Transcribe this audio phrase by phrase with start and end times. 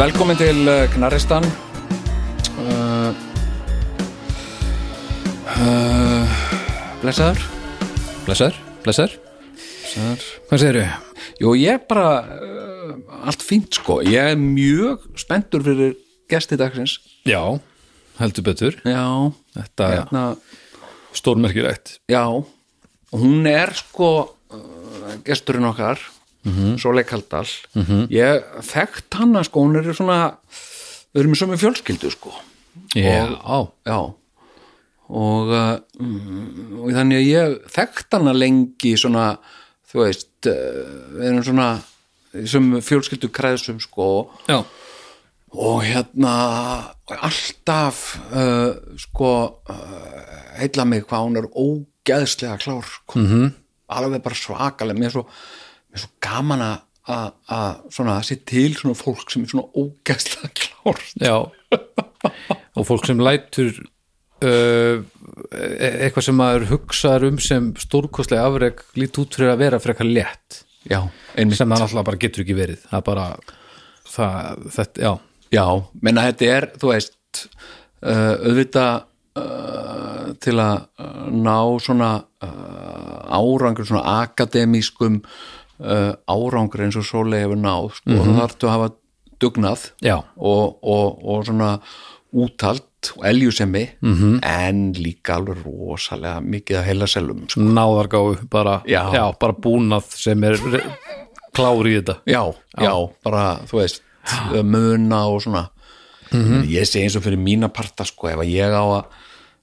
[0.00, 3.10] Velkomin til uh, Knaristan uh,
[5.60, 6.38] uh,
[7.02, 7.42] Blessaður.
[8.24, 9.18] Blessaður, blessaður.
[9.82, 10.24] Blessaður.
[10.48, 10.84] Hvað segirðu?
[11.42, 12.94] Jú, ég er bara uh,
[13.28, 13.98] allt fínt sko.
[14.08, 15.92] Ég er mjög spenntur fyrir
[16.32, 16.96] gesti dagsins.
[17.28, 17.42] Já,
[18.22, 18.80] heldur betur.
[18.80, 19.04] Já,
[19.58, 20.24] Þetta hérna
[21.20, 21.98] stórmerkilegt.
[22.08, 24.30] Já, og hún er sko
[25.28, 26.00] gesturinn okkar
[26.44, 26.78] mm -hmm.
[26.78, 28.08] Sólei Kaldal -hmm.
[28.10, 30.36] ég þekkt hana sko hún er svona,
[31.14, 32.32] við erum í sömu fjölskyldu sko
[32.94, 34.14] Já, já
[35.10, 39.38] og, uh, mm, og þannig að ég þekkt hana lengi svona,
[39.90, 41.70] þú veist uh, við erum svona
[42.46, 44.62] sömu fjölskyldu kræðsum sko já,
[45.50, 46.34] og hérna
[47.18, 49.32] alltaf uh, sko
[49.66, 50.20] uh,
[50.60, 53.18] heilla mig hvað hún er ógeðslega klár sko.
[53.18, 53.50] -hmm.
[53.88, 55.26] alveg bara svakalega mér er svo,
[55.90, 56.78] mér er svo gaman að
[57.10, 61.36] að- að svona að sé til svona fólk sem er svona ógeðslega klár já.
[62.78, 63.72] Og fólk sem lætur
[64.44, 65.00] uh,
[65.50, 70.06] e- eitthvað sem maður hugsaður um sem stórkostlega afreg lít út fyrir að vera frekar
[70.06, 70.60] létt.
[70.88, 71.00] Já,
[71.36, 72.84] sem það náttúrulega bara getur ekki verið.
[72.88, 73.26] Það er bara
[74.10, 75.12] það, þetta, já,
[75.50, 75.64] Já,
[76.06, 77.40] menna þetta er, þú veist
[78.06, 79.00] uh, auðvitað
[79.40, 82.10] uh, til að uh, ná svona
[82.46, 85.16] uh, árangur, svona akademískum
[85.80, 88.24] uh, árangur eins og Sólei hefur náð, sko, mm -hmm.
[88.24, 88.90] það þarftu að hafa
[89.40, 91.80] dugnað já, og, og, og svona
[92.32, 94.38] útalt og eljusemi -hmm.
[94.42, 97.60] en líka alveg rosalega mikið að heila selum, sko.
[97.60, 99.32] náðargáfu bara, Já.
[99.40, 100.84] bara búnað sem er re-
[101.52, 104.02] klár í þetta já, já, bara, þú veist
[104.62, 105.68] muna og svona
[106.68, 109.04] ég segi eins og fyrir mína parta sko, ef að ég á að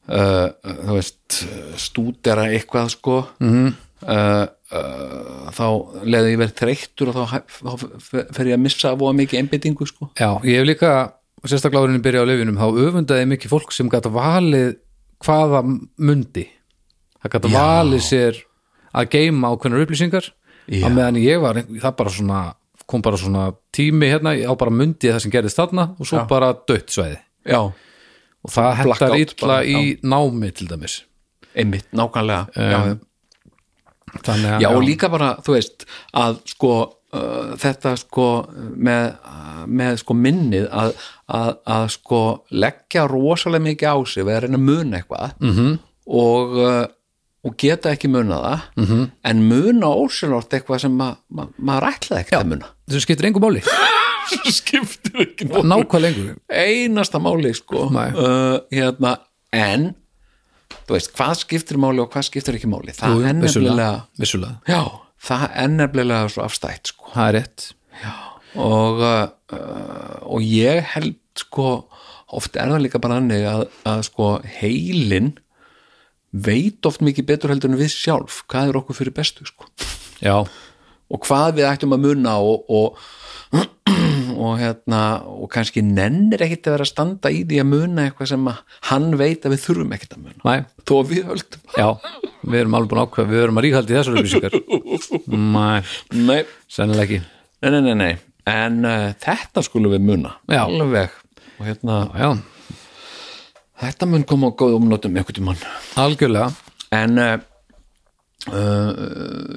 [0.10, 0.50] uh,
[0.88, 3.26] þú veist, stúdera eitthvað sko
[4.06, 5.68] uh, uh, þá
[6.04, 7.72] leði ég verið þreyttur og þá, þá
[8.36, 10.12] fer ég að missa voða mikið einbyttingu sko.
[10.20, 10.94] Já, ég hef líka,
[11.46, 14.76] sérstaklega árinni byrja á lefinum, þá öfundaði mikið fólk sem gæta valið
[15.26, 16.46] hvaða mundi.
[17.24, 17.58] Það gæta Já.
[17.58, 18.44] valið sér
[18.98, 20.32] að geima ákveðnar upplýsingar.
[20.68, 20.84] Já.
[20.84, 22.40] á meðan ég var, það bara svona
[22.88, 26.54] kom bara svona tími hérna á bara mundi það sem gerðist þarna og svo bara
[26.68, 31.02] dött já, og það Blackout illa bara, í námi til dæmis.
[31.58, 32.48] Einmitt, nákvæmlega.
[32.56, 32.80] Já,
[34.26, 35.86] þannig að Já, og líka bara, þú veist,
[36.18, 36.74] að sko
[37.16, 38.28] uh, þetta sko
[38.76, 39.16] með,
[39.68, 40.94] með sko minnið að,
[41.40, 45.78] að, að sko leggja rosalega mikið á sig við að reyna að muna eitthvað -hmm.
[46.24, 46.86] og, uh,
[47.48, 49.06] og geta ekki muna það -hmm.
[49.24, 52.74] en muna ósynlort eitthvað sem ma, ma, maður ætlaði ekki að muna.
[52.88, 53.64] Þessu skiptir engu máli.
[54.60, 59.18] Skiptir ekki lengur einasta máli sko uh, hérna,
[59.56, 59.94] en
[60.88, 64.24] þú veist, hvað skiptir máli og hvað skiptir ekki máli það Jú, er vissulega, nefnilega
[64.24, 64.82] vissulega, Já,
[65.28, 67.12] það er nefnilega svo afstætt sko.
[67.16, 67.68] það er rétt
[68.58, 71.68] og, uh, og ég held sko,
[72.34, 75.36] oft er það líka bara hannig að, að sko heilin
[76.32, 79.68] veit oft mikið betur heldur en við sjálf hvað er okkur fyrir bestu sko.
[80.24, 82.98] já, og hvað við ættum að munna og, og,
[84.38, 88.32] og hérna og kannski nennir ekkit að vera að standa í því að muna eitthvað
[88.32, 88.50] sem
[88.92, 90.42] hann veit að við þurfum ekkit að muna.
[90.46, 91.70] Næ, þó að við höldum.
[91.78, 91.90] Já
[92.48, 94.58] við erum alveg búin að ákveða, við erum að ríkhaldi þessar upplýsingar.
[95.58, 95.68] Næ,
[96.28, 96.40] nei,
[96.72, 97.20] sennilega ekki.
[97.58, 98.14] Nei, nei, nei, nei.
[98.48, 100.38] en uh, þetta skulum við muna.
[100.48, 100.64] Já.
[100.64, 101.18] alveg.
[101.58, 102.30] Og hérna já,
[103.78, 105.60] Þetta mun koma á góðum notum einhvern tímann.
[106.02, 106.50] Algjörlega.
[106.98, 107.36] En uh,
[108.50, 108.92] uh,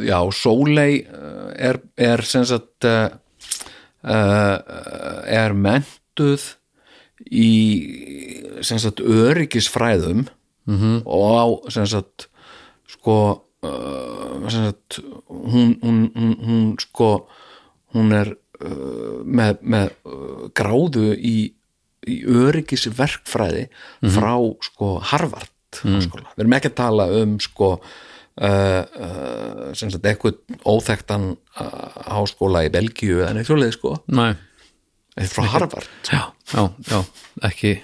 [0.05, 3.09] já, Sóley uh, er, er sem sagt uh,
[4.03, 6.47] er mentuð
[7.29, 7.51] í
[8.81, 10.25] sagt öryggisfræðum
[10.67, 11.03] -hmm.
[11.05, 11.47] og á
[11.87, 12.29] sagt
[12.89, 13.45] sko
[14.49, 17.29] sem sagt hún, hún, hún, hún sko
[17.95, 19.91] hún er uh, með, með
[20.55, 21.53] gráðu í,
[22.07, 23.69] í öryggisverkfræði
[24.15, 26.33] frá sko Harvard háskóla.
[26.35, 27.75] Við erum ekki að tala um sko
[28.41, 33.97] uh, sem sagt eitthvað óþekktan uh, háskóla í Belgíu eða neitt svoleiði sko.
[34.11, 35.89] Þetta er frá Harvard.
[36.09, 36.23] Já,
[36.55, 37.01] já, já,
[37.51, 37.77] ekki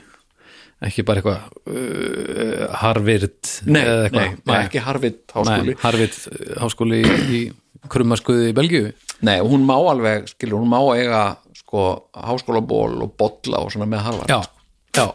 [0.86, 5.72] ekki bara eitthvað uh, Harvard Nei, eða nei, nei, ekki Harvard háskóli.
[5.72, 6.20] Nei, Harvard
[6.60, 8.92] háskóli í, í krummaskuði í Belgíu.
[9.24, 11.24] Nei, hún má alveg, skilur, hún má eiga
[11.56, 14.40] sko háskólaból og bolla og svona með Harvard já,
[14.96, 15.06] já,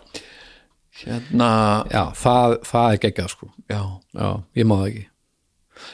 [1.02, 1.52] Hérna,
[1.90, 3.48] já það, það er geggjað sko.
[3.72, 3.82] Já.
[4.14, 4.28] Já,
[4.60, 5.06] ég má það ekki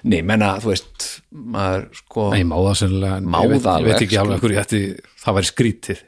[0.03, 3.57] Nei, menna, þú veist, maður sko Nei, ég má það sennilega en Má ég veit,
[3.57, 4.81] ég veit alveg, ekki alveg hverju þetta
[5.23, 6.03] það væri skrítið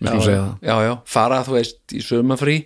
[0.00, 0.52] Við skulum segja það.
[0.70, 2.56] já, já, fara, þú veist, í sömafrí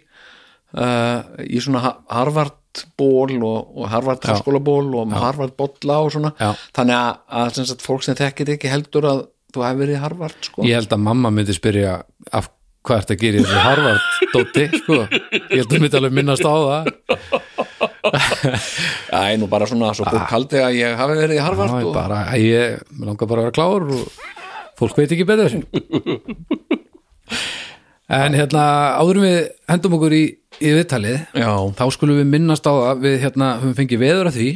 [0.78, 6.31] uh, í svona Ha- Harvard-ból og, og Harvard háskólaból og Harvard-bolla og svona.
[6.38, 6.52] Já.
[6.78, 9.25] þannig að, að sagt, fólk sem þekkir ekki heldur að
[9.55, 10.64] þú hefur verið í Harvard, sko.
[10.66, 11.96] Ég held að mamma myndi spyrja
[12.34, 12.49] af
[12.84, 14.96] hvað ert að gera í þessu Harvard dóti, sko.
[15.11, 16.90] Ég held að myndi alveg minnast á það
[18.05, 21.89] Æ, nú bara svona, svo fólk haldi að ég hafi verið í Harvard Já, ég
[21.89, 24.03] og, bara, ég langar bara að vera klár og
[24.81, 25.56] fólk veit ekki betur
[28.15, 28.65] en hérna
[29.01, 29.41] áðurum við
[29.71, 30.25] hendum okkur í,
[30.61, 34.39] í viðtalið já, þá skulum við minnast á það við hérna höfum fengið veður að
[34.39, 34.50] því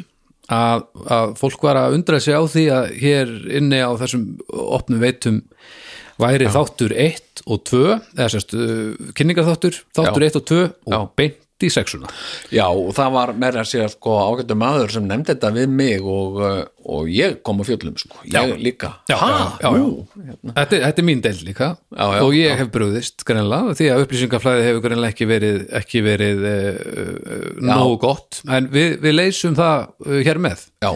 [0.58, 0.84] að,
[1.16, 5.42] að fólk var að undra sig á því að hér inni á þessum opnum veitum
[6.18, 10.30] væri þáttur 1 og 2 eða sérst uh, kynningarþáttur þáttur Já.
[10.32, 10.98] 1 og 2 og Já.
[11.58, 12.08] Beint í sexuna.
[12.54, 16.00] Já, og það var meira að segja sko ágættu maður sem nefndi þetta við mig
[16.02, 18.56] og, uh, og ég kom á fjöllum, sko, ég Já.
[18.58, 18.92] líka.
[19.10, 19.58] Já, Ha?
[19.60, 20.06] já, Ú,
[20.54, 21.76] Þetta, þetta er mín deild líka.
[21.98, 27.58] Og ég hef brugðist greinlega því að upplýsingaflæði hefur greinlega ekki verið, ekki verið uh,
[27.60, 28.42] nógu gott.
[28.48, 30.68] En við, við leysum það hér með.
[30.82, 30.92] Já,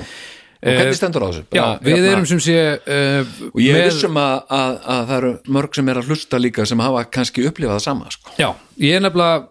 [0.63, 1.45] og hvernig stendur á þessu?
[1.59, 5.17] Já, við hérna- erum sem sé uh, og ég er vissum að, að, að það
[5.19, 8.31] eru mörg sem er að hlusta líka sem hafa kannski upplifað það sama sko.
[8.39, 9.49] Já, ég er nefnilega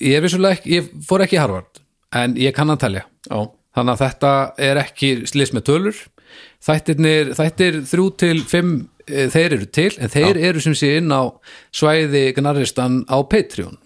[0.00, 1.82] ég er vissulega ekki, ég fór ekki í Harvard
[2.18, 3.06] en ég kann að telja.
[3.28, 3.40] Já,
[3.76, 4.36] þannig að þetta
[4.68, 6.04] er ekki slis með tölur.
[6.64, 8.72] Þættirnir, þættir þrjú til fimm
[9.08, 11.32] eh, þeir eru til, en þeir eru sem sé inn á
[11.74, 13.78] svæði gnarristan á Patreon.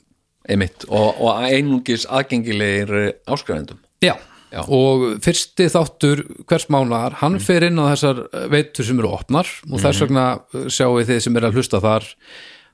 [0.51, 4.17] Einmitt og, og einungis aðgengilegir áskrifendum Já.
[4.51, 4.65] Já.
[4.67, 9.79] og fyrsti þáttur hvers mánar, hann fer inn á þessar veitur sem eru opnar og
[9.81, 12.09] þess vegna uh, sjáum við þið sem er að hlusta þar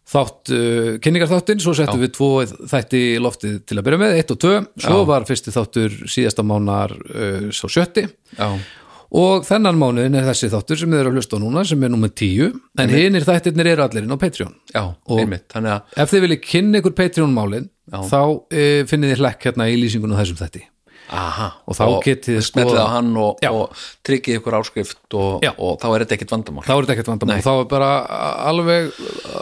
[0.09, 2.29] þátt uh, kynningarþáttin, svo settum við tvo
[2.71, 4.55] þætti í loftið til að byrja með, eitt og tvö.
[4.81, 8.07] Svo var fyrsti þáttur síðasta mánar uh, svo sjötti.
[8.39, 8.49] Já,
[9.19, 11.93] og þennan mánuðin er þessi þáttur sem þið eru að hlusta á núna sem er
[11.93, 12.51] nummer tíu.
[12.81, 14.57] En hinir þættirnir eru allir inn á Patreon.
[14.75, 15.47] Já, Og- einmitt.
[15.53, 19.69] Þannig að ef þið viljið kynna ykkur Patreon málin þá uh, finnið þið hlekk hérna
[19.73, 20.65] í lýsingunum á þessum þætti
[21.09, 25.87] Aha, Og þá getið skoðað- á hann og, og tryggið ykkur áskrift og, og þá
[25.89, 26.67] er þetta ekkit vandamál.
[26.67, 27.91] Þá er þetta ekkert vandamál, þá er bara
[28.51, 28.93] alveg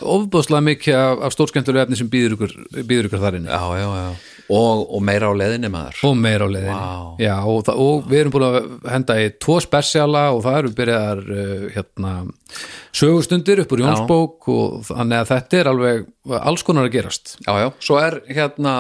[0.07, 3.51] ofbúðslega mikið af, af stórskemmtulegu efni sem býður ykkur, býður ykkur þar inni.
[3.51, 4.09] Já, já, já.
[4.47, 5.97] Og, og meira á leðinni maður.
[6.07, 6.79] Og meira á leiðinni.
[6.79, 7.19] Vá.
[7.19, 8.59] Já, og, við erum búin að
[8.93, 12.13] henda í tvo spesiala og það eru byrjaðar uh, hérna,
[12.95, 16.07] sögustundir upp úr Jónsbók og þannig að þetta er alveg
[16.39, 17.35] alls konar að gerast.
[17.43, 18.77] Já, já, svo er hérna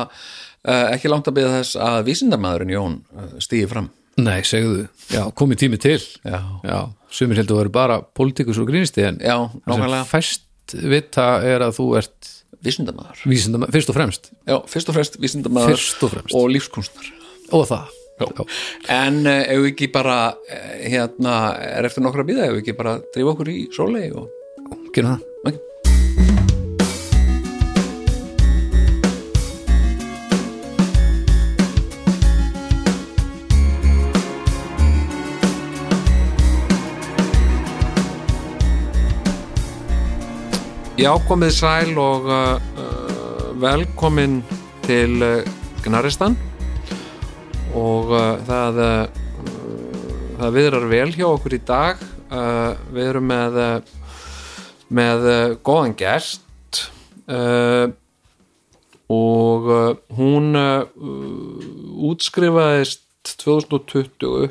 [0.97, 3.91] ekki langt að byggja þess að vísindamæðurinn Jón uh, stíði fram.
[4.17, 5.99] Nei, segðu, já, komið tími til.
[6.25, 6.79] Já, Já,
[7.13, 9.37] sumir heldur að vera bara pólitíkus og grínisti en já,
[10.09, 12.31] fæst vita er að þú ert
[12.65, 14.31] vísindamæður vísindam, fyrst og fremst.
[14.49, 16.35] Já, fyrst og fremst vísindamæður Fyrst og fremst.
[16.35, 17.13] og lífskunstnar
[17.55, 17.93] og það.
[18.17, 18.47] Já.
[18.97, 20.17] En ef við ekki bara
[20.81, 24.33] hérna, er eftir nokkra bíða ef við ekki bara drífa okkur í sólei og
[24.97, 25.61] Gerum það
[40.97, 44.39] Já, komið sæl og uh, uh, velkomin
[44.87, 45.45] til uh,
[45.85, 46.33] Gnaristan.
[47.77, 49.19] Og uh, það uh,
[50.39, 52.01] það viðrar vel hjá okkur í dag.
[52.33, 53.61] Uh, við erum með
[54.89, 55.29] með
[55.69, 56.81] góðan gest.
[57.29, 57.93] Uh,
[59.13, 59.69] og
[60.17, 60.57] hún
[62.09, 64.49] útskrifaðist 2020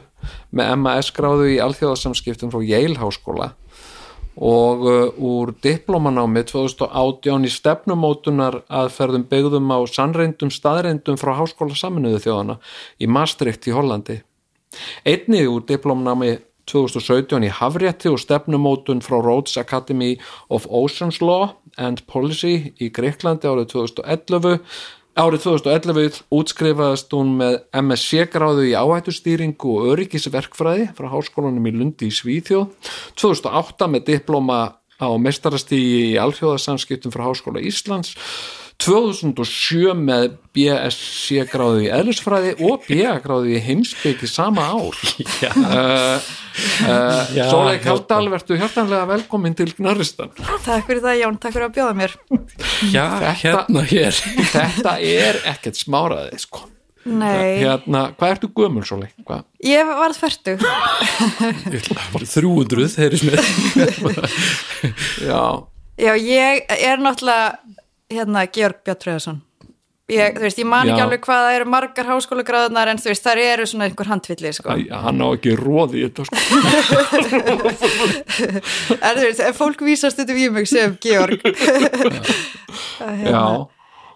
[0.54, 3.56] með MAS gráðu í alþjóðasamskiptum frá Yale háskóla
[4.36, 12.24] og uh, úr diplomanámi 2018 í stefnumótunar aðferðum byggðum á sannreindum staðreindum frá háskóla saminuðu
[12.28, 12.58] þjóðana
[13.00, 14.22] í Maastricht í Hollandi
[15.08, 16.36] Einnig úr diplomnámi
[16.70, 20.16] 2017 í Hafrétti og stefnumótun frá Rhodes Academy
[20.50, 24.60] of Oceans Law and Policy í Greiklandi árið 2011.
[25.16, 32.10] Árið 2011 útskrifaðist hún með MSC gráðu í áhættustýringu og öryggisverkfræði frá háskólanum í Lundi
[32.10, 32.74] í Svíþjóð.
[33.16, 34.58] 2008 með diploma
[35.00, 38.12] á mestarastígi í alþjóðasamskiptum frá Háskóla Íslands
[38.82, 45.00] 2007 með BSC gráðu í eðlisfræði og BA gráðu í heimspeki sama ár.
[45.46, 46.20] Uh,
[46.84, 47.80] uh, Sólei.
[47.84, 52.16] Kaldal verður hjartanlega velkomin til Gnarristan Takk fyrir það Jón, takk fyrir að bjóða mér.
[52.92, 53.06] Já,
[53.42, 54.24] hérna hér.
[54.56, 56.68] þetta er ekkert smáraði sko.
[57.06, 59.12] Nei, hérna, hvað ertu gömul Sólei?
[59.28, 59.44] Hvað?
[59.62, 60.64] ég varð færtug
[62.26, 63.38] 300 þeirri smið.
[65.30, 65.44] Já,
[66.02, 67.54] Já, ég er náttúrulega
[68.12, 69.42] hérna Georg Björn Tröðarsson
[70.12, 71.06] ég, veist, ég man ekki Já.
[71.08, 74.68] alveg hvað það eru margar háskólagráðunar en þú veist, það eru svona einhver handvilli sko.
[74.70, 74.72] Æ,
[75.06, 76.36] hann á ekki róði í þetta sko.
[79.02, 81.42] en þú veist, fólk vísast þetta við mig sem Georg
[83.06, 83.46] Að, hérna, Já,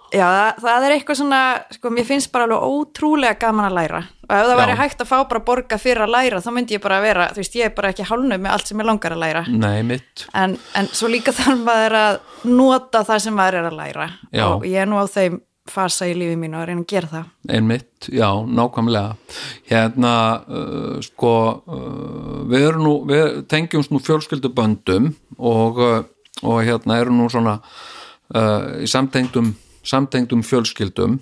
[0.10, 1.42] Já, það, það er eitthvað svona,
[1.76, 4.00] sko, mér finnst bara alveg ótrúlega gaman að læra.
[4.30, 4.60] Og ef það Já.
[4.62, 7.42] væri hægt að fá bara borga fyrir að læra þá myndi ég bara vera, þú
[7.44, 9.44] veist, ég er bara ekki hálnu með allt sem ég langar að læra.
[9.50, 10.26] Nei mitt.
[10.38, 12.18] En, en svo líka þarf maður að
[12.50, 14.10] nota það sem maður er að læra.
[14.34, 14.48] Já.
[14.50, 15.40] og ég er nú á þeim
[15.70, 17.30] fasa í lífi mínu að reyna að gera það.
[17.54, 19.38] Einmitt, já, nákvæmlega.
[19.70, 20.14] Hérna,
[20.50, 26.00] uh, sko uh, við erum nú við tengjumst nú fjölskylduböndum og, uh,
[26.42, 29.54] og hérna erum nú svona uh, í samtengdum
[29.90, 31.20] samtengdum fjölskyldum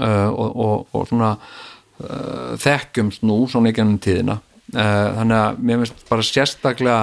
[0.00, 4.40] uh, og, og, og svona uh, þekkjumst nú svona í gennum tíðina.
[4.74, 7.00] Uh, þannig að mér finnst bara sérstaklega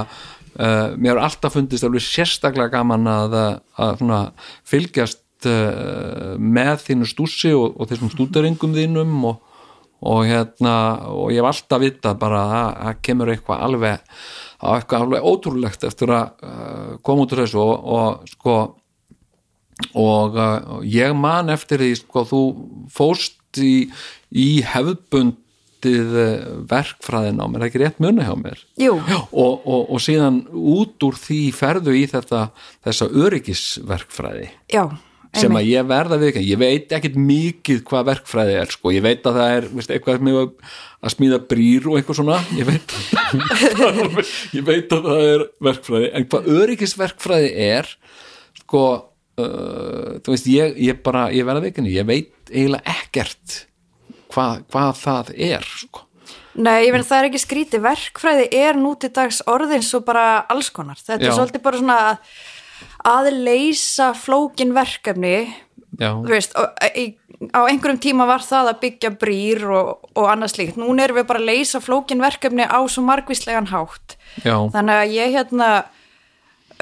[1.00, 3.36] mér er alltaf fundist alveg sérstaklega gaman að,
[3.80, 4.18] að svona
[4.68, 5.48] fylgjast
[6.36, 9.40] með þínu stússi og, og þessum stúderingum þínum og,
[10.04, 10.74] og hérna
[11.08, 14.04] og ég hef alltaf vitað bara að það kemur eitthvað alveg
[14.62, 18.56] á eitthvað alveg ótrúlegt eftir að uh, koma út úr þessu og, og sko
[19.98, 22.42] og uh, ég man eftir því sko þú
[22.94, 23.90] fóst í,
[24.32, 28.66] í hefðbundið uh, verkfræðin á mér, ekki rétt muni hjá mér?
[29.32, 32.50] Og, og, og síðan út úr því ferðu í þetta
[32.86, 34.52] þessa öryggisverkfræði.
[34.72, 34.86] Já,
[35.38, 39.04] sem að ég verða við ekki, ég veit ekkit mikið hvað verkfræði er sko, ég
[39.06, 42.96] veit að það er veist, eitthvað með að smíða brýr og eitthvað svona, ég veit
[44.58, 47.94] ég veit að það er verkfræði, en hvað öryggisverkfræði er
[48.60, 48.84] sko
[49.40, 53.60] uh, þú veist, ég, ég bara ég verða ekki, ég veit eiginlega ekkert
[54.32, 56.08] hvað, hvað það er sko,
[56.52, 60.42] Nei, ég meina það er ekki skrítið verkfræði er nú til dags orðin svo bara
[60.52, 61.00] alls konar.
[61.00, 61.30] Þetta Já.
[61.30, 62.34] er svolítið bara svona að,
[63.08, 65.36] að leysa flókin verkefni
[66.28, 67.06] veist, og, í,
[67.56, 70.82] á einhverjum tíma var það að byggja brýr og, og annað slíkt.
[70.82, 74.18] Núna erum við bara að leysa flókin verkefni á svo margvíslegan hátt.
[74.44, 75.72] já, Þannig að ég hérna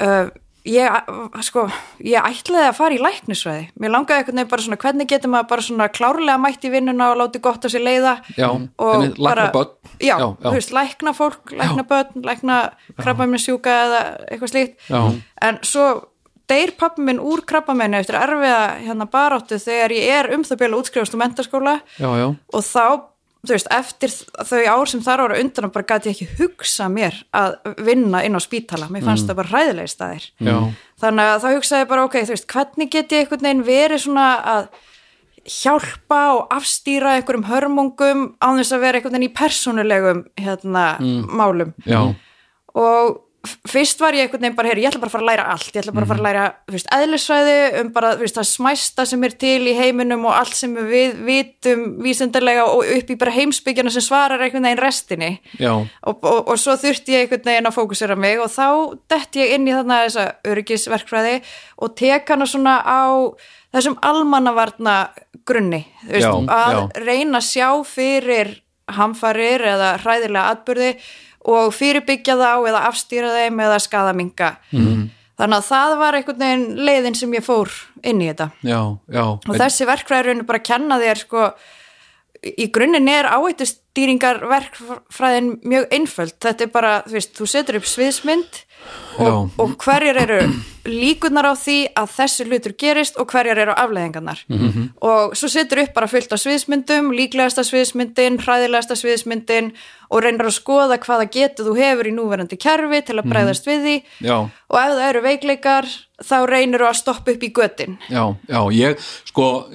[0.02, 0.32] uh,
[0.68, 1.10] ég,
[1.46, 1.66] sko,
[2.04, 3.64] ég ætlaði að fara í læknisvæði.
[3.80, 7.10] Mér langaði einhvern veginn bara svona hvernig getur maður bara svona klárlega mætt í vinnuna
[7.12, 8.14] og láti gott á sér leiða?
[8.36, 9.74] Já og börn.
[10.00, 12.60] Já, já, þú veist, lækna fólk, lækna börn lækna
[13.00, 14.00] krabbaminn sjúka eða
[14.30, 14.80] eitthvað slíkt.
[14.88, 15.02] Já.
[15.40, 15.88] en svo
[16.50, 20.80] deyr pappi minn úr krabbamenni eftir erfiða hérna baráttu þegar ég er um það bjölu
[20.82, 22.84] útskrifast úr mentaskóla já, já, og þá,
[23.40, 24.12] þú veist, eftir
[24.50, 27.56] þau ár sem þar ára undan bara gæti ég ekki hugsa mér að
[27.86, 30.28] vinna inn á spítala, mér fannst það bara hræðilegir staðir.
[30.44, 30.56] Já,
[31.00, 34.04] þannig að þá hugsaði ég bara, ok, þú veist, hvernig get ég einhvern veginn verið
[34.04, 34.68] svona að
[35.50, 40.84] hjálpa og afstýra einhverjum hörmungum á þess að vera einhvern veginn í persónulegum hérna,
[41.32, 41.72] málum?
[41.88, 42.02] Já,
[42.76, 43.18] og
[43.70, 45.68] fyrst var ég einhvern veginn bara, heyri, ég ætla bara að fara að læra allt.
[45.72, 48.48] Ég ætla bara að fara að læra, þú veist, eðlisfræði um bara, þú veist, það
[48.50, 53.18] smæsta sem er til í heiminum og allt sem við vitum vísindarlega og upp í
[53.22, 55.30] bara heimsbyggjana sem svarar einhvern veginn restinni.
[56.04, 58.66] Og, og, og svo þurfti ég einhvern veginn að fókusera mig og þá
[59.14, 61.36] dett ég inn í þarna þessa öryggisverkfræði
[61.80, 63.08] og tek hana svona á
[63.72, 64.98] þessum almannavarna
[65.48, 66.82] grunni, þú veist, Já, að já.
[67.06, 68.52] reyna að sjá fyrir
[68.90, 70.88] hamfarir eða hræðilega atbyrði
[71.48, 75.04] og fyrirbyggja þá eða afstýra þeim eða skadaminga mm.
[75.40, 77.72] þannig að það var einhvern veginn leiðin sem ég fór
[78.04, 78.50] inn í þetta.
[78.60, 79.24] Já, já.
[79.24, 81.46] Og þessi verkfræðurinn bara að kenna þér sko,
[82.50, 87.88] í grunninn er áhættustýringar verkfræðin mjög einföld, þetta er bara þú veist, þú setur upp
[87.88, 88.62] sviðsmynd
[89.18, 90.40] og, og hverjar eru
[90.88, 94.88] líkunar á því að þessi hlutur gerist og hverjar eru afleðingarnar -hmm.
[95.00, 99.72] og svo setur upp bara fullt af sviðsmyndum líklegasta sviðsmyndin, hræðilegasta sviðsmyndin
[100.10, 103.82] og reynir að skoða hvaða getu þú hefur í núverandi kerfi til að bregðast við
[103.84, 103.96] því.
[104.26, 104.36] Já,
[104.70, 105.86] og ef það eru veikleikar
[106.20, 107.98] þá reynir að stoppa upp í götin.
[108.10, 109.70] Já, já, ég sko,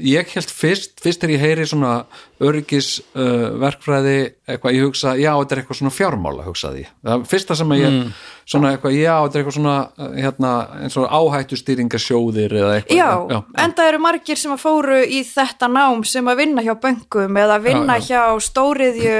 [0.00, 2.04] ég held fyrst fyrst þegar ég heyri svona
[2.40, 7.72] öryggis uh, eitthvað ég hugsa, já þetta er eitthvað svona fjármála hugsaði það fyrsta sem
[7.72, 8.12] ég Mm.
[8.46, 10.52] svona eitthvað, já þetta er eitthvað svona uh, hérna,
[10.84, 15.20] eins og áhættu stýringasjóðir eða eitthvað Já, já, enda eru margir sem að fóru í
[15.26, 19.16] þetta nám sem að vinna hjá bönkum eða vinna Já, hjá stóriðju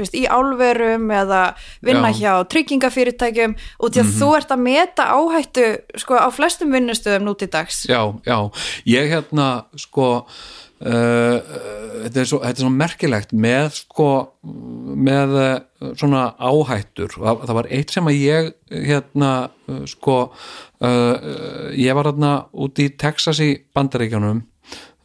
[0.00, 1.42] veist, í álverum eða
[1.84, 2.20] vinna Já.
[2.24, 3.56] Hjá tryggingafyrirtækjum.
[3.84, 5.66] Út í að þú ert að meta áhættu
[6.00, 8.38] sko, á flestum vinnustöðum nút í dags já, já,
[8.88, 10.26] ég hérna sko
[10.84, 14.08] þetta, er svo, þetta er svo merkilegt með sko
[14.44, 15.54] með uh,
[15.96, 17.14] svona áhættur.
[17.16, 19.30] Það, það var eitt sem að ég hérna
[19.88, 21.14] sko uh,
[21.72, 24.44] ég var hérna úti í Texas í Bandaríkjunum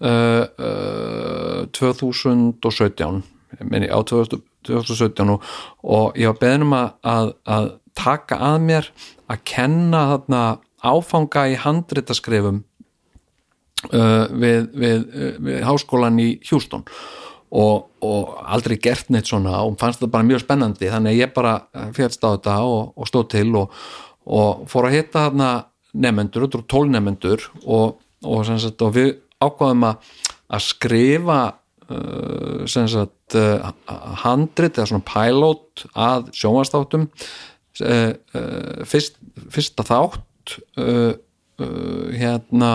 [0.04, 3.24] uh, uh, 2017
[3.64, 5.44] minni, á 2000 2017 og,
[5.84, 7.70] og ég var beðin um að, að, að
[8.00, 8.90] taka að mér
[9.30, 10.42] að kenna þarna
[10.80, 12.69] áfanga í handritaskrifum uh,
[13.90, 16.86] við, við, uh, við háskólan í Houston.
[17.50, 20.92] Og, og aldrei gert neitt svona og fannst það bara mjög spennandi.
[20.92, 21.56] Þannig að ég bara
[21.96, 23.80] fjallst á þetta og, og stóð til og,
[24.30, 25.50] og fór að hitta þarna
[26.38, 27.98] eru tólnefendur og,
[28.46, 30.12] sagt, við ákvaðum að,
[30.54, 31.40] að skrifa
[31.90, 33.72] uh, sagt uh,
[34.24, 39.20] handrit eða svona pilot að sjónvastáttum uh, uh, fyrst,
[39.54, 42.74] fyrsta þátt uh, uh, hérna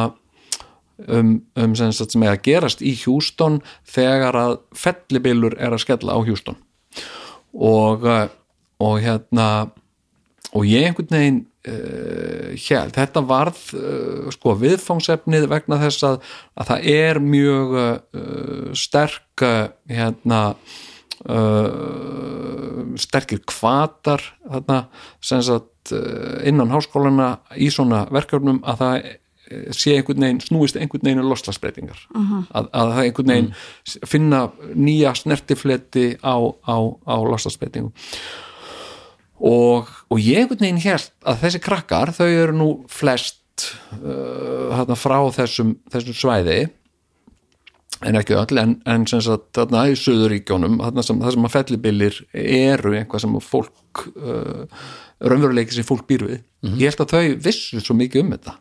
[1.09, 6.17] um, um sagt, sem er að gerast í Hjústón þegar að fellibilur er að skella
[6.17, 6.61] á Hjústón
[7.55, 8.29] og, uh,
[8.83, 9.49] og hérna
[10.55, 16.19] og ég einhvern veginn uh, hér, þetta varð uh, sko viðfangsefnið vegna þess að,
[16.55, 20.41] að það er mjög uh, sterk uh, hérna
[21.27, 24.85] uh, sterkir kvatar þarna
[25.21, 25.71] sagt
[26.49, 29.09] innan háskólana í svona verkefnum að það
[29.75, 33.53] sé einhvern veginn, snúist einhvern veginn loslagsbreytingar að, að það einhvern veginn
[34.09, 34.43] finna
[34.75, 37.93] nýja snertifleti á, á, á loslagsbreytingum
[39.45, 43.69] og, og ég einhvern veginn hélt að þessi krakkar, þau eru nú flest
[43.99, 46.59] uh, þarna frá þessum, þessum svæði
[48.05, 52.19] en ekki öll, en, en sem sagt þarna í Suðuríkjónum, þarna sem, sem að fellibilir
[52.35, 54.85] eru einhvað sem fólk uh,
[55.25, 56.43] raunveruleiki sem fólk býr við.
[56.81, 58.59] Ég held að þau vissu svo mikið um þetta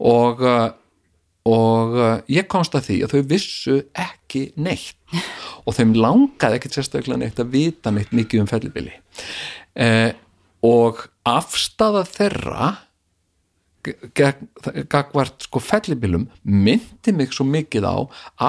[0.00, 0.70] og uh,
[1.48, 4.98] og uh, ég komst að því að þau vissu ekki neitt.
[5.68, 8.94] Og þeim langaði ekkert sérstaklega neitt að vita neitt mikið um fellibili.
[9.76, 10.12] Eh,
[10.66, 12.70] og afstafa þeirra
[14.90, 17.96] gagvart sko fellibilum myndi mig svo mikið á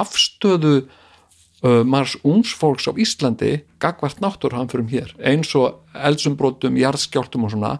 [0.01, 5.13] afstöðu uh, margs ungs fólks á Íslandi gagvart náttúrhanfurum hér.
[5.19, 7.77] Eins og eldsumbrotum, jarðskjáltum og svona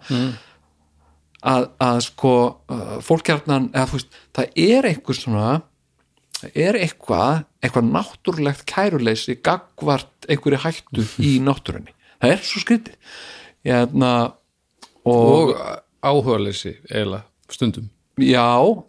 [1.42, 2.34] að, að sko
[2.72, 5.48] uh, fólk hjarnan, eða þú veist það er einhver svona
[6.42, 11.94] það er eitthvað, eitthvað náttúrulegt kæruleysi gagvart einhverju hættu í náttúrunni.
[12.22, 12.96] Það er svo skrítið.
[13.66, 14.12] Hérna,
[15.06, 15.52] og, og
[16.02, 17.90] áhugaleysi eiginlega stundum.
[18.22, 18.46] Já,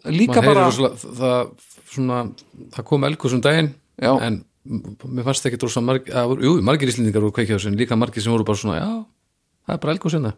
[0.09, 1.51] líka Maður bara rosalega- það,
[1.93, 2.17] svona,
[2.73, 4.11] það kom elgur sem daginn Já.
[4.21, 8.45] en mér fannst ekki margir, að, jú, margir íslendingar voru en líka margir sem voru
[8.47, 9.05] bara svona, já,
[9.67, 10.33] það er bara elgur sinna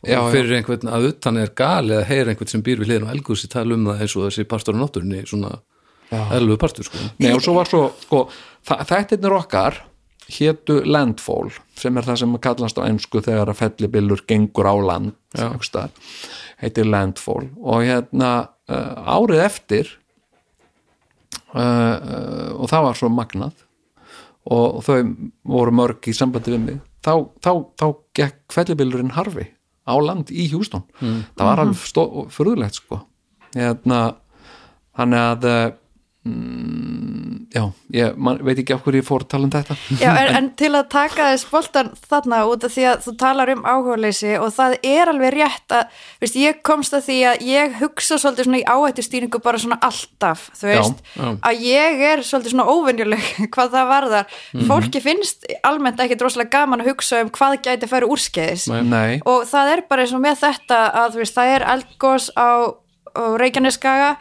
[0.00, 0.30] Já, já.
[0.32, 3.50] fyrir einhvern að utan er gali að heyra einhvern sem býr við hliðin á elgursi
[3.52, 5.58] tala um það eins og þessi partur á náttúrunni svona
[6.10, 7.02] eðlugu partur sko.
[7.20, 8.24] Nei, og svo var svo, sko,
[8.66, 9.82] þættirnir okkar
[10.30, 15.12] hétu landfall sem er það sem kallast á ensku þegar að fellibillur gengur á land
[16.60, 17.48] heitir landfall.
[17.60, 18.32] Og hérna
[18.70, 19.94] uh, árið eftir
[21.54, 23.54] uh, uh, og það var svo magnað
[24.48, 24.98] og, og þau
[25.56, 27.86] voru mörg í sambandi við mig þá, þá, þá
[28.16, 29.48] gekk fellibillurinn harfi
[29.86, 33.00] á land í Hjústón það var alveg stó, furðulegt sko.
[33.54, 34.00] Hérna
[34.96, 35.70] þannig að uh,
[36.24, 37.62] mm, já,
[37.94, 39.76] ég man, veit ekki af hverju ég fór að tala um þetta.
[40.00, 43.52] Já, en, en til að taka þess boltan þarna út af því að þú talar
[43.54, 47.78] um áhugaleysi og það er alveg rétt að, veist, ég komst að því að ég
[47.80, 51.30] hugsa svolítið svona í áhættustýringu bara svona alltaf, þú veist, já.
[51.50, 54.36] að ég er svolítið svona óvenjuleg hvað það varðar.
[54.68, 58.68] Fólki finnst almennt ekki droslega gaman að hugsa um hvað gæti að færa úrskeiðis.
[58.90, 62.30] Nei, og það er bara eins og með þetta að þú veist, það er eldgós
[62.36, 62.50] á,
[63.16, 64.14] á Reykjaneskaga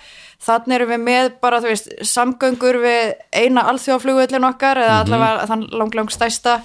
[0.45, 5.65] þannig erum við með bara, þú veist, samgöngur við eina alþjóðaflugvöllin okkar eða allavega þann
[5.81, 6.61] lang, lang stæsta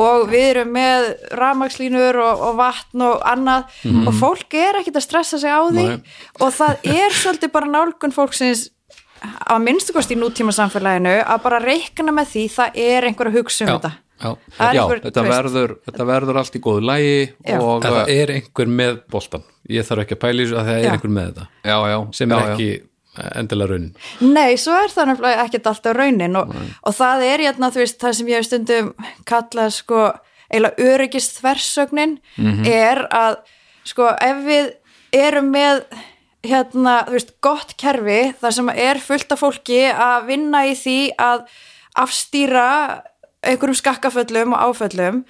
[0.00, 1.08] og við erum með
[1.38, 3.68] rafmagslínur og, og vatn og annað.
[4.04, 5.84] Og fólk er ekkit að stressa sig á því.
[5.86, 6.14] Nei.
[6.42, 8.68] og það er svolítið bara nálgun fólksins
[9.24, 13.38] að minnstu kosti í nútíma samfélaginu að bara reikna með því það er einhver að
[13.38, 13.92] hugsa um Já, þetta.
[14.24, 14.30] já.
[14.56, 17.58] Það er já, einhver, þetta verður, þetta verður allt í góðu lægi Já.
[17.60, 20.80] og það er einhver með boltan ég þarf ekki að pæla í þessu að það
[20.80, 20.90] er Já.
[20.92, 21.46] einhver með þetta.
[21.64, 22.68] Já, já, sem er já, ekki
[23.34, 23.94] endilega raunin?
[24.20, 27.98] Nei, svo er það nefnilega ekkert alltaf raunin og, og það er hérna, þú veist,
[28.02, 30.00] það sem ég hef stundum kallað sko
[30.50, 32.18] eiginlega öryggist þversögnin
[32.66, 33.36] er að
[33.84, 34.72] sko ef við
[35.14, 35.84] erum með
[36.44, 40.98] hérna, þú veist, gott kerfi þar sem er fullt af fólki að vinna í því
[41.16, 41.46] að
[41.96, 42.66] afstýra
[43.44, 45.22] einhverjum skakkaföllum og áföllum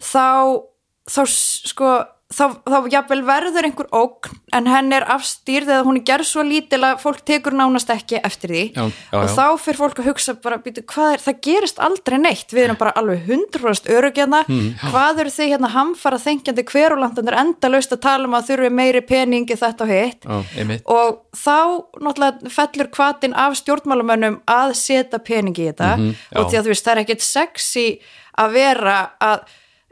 [0.00, 0.62] þá,
[1.08, 1.90] þá s- sko
[2.32, 6.44] þá, þá jafnvel verður einhver ógn en henn er afstýrð eða hún er gerð svo
[6.46, 8.62] lítil að fólk tekur nánast ekki eftir því.
[8.74, 12.18] Já, já, og þá fyrir fólk að hugsa bara, býtu, hvað er, það gerist aldrei
[12.22, 12.54] neitt.
[12.54, 17.94] Við erum bara alveg 100% örugjana Hmm, hvað eru þið hérna hamfara þengjandi hverulandanir endalaust
[17.94, 20.26] að tala um að þurfi meiri peningi þetta og hitt?
[20.90, 21.56] Og þá
[22.04, 25.96] náttúrulega fellur kvatin af stjórnmálamönnum að setja peningi í þetta.
[25.96, 26.38] Mhm, já.
[26.40, 27.86] og því að þú veist það er ekkert sexy
[28.38, 29.46] að vera að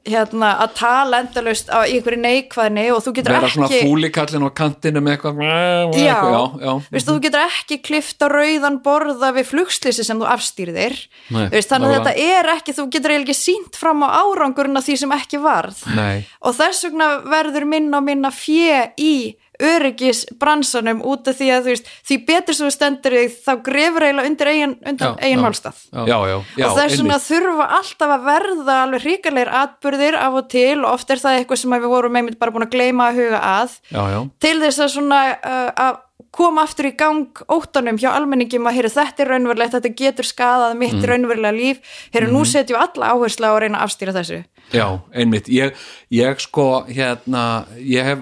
[0.08, 4.46] hérna að tala endalaust á í einhverju neikvæðni og þú getur vera ekki svona fúlikallin
[4.46, 6.72] á kantinu með eitthvað, eitthvað Já, já, já.
[6.94, 10.98] Veistu, þú getur ekki klifta rauðan borða við flugslýsi sem þú afstýrðir.
[11.34, 14.88] Nei, Veist, þannig að þetta er ekki, þú getur ekki sínt fram á árangurinn af
[14.88, 15.84] því sem ekki varð.
[15.94, 16.26] Nei.
[16.42, 19.14] og þess vegna verður minna og minna fjö í
[19.60, 23.52] öryggis bransanum út af því að þú veist, því betur sem þú stendur þig þá
[23.66, 24.76] grefur eiginlega undir eigin,
[25.20, 25.82] eigin málstað.
[25.92, 27.26] já, já, já, og þess vegna einmitt.
[27.28, 31.62] þurfa alltaf að verða alveg hrikalegir atburðir af og til og oft er það eitthvað
[31.62, 33.76] sem við vorum einmitt bara búin að gleyma að huga að.
[33.92, 36.00] Já, já, til þess að svona uh, að
[36.32, 40.78] koma aftur í gang óttanum hjá almenningum að heyra þetta er raunverulegt, þetta getur skadað
[40.80, 41.04] mitt Mm.
[41.10, 41.82] raunverulega líf,
[42.14, 44.38] heyra nú setjum við alla áherslu á að reyna að afstýra þessu.
[44.72, 45.50] Já, einmitt.
[45.52, 45.74] Ég,
[46.08, 48.18] ég sko, hérna ég hef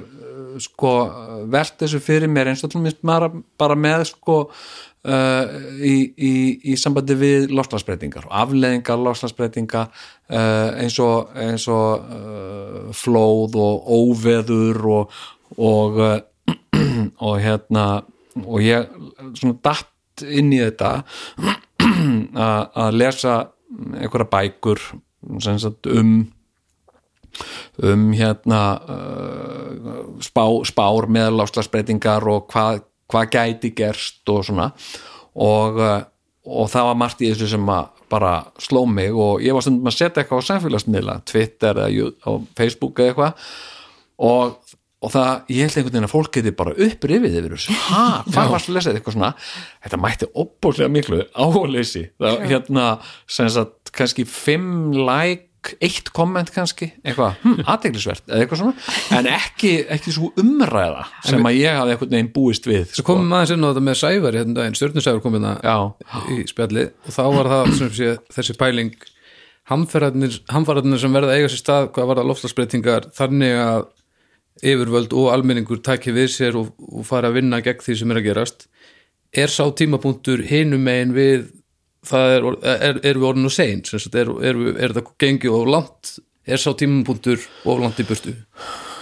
[0.62, 0.92] sko
[1.51, 5.44] velt þessu fyrir mér eins og minnst bara, með sko uh,
[5.81, 6.33] í, í,
[6.73, 13.92] í sambandi við loslagsbreytingar og afleðingar loslagsbreytinga uh, eins og, eins og uh, flóð og
[14.01, 15.20] óveður og
[15.59, 16.18] og, uh,
[17.27, 17.87] og hérna
[18.46, 18.90] og ég
[19.35, 21.01] svona datt inn í þetta
[22.85, 24.83] að lesa einhverja bækur
[25.96, 26.12] um
[27.87, 34.71] um hérna uh, spá, spár með láslagsbreytingar og hvað hva gæti gerst og svona.
[35.40, 36.03] Og, uh,
[36.47, 37.73] og það var margt í þessu sem
[38.11, 42.99] bara sló mig og ég var stundum að setja eitthvað á samfélagsmiðla, Twitter eða Facebook
[42.99, 43.51] eða eitthvað.
[44.31, 47.77] Og, og það, ég held einhvern veginn að fólk geti bara upprifið yfir þessu.
[47.88, 48.95] Ha, hvað varst að lesa?
[48.95, 49.31] Eitthvað svona.
[49.87, 52.88] Þetta mætti opbóðslega miklu áhuleysi það hérna,
[53.31, 55.50] sem sagt kannski fimm like
[55.81, 61.46] eitt komment kannski, eitthvað hm, aðteglisvert eða eitthvað svona, en ekki ekki svo umræða sem
[61.51, 64.38] að ég hafði einhvern veginn búist við Svo komum aðeins inn á þetta með Sævar
[64.38, 65.85] hérna um daginn, stjörnusævar kom hérna
[66.33, 68.92] í spjalli og þá var það sem sé, þessi pæling.
[69.70, 73.85] Hamfæratnir sem verða eiga sér stað hvað var það lofslagsbreytingar þannig að
[74.66, 78.20] yfirvöld og almenningur tæki við sér og, og fara að vinna gegn því sem er
[78.20, 78.66] að gerast.
[79.31, 81.46] Er sá tímapunktur hinum megin við
[82.07, 82.49] það er,
[82.89, 86.15] er, er við sein sem sagt, er, er, er þetta gengið of langt
[86.49, 88.33] er sá tímapunktur of langt í burtu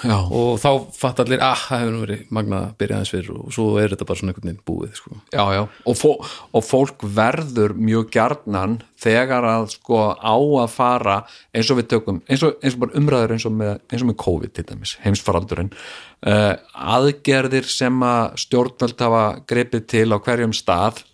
[0.05, 3.55] já, og þá fatt allir að það hefur verið magnað að byrja aðeins fyrir og
[3.55, 5.17] svo er þetta bara svona einhvern veginn búið sko.
[5.33, 5.63] já, já.
[5.63, 6.11] Og, fó,
[6.59, 11.19] og fólk verður mjög gjarnan þegar að sko á að fara
[11.55, 14.11] eins og við tökum, eins og, eins og bara umræður eins og með, eins og
[14.11, 16.55] með COVID til dæmis heimsfaraldurinn uh,
[16.99, 21.05] aðgerðir sem að stjórnvöld hafa greipið til á hverjum stað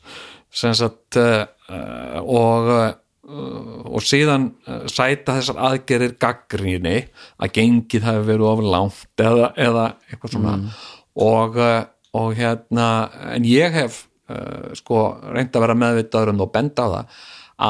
[0.55, 2.93] sem sagt uh, uh, og uh,
[3.25, 6.97] og síðan uh, sæta þessar aðgerir gaggrinni
[7.41, 10.57] að gengið hafi verið of langt eða, eða eitthvað svona.
[11.25, 11.87] Og, uh,
[12.21, 12.89] og hérna
[13.33, 17.19] en ég hef uh, sko reynd að vera meðvitaður um það og benda á það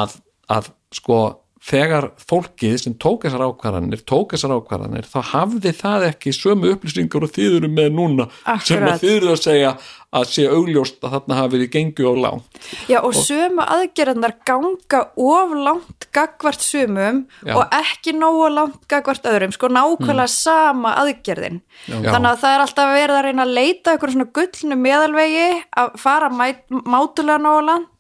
[0.00, 0.18] að,
[0.58, 1.20] að sko
[1.64, 7.24] þegar fólkið sem tók þessar ákvarðanir tók þessar ákvarðanir þá hafði það ekki sömu upplýsingar
[7.24, 8.90] og þið eru með núna sem Akkurat.
[8.92, 9.76] að þið eru að segja
[10.14, 12.58] að sé augljóst að þarna hafi verið gengið á langt
[12.90, 17.54] Já, og sömu aðgerðarnar ganga of langt gagvart sumum Já.
[17.56, 21.60] og ekki nógu langt gagvart öðrum, sko nákvæmlega sama aðgerðin.
[21.88, 21.96] Já.
[22.06, 25.48] Þannig að það er alltaf verið að reyna að leita ykkur svona gullnu meðalvegi
[25.82, 27.90] að fara mátulega nógu langt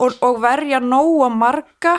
[0.00, 1.96] og, og verja nógu marga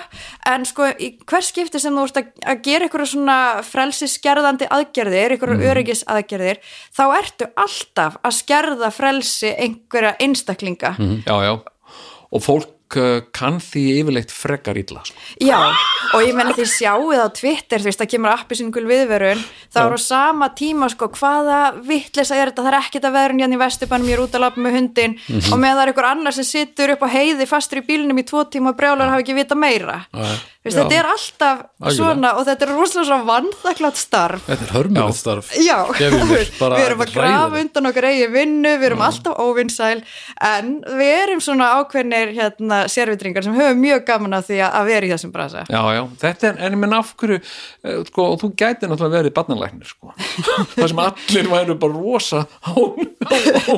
[0.48, 5.38] en sko í hvers skipti sem þú ert að, að gera ykkur svona frelsiskerðandi aðgerðir,
[5.38, 5.66] ykkur mm.
[5.72, 6.62] öryggis aðgerðir,
[6.94, 10.96] þá ertu alltaf að skerða frelsi einhverja einstaklinga.
[11.26, 11.54] já, já.
[12.32, 15.15] og fólk uh, kann því yfirleitt frekar illa sko.
[15.43, 15.58] Já,
[16.13, 19.80] og ég menna því sjáið á Twitter, þú veist, það kemur appi sinngul viðverun, þá
[19.84, 22.65] er á sama tíma sko, hvaða vittlisa er þetta?
[22.65, 25.17] Það er ekkert að verðun hérna í vesturbænum, ég er út að lappa með hundin
[25.51, 28.25] og með það er ykkur annar sem situr upp á heiði fastur í bílnum í
[28.27, 30.01] tvo tíma og brjálar hafa ekki vita meira
[30.62, 30.84] Veist, Já.
[30.84, 31.95] þetta er alltaf Algjörlega.
[31.97, 34.43] svona og þetta er rosalega svona vannþakklátt starf.
[34.45, 35.47] Þetta er hörmulegt starf.
[35.58, 40.04] Já, við erum að grafa undan okkar eigi vinnu, við erum alltaf óvinnsæl
[40.52, 40.69] en
[41.00, 45.12] við erum svona ákveðnir hérna sérvitringar sem höfum mjög gaman að því að vera í
[45.15, 45.65] þessum brasa.
[45.65, 49.17] Já, já, þetta er, en ég menn af hverju eh, sko, og þú gæti náttúrulega
[49.17, 50.13] verið barnalæknir sko.
[50.78, 53.34] það sem allir væru bara rosa á, á,
[53.65, 53.74] á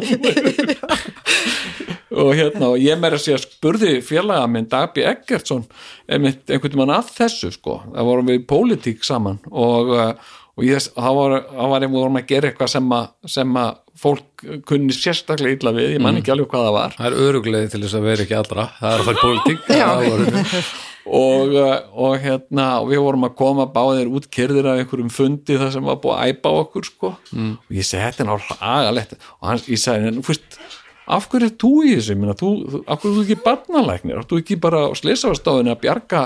[2.13, 5.65] og hérna og ég meira að segja spurði félaga minn Dabi Eggertsson
[6.07, 7.79] einmitt einhvern veginn að þessu sko.
[7.89, 11.99] Það vorum við í pólitík saman og, uh, og ég, það var, það var einhvern
[11.99, 16.17] vorum að gera eitthvað sem að, sem að fólk kunni sérstaklega illa við, ég man
[16.19, 16.97] ekki alveg hvað það var.
[16.97, 18.65] Það er öruglega til þess að vera ekki allra.
[18.79, 19.63] Það er að fara í pólitík.
[19.73, 25.11] Það og, uh, og hérna og við vorum að koma báðir út kyrðir af einhverjum
[25.11, 27.11] fundi þar sem var búið að æpa okkur sko.
[27.33, 27.51] mm.
[27.59, 29.17] og ég segi þetta er náttúrulega agalegt.
[29.41, 30.13] Og hann, ég segi,
[31.07, 34.17] af hverju er þú í þessu, Minna, þú, þú- af hverju er þú ekki barnalæknir,
[34.17, 36.23] af hverju er þú ekki bara á slisafastáðinu að bjarga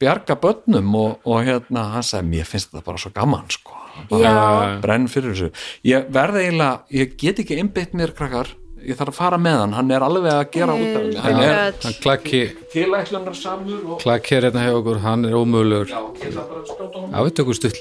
[0.00, 0.94] bjarga börnum?
[1.00, 3.72] Og, og hérna hann sagði, mér finnst þetta bara svo gaman sko.
[4.10, 5.50] bara brenn fyrir þessu.
[5.88, 8.50] Ég verði eiginlega, ég get ekki einbytt mér krakkar,
[8.84, 9.72] ég þarf að fara með hann.
[9.78, 12.42] Hann er alveg að gera út af henni hann er Hann klakki
[12.74, 15.88] tilætlunar samur og Klakki er hérna hjá okkur, hann er ómögulegur.
[15.88, 17.10] Já, ég ætla bara að skjóta honum.
[17.16, 17.80] Já, við tökum stutt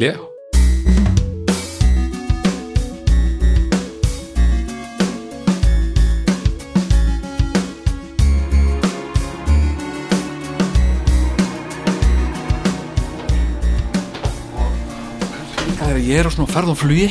[16.15, 17.07] er á svona ferð og flugi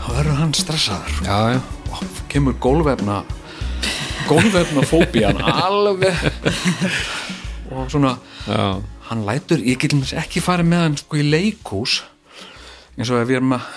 [0.00, 1.18] þá verður hann stressaður.
[1.22, 1.60] Já, já.
[1.94, 3.20] Og kemur gólvefna
[4.26, 6.18] gólvefna fóbían alveg.
[7.70, 8.16] Og svona
[8.48, 12.00] Já, hann lætur, ég get ekki farið með hann sko í leikús
[12.96, 13.70] eins og ef ég er með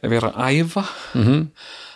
[0.00, 0.84] ef ég er að æfa.
[1.14, 1.46] -hmm.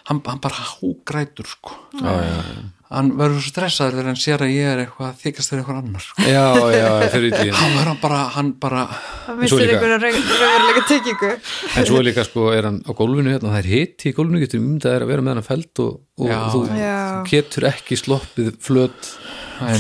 [0.09, 1.75] hann, hann bara hágrætur sko.
[1.99, 2.74] Já, já, já.
[2.93, 5.79] Hann verður svo stressaður þegar hann sér að ég er eitthvað að þykast þeir eitthvað
[5.81, 6.27] annar sko.
[6.29, 6.45] Já,
[6.75, 9.99] já, fyrir í tíðin hann verður hann bara, hann bara það Svo mistir líka- einhverja
[10.05, 11.31] raunverulega tengingu.
[11.81, 14.43] En svo er líka sko, er hann á gólfinu hérna, það er hitt í gólfinu,
[14.45, 16.95] getur umdað að vera með hann feld og, og Já, þú, já.
[17.25, 19.11] þú getur ekki sloppið flöt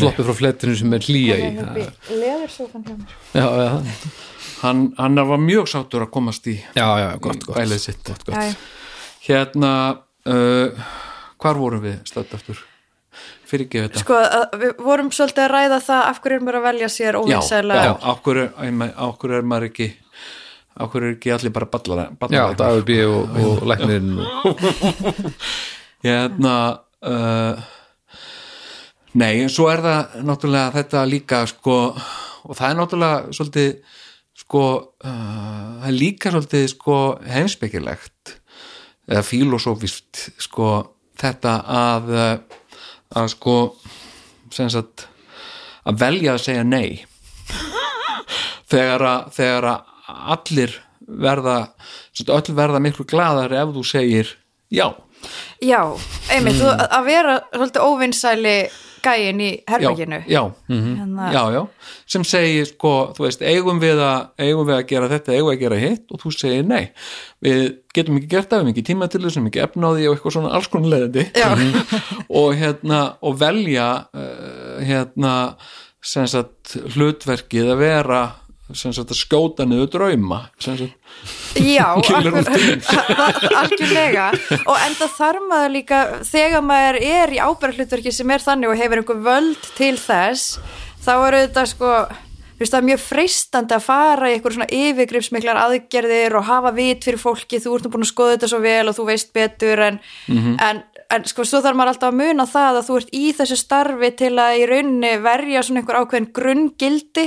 [0.01, 1.49] sloppið frá flettinu sem er hlýja í.
[1.55, 3.97] Já, leðursófan hjá mér.
[4.65, 7.59] Hann, hann var mjög sáttur að komast í já, já, gott, gott.
[7.61, 8.57] gott, gott.
[9.27, 9.73] Hérna
[10.25, 10.87] uh,
[11.41, 12.63] hvar vorum við stödd aftur
[13.51, 14.21] fyrir ekki þetta sko,
[14.61, 17.79] við vorum svolítið að ræða það af hverju er maður að velja sér já, óvinsæla
[17.81, 18.47] já, á hverju
[18.95, 19.89] á hverju er maður ekki
[20.75, 22.99] á hverju er ekki allir bara ballara, Já, Dagur B.
[23.07, 24.63] og, og læknirinn og,
[26.07, 26.55] hérna
[27.07, 27.65] uh,
[29.15, 34.01] nei, en svo er það náttúrulega þetta líka sko, og það er náttúrulega svolítið
[34.45, 34.65] sko
[35.05, 35.13] uh,
[35.85, 36.99] það er líka svolítið sko
[37.37, 38.35] heimspekilegt
[39.07, 40.75] eða filosófist sko
[41.21, 42.61] þetta að uh,
[43.15, 43.57] að sko
[44.73, 45.07] sagt
[45.85, 47.05] að velja að segja nei.
[48.71, 49.91] Þegar að, þegar að
[50.35, 50.73] allir
[51.05, 51.57] verða
[52.33, 54.31] öll verða miklu gladar ef þú segir
[54.73, 54.87] já.
[55.65, 55.81] Já,
[56.33, 58.57] einmitt, þú, að- vera svolítið óvinsæli
[59.05, 61.61] gæin í herbygginu já, já, Hérna- já, já.
[62.15, 65.57] Sem segir sko, þú veist, eigum við að eigum við að gera þetta, eigum við
[65.57, 66.05] að gera hitt?
[66.11, 66.83] Og þú segir nei,
[67.45, 67.63] við
[67.95, 70.17] getum ekki gert það, við hefum ekki tíma til þessum, ekki efna á því og
[70.17, 71.49] eitthvað svona alls konar leiðandi Já.
[72.41, 75.35] og hérna, og velja uh, hérna
[76.05, 78.23] sem sagt hlutverkið að vera
[78.73, 80.87] sagt að skjóta niður drauma sagt,
[81.61, 81.95] Já,
[83.61, 84.31] algjörlega.
[84.65, 89.03] Og enda þarf maður líka þegar maður er í ábyrghlutverki sem er þannig og hefur
[89.03, 90.57] einhver völd til þess
[91.05, 91.97] þá er þetta sko
[92.63, 97.21] það er mjög freistandi að fara í eitthvað svona yfirgripsmiklar aðgerðir og hafa vit fyrir
[97.21, 99.99] fólki, þú ert nú búin að skoða þetta svo vel og þú veist betur en,
[100.31, 100.83] en,
[101.15, 104.11] en sko svo þarf maður alltaf að muna það að þú ert í þessu starfi
[104.19, 107.27] til að í rauninni verja svona einhver ákveðin grunngildi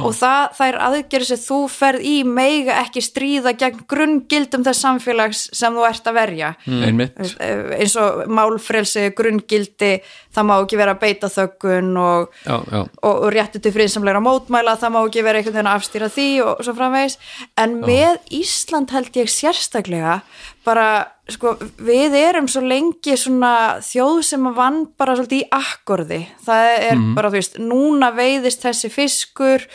[0.00, 4.84] og það, það er aðgerð sem þú ferð í meiga ekki stríða gegn grunngildum þess
[4.86, 6.52] samfélags sem þú ert að verja.
[6.66, 9.92] Eh, eins og málfrelsi, grunngildi
[10.36, 14.22] það má ekki vera að beita þöggun og, já, já, og, og réttu til friðsamlegra
[14.24, 17.18] mótmæla, það má ekki vera einhvern veginn að afstýra því og svo framvegis.
[17.64, 20.20] En með Ísland held ég sérstaklega
[20.66, 20.88] bara,
[21.30, 21.54] sko,
[21.86, 23.52] við erum svo lengi svona
[23.84, 28.66] þjóð sem að vann bara svolítið í akkorði það er bara, þú veist, núna veiðist
[28.66, 29.66] þessi fiskur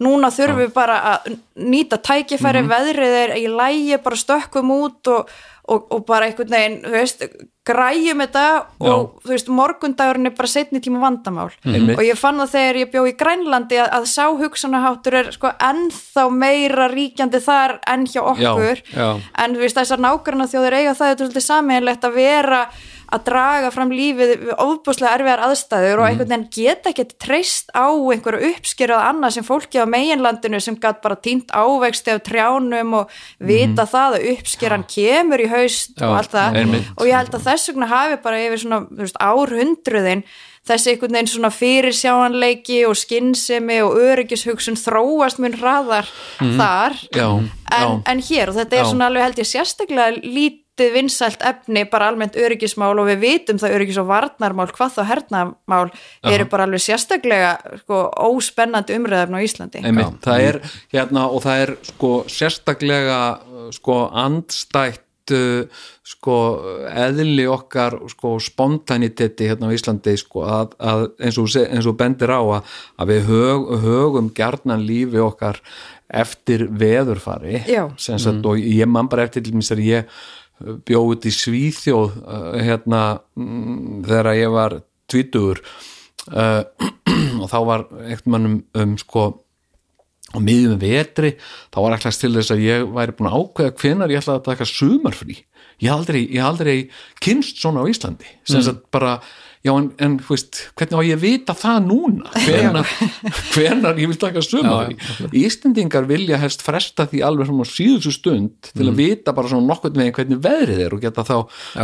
[0.00, 1.30] núna þurfum við bara að
[1.60, 5.32] nýta tækifæri, veðrið er í lægi bara stökkum út og,
[5.70, 7.24] og, og bara einhvern veginn, þú veist
[7.70, 8.44] græjum þetta
[8.80, 11.98] og þú veist morgundagurinn er bara setni tíma vandamál Einmitt.
[11.98, 15.52] og ég fann það þegar ég bjó í Grænlandi að, að sá hugsanaháttur er sko
[15.68, 19.08] ennþá meira ríkjandi þar enn hjá okkur já.
[19.44, 22.62] en þú veist þessar nágranna þjóðir eiga það þetta er svolítið sameinlegt að vera
[23.10, 26.00] að draga fram lífið ofbúslega erfiðar aðstæður Mhm.
[26.02, 30.76] og einhvern veginn geta ekki treyst á einhverju uppskerað annað sem fólki á meginlandinu sem
[30.76, 36.06] gætt bara týnt ávexti af trjánum og vita það að uppskeran kemur í haust Já,
[36.06, 36.84] og allt það.
[36.96, 40.22] og ég held að þess vegna hafi bara yfir svona veist, árhundruðin
[40.68, 46.06] þessi einhvern veginn svona fyrirsjáanleiki og skinnsemi og öryggishugsun þróast mun hraðar
[46.38, 47.26] þar já,
[47.72, 48.50] en, en hér.
[48.52, 48.90] Og þetta er Já.
[48.92, 50.20] svona alveg held ég sérstaklega
[50.80, 55.02] lítið vinsælt efni bara almennt öryggismál og við vitum það öryggis og varnarmál hvað þá
[55.10, 55.90] hernamál
[56.24, 59.84] eru bara alveg sérstaklega sko, óspennandi umræðafn á Íslandi.
[59.84, 60.60] Einmitt, það er
[60.94, 63.20] hérna og það er sko sérstaklega
[63.76, 66.40] sko andstætt uh, sko
[66.90, 72.32] eðli okkar sko spontaniteti hérna á Íslandi sko að, að eins, og, eins og bendir
[72.32, 75.60] á að, að við hög, högum gjarnan lífi okkar
[76.10, 77.60] eftir veðurfari
[78.00, 80.08] sem sagt og ég man bara eftir til mér ég
[80.60, 83.02] bjóð í Svíþjóð uh, hérna
[83.38, 84.76] mm, þegar ég var
[85.10, 85.62] tvítugur
[86.30, 86.62] uh,
[87.42, 89.28] og þá var eitthvað mann um, um sko
[90.30, 91.34] á miðjum vetri
[91.72, 94.48] þá var ekki til þess að ég væri búin að ákveða hvenar ég ætlaði að
[94.50, 95.38] taka sumarfrí.
[95.80, 96.76] Ég hef aldrei, aldrei
[97.24, 98.28] kynst svona á Íslandi.
[98.46, 99.16] Sem sagt bara
[99.60, 102.30] já en, en þú veist, hvernig á ég að vita það núna?
[102.46, 102.92] Hvenar,
[103.52, 104.96] hvenar ég vil taka sumarfrí
[105.42, 110.00] Íslendingar vilja helst fresta því alveg svona síðustu stund til að vita bara svona nokkurn
[110.00, 111.36] veginn hvernig veðrið er og geta þá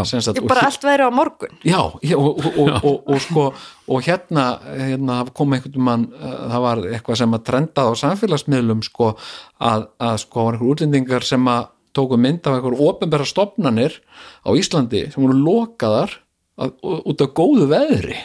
[0.08, 1.56] sem sagt, Ég og bara allt verið á morgun.
[1.66, 3.46] Já, og, og, og, og, og sko
[3.86, 8.82] og hérna, hérna kom einhvern mann, uh, það var eitthvað sem að trenda á samfélagsmiðlum
[8.88, 9.12] sko
[9.62, 14.00] að, að sko var einhver útlendingar sem að tóku mynd af einhver ofinbæra stofnanir
[14.44, 16.18] á Íslandi sem voru lokaðar
[16.60, 16.72] að,
[17.12, 18.16] út af góðu veðri.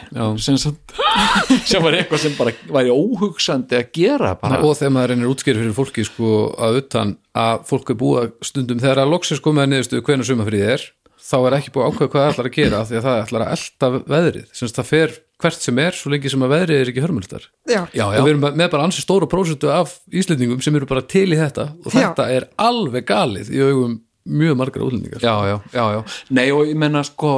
[0.42, 0.94] Sem, sagt,
[1.70, 4.62] sem var eitthvað sem bara væri óhugsandi að gera bara.
[4.64, 8.82] Og þegar maður reynir útskýri fyrir fólki sko að utan að fólk er búið stundum
[8.82, 10.88] þegar að loksins komið að niðurstu hvernig sumafríð er
[11.22, 13.20] þá er ekki búið að ákveða hvað það ætlar að gera af því að það
[13.22, 14.48] ætlar að elta veðrið.
[14.58, 17.80] Sem það fer hvert sem er svo lengi sem að veðrið er ekki hörmöldar Já,
[17.90, 21.26] já, og við erum með bara ansi stóra prósentu af Íslendingum sem eru bara til
[21.34, 21.72] í þetta.
[21.82, 21.98] Og Já.
[21.98, 26.02] þetta er alveg galið í augum mjög margra útlendingar já, já, já, já.
[26.30, 27.32] Nei og ég menna sko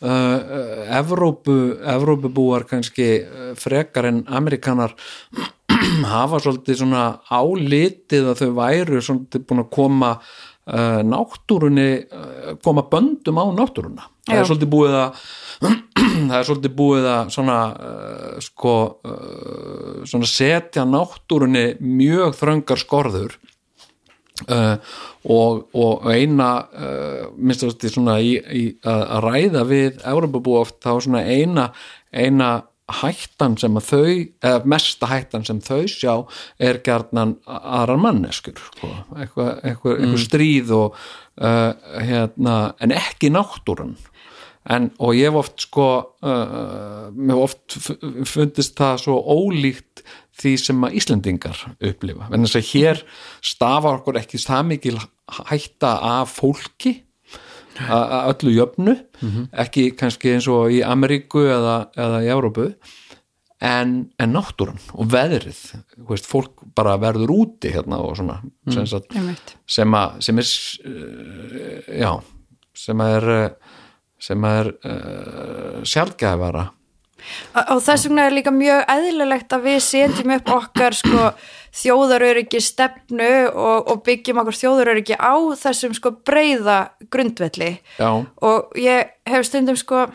[0.00, 4.94] Evrópu, Evrópubúar kannski uh, frekar en Amerikanar
[6.14, 12.86] hafa svolítið svona álitið að þau væru svolítið búin að koma uh, náttúrunni uh, koma
[12.90, 14.40] böndum á náttúruna það Já.
[14.40, 15.20] er svolítið búið að
[16.30, 18.74] það er svolítið búið að svona uh, sko
[20.06, 23.38] svona setja náttúrunni mjög þröngar skorður
[24.46, 24.76] uh,
[25.28, 30.78] og, og eina uh, minnst að þetta svona í, í, að ræða við Európabú oft
[30.84, 31.70] þá svona eina
[32.14, 32.50] eina
[32.88, 36.12] hættan sem að þau eða mesta hættan sem þau sjá
[36.56, 38.88] er gjarnan aðrar manneskur sko.
[39.18, 43.98] eitthvað, eitthvað, eitthvað stríð og uh, hérna, en ekki náttúran
[44.68, 45.88] en, og ég hef oft sko
[46.22, 50.02] mér hef oft fu- fundist það svo ólíkt
[50.38, 53.02] því sem að Íslendingar upplifa, en þess að hér
[53.44, 54.96] stafar okkur ekki það mikil
[55.50, 56.94] hætta af fólki
[57.78, 58.94] að öllu jöfnu
[59.64, 62.72] ekki kannski eins og í Ameríku eða, eða í Európu
[63.64, 65.60] en, en náttúran og veðrið
[66.08, 68.38] veist, fólk bara verður úti hérna og svona
[68.70, 69.54] sem, sagt, einmitt.
[69.66, 70.50] sem, að, sem er
[70.90, 72.12] uh, já,
[72.86, 73.76] sem að er uh,
[74.18, 76.64] sem að er uh, sjálfgæfara
[77.68, 81.32] og þess vegna er líka mjög eðlilegt að við setjum upp okkar sko,
[81.78, 86.78] þjóðaröryggi stefnu og, og byggjum okkur þjóðaröryggi á þessum sko breyða
[87.12, 87.74] grundvelli.
[87.98, 90.06] Já, og ég hef stundum sko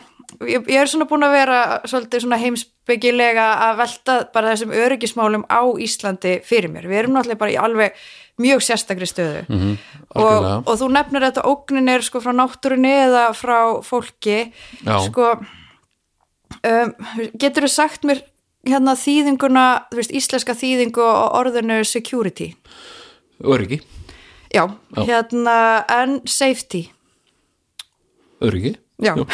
[0.42, 5.46] ég, ég er svona búin að vera svolítið svona heimsbyggilega að velta bara þessum öryggismálum
[5.48, 8.06] á Íslandi fyrir mér, við erum náttúrulega bara í alveg
[8.42, 9.44] mjög sérstakri stöðu.
[9.46, 9.74] -hmm,
[10.18, 14.50] og, og þú nefnir þetta ógnin er sko frá náttúrunni eða frá fólki.
[14.82, 14.98] Já.
[15.06, 15.36] sko
[16.62, 16.94] um,
[17.40, 18.22] getur þú sagt mér
[18.64, 22.54] hérna þýðinguna, þú veist, íslenska þýðingu og orðinu security?
[23.44, 23.80] Öryggi.
[24.54, 25.02] Já, Já.
[25.04, 25.58] hérna
[25.90, 26.86] en safety.
[28.44, 28.76] Öryggi?
[29.02, 29.14] Já,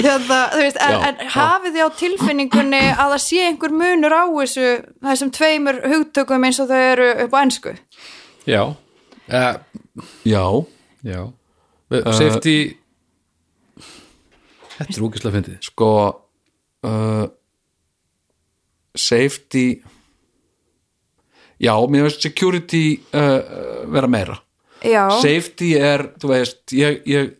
[0.00, 4.14] hérna, þú veist, en, Já, en hafið þið á tilfinningunni að það sé einhver munur
[4.16, 4.68] á þessu
[5.04, 7.74] þessum tveimur hugtökum eins og þau eru upp á ennsku
[8.48, 9.54] já, uh,
[10.24, 10.44] já,
[11.04, 11.20] já.
[11.92, 12.56] Uh, safety
[14.82, 15.58] þetta er úkislega fyndið.
[15.66, 15.90] Sko
[16.86, 17.26] uh,
[18.98, 19.66] safety
[21.62, 24.38] já, mér veist security uh, vera meira.
[24.82, 27.36] Já, safety er, þú veist ég, ég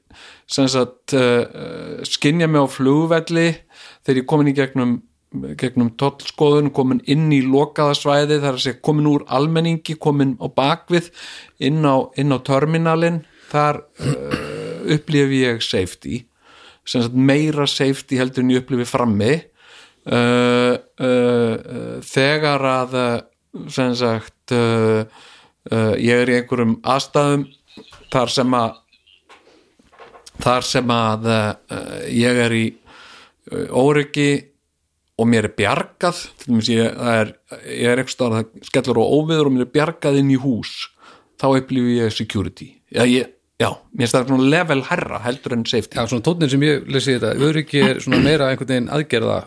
[0.52, 3.48] sem sagt uh, skinja mig á flugvelli
[4.05, 5.00] þegar ég komin í gegnum
[5.57, 10.35] gegnum tollskoðun, komin inn í lokaða svæði, það er að segja komin úr almenningi, komin
[10.37, 11.09] á bakvið
[11.64, 16.22] inn á, inn á terminalin þar uh, upplifi ég safety
[17.14, 19.33] meira safety heldur en ég upplifi frammi.
[20.03, 22.97] Uh, uh, þegar að
[23.70, 27.45] sem sagt ég er í einhverjum aðstæðum
[28.11, 28.72] þar sem að
[30.43, 31.28] þar sem að
[32.11, 32.64] ég er í
[33.70, 34.30] óryggi
[35.20, 36.24] og mér er bjargað
[36.66, 37.30] ég, er,
[37.68, 40.72] ég er það skellur á óviður og mér er bjargað inn í hús
[41.41, 42.68] þá upplifi ég security.
[42.93, 43.30] Já, ég,
[43.63, 45.99] já mér er það svona level herra heldur en safety.
[45.99, 49.39] Já, svona tónnin sem ég lesi þetta, öryggi er svona meira einhvern veginn aðgerða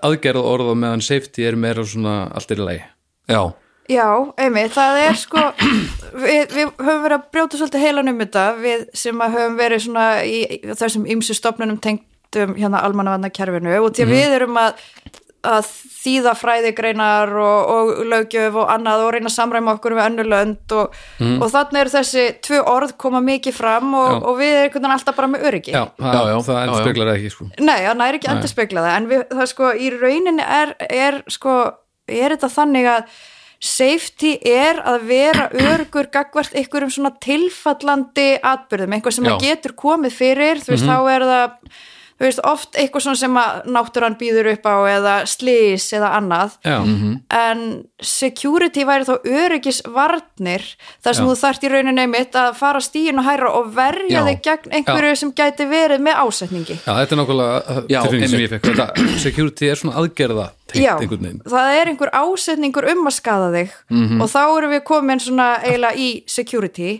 [0.00, 2.88] aðgerða orða meðan safety er meira svona allt er í lagi.
[3.28, 3.42] já,
[3.84, 4.06] Já,
[4.40, 5.40] einmitt, það er sko
[6.22, 9.82] við, við höfum verið að brjóta svolítið heilan um þetta við sem að höfum verið
[9.84, 14.56] svona í, í þessum ymsu stofnunum tengdum hérna almannavanna kerfinu og því að við erum
[14.62, 14.80] að,
[15.48, 15.68] að
[16.04, 20.74] þýða fræðigreinar og, og lögjöf og annað og reyna að samræma okkur við önnur lönd
[20.76, 24.82] og, og þannig eru þessi tvö orð koma mikið fram og, og við erum einhvern
[24.84, 25.76] veginn alltaf bara með öryggi.
[25.76, 26.84] Já, það, Já, já, það endur já.
[26.88, 27.48] speklar ekki, sko.
[27.60, 31.20] Nei, það næri ekki endur spekla það en við, það sko, í rauninni er, er
[31.38, 31.56] sko,
[32.08, 33.16] er þetta þannig að
[33.64, 40.60] safety er að vera örgur gagvart einhverjum svona tilfallandi atbyrðum, einhver sem getur komið fyrir,
[40.64, 41.58] þú veist, þá er það
[42.14, 46.54] þú veist, oft eitthvað svona sem að náttúran býður upp á eða slís eða annað
[46.62, 46.76] Já,
[47.34, 47.64] en
[48.00, 50.64] security væri þá öryggisvarnir
[51.02, 51.28] þar sem Já.
[51.30, 54.24] þú þarft í rauninni einmitt að fara stíin og hæra og verja Já.
[54.28, 58.28] þig gegn einhverju sem gæti verið með ásetningi já, þetta er nákvæmlega uh, Já, tilfinning
[58.30, 58.44] sem einmitt.
[58.44, 58.70] ég fekk.
[58.70, 61.42] Þetta, security er svona aðgerða Já, einhvern veginn.
[61.50, 63.74] það er einhver ásetningur um að skada þig
[64.22, 66.90] og þá erum við komin svona eiginlega í security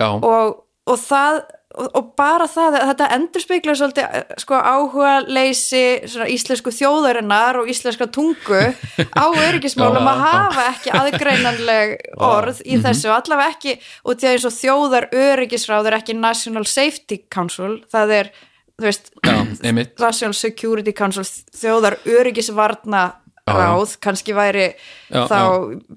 [0.00, 1.42] já, og, og það
[1.80, 5.82] og, og bara það, þetta endur speikla svolítið eh, sko áhuga leysi
[6.34, 13.56] íslensku þjóðarinnar og íslenska tungu á öryggismálum að hafa ekki aðgreinanleg orð í þessu, allavega
[13.56, 18.32] ekki og því að eins og þjóðar öryggisráð er ekki National Safety Council það er,
[18.76, 19.12] þú veist
[20.00, 23.06] National Security Council þjóðar öryggisvarna
[23.58, 24.66] ráð, kannski væri
[25.10, 25.38] Já, þá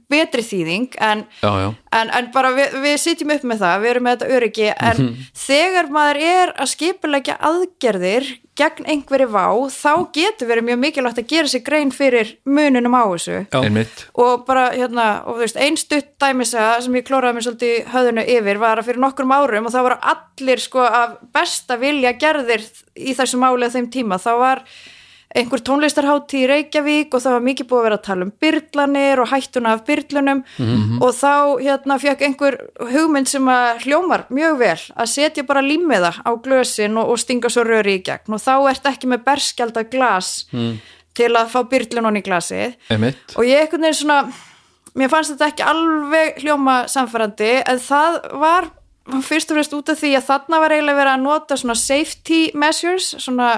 [0.09, 1.67] betri þýðing en, já, já,
[1.99, 4.97] en, en bara við, við sitjum upp með það, við erum með þetta öryggi en
[5.03, 5.27] Mhm.
[5.37, 11.27] þegar maður er að skipulegja aðgerðir gegn einhverju vá, þá getur verið mjög mikilvægt að
[11.31, 13.37] gera sér grein fyrir mununum á þessu.
[13.49, 13.59] Já.
[13.65, 14.03] einmitt.
[14.13, 17.85] Og bara hérna, og þú veist, ein stutt dæmisa sem ég klóraði mér svolítið í
[17.93, 22.13] höfðinu yfir var að fyrir nokkrum árum og það voru allir sko af besta vilja
[22.13, 22.61] gerðir
[22.95, 24.61] í þessu máli á þeim tíma, þá var
[25.33, 29.21] einhver tónlistarhátti í Reykjavík og það var mikið búið að vera að tala um byrlanir
[29.23, 30.43] og hættuna af byrlunum
[31.01, 32.57] og þá hérna fekk einhver
[32.93, 37.49] hugmynd sem að hljómar mjög vel að setja bara límiða á glösin og, og stinga
[37.49, 38.33] svo röri í gegn.
[38.33, 40.31] Og þá ert ekki með berskjaldað glas
[41.13, 42.77] til að fá byrlunum í glasið.
[42.93, 43.37] Einmitt.
[43.37, 44.21] Og ég einhvern veginn svona
[44.97, 48.69] mér fannst þetta ekki alveg hljóma samfærandi en það var
[49.23, 52.41] fyrst og fremst út af því að þarna var eiginlega verið að nota svona safety
[52.55, 53.49] measures svona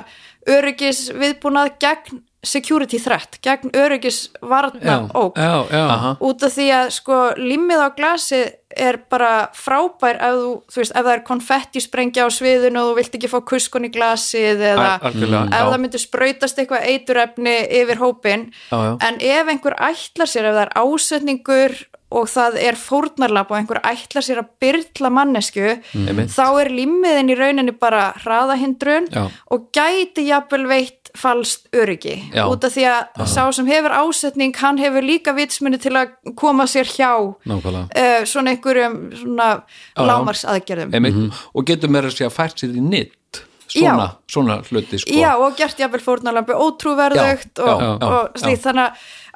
[0.49, 5.07] öryggis viðbúnað gegn security threat, gegn öryggis varna.
[5.15, 6.11] Aha.
[6.21, 8.41] út af því að sko limmið á glasi
[8.75, 12.91] er bara frábær ef þú, þú veist, ef það er konfetti sprengja á sviðinu og
[12.91, 15.69] þú vilt ekki fá kuskon í glasið eða Al- algjörlega, ef já.
[15.71, 18.93] það myndi sprautast eitthvað eiturefni yfir hópin Já, já.
[19.09, 21.77] en ef einhver ætlar sér ef það er ásetningur
[22.11, 25.63] og það er fórnarlap og einhver ætlar sér að byrla mannesku
[25.95, 26.29] Einmitt.
[26.31, 29.25] þá er limmiðin í rauninni bara hraðahindrun Já.
[29.51, 32.45] og gæti jafnvel veitt falskt öryggi Já.
[32.51, 36.67] út af því að sá sem hefur ásetning hann hefur líka vitsmunni til að koma
[36.69, 37.11] sér hjá
[37.47, 37.87] Nákvæmlega.
[37.89, 39.63] uh, svona einhverjum svona Já,
[39.97, 40.05] já.
[40.11, 43.41] lámarsaðgerðum einmitt og getur meira að segja fært sér í nitt
[43.79, 45.11] svona, svona hluti sko.
[45.13, 48.85] Já, og gert jafnvel fórnarlampi ótrúverðugt Já, og, já, já, og slíkt, þannig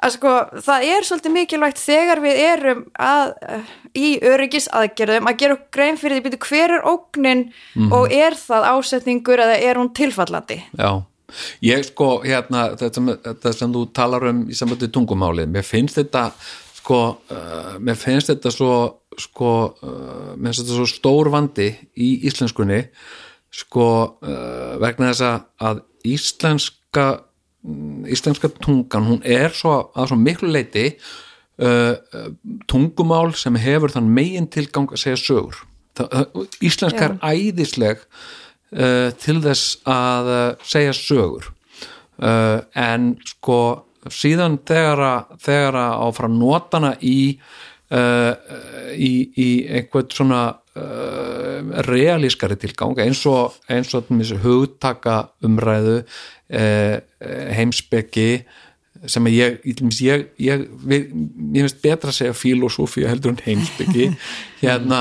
[0.00, 0.32] að- sko,
[0.64, 3.34] það er svolítið mikilvægt þegar við erum að,
[3.94, 7.44] í öryggis aðgerðum að gera grein fyrir því byrju hver er ógnin
[7.76, 7.92] Mhm.
[7.92, 10.62] og er það ásetningur eða er hún tilfallandi?
[10.78, 11.02] Já,
[11.62, 16.32] ég sko hérna þetta, sem- þú talar um í sambandi tungumálið, mér finnst þetta
[16.80, 22.24] sko, uh, mér finnst þetta svo sko, uh, mér finnst þetta svo stór vandi í
[22.24, 22.88] íslenskunni
[23.50, 23.86] sko,
[24.22, 25.24] uh, vegna þess
[25.60, 27.06] að- íslenska
[27.64, 30.86] mm, íslenska tungan, hún er svo að svo miklu leiti
[31.60, 32.28] uh, uh,
[32.70, 35.58] tungumál sem hefur þann megin tilgang að segja sögur.
[36.64, 41.50] Íslenska er æðisleg uh, til þess að uh, segja sögur.
[42.20, 43.58] Uh, en sko
[44.08, 45.02] síðan þegar
[45.76, 47.38] að áfram notana í
[47.92, 48.32] uh,
[48.96, 50.42] í, í einhvern svona
[50.80, 54.10] uh, realískari tilgang eins og, eins og
[54.44, 56.96] hugtaka umræðu uh,
[57.54, 58.30] heimspeki
[59.08, 60.62] sem að ég, ég, ég,
[60.92, 61.08] ég,
[61.56, 64.10] finnst betra að segja filosófía heldur en heimspeki.
[64.64, 65.00] Hérna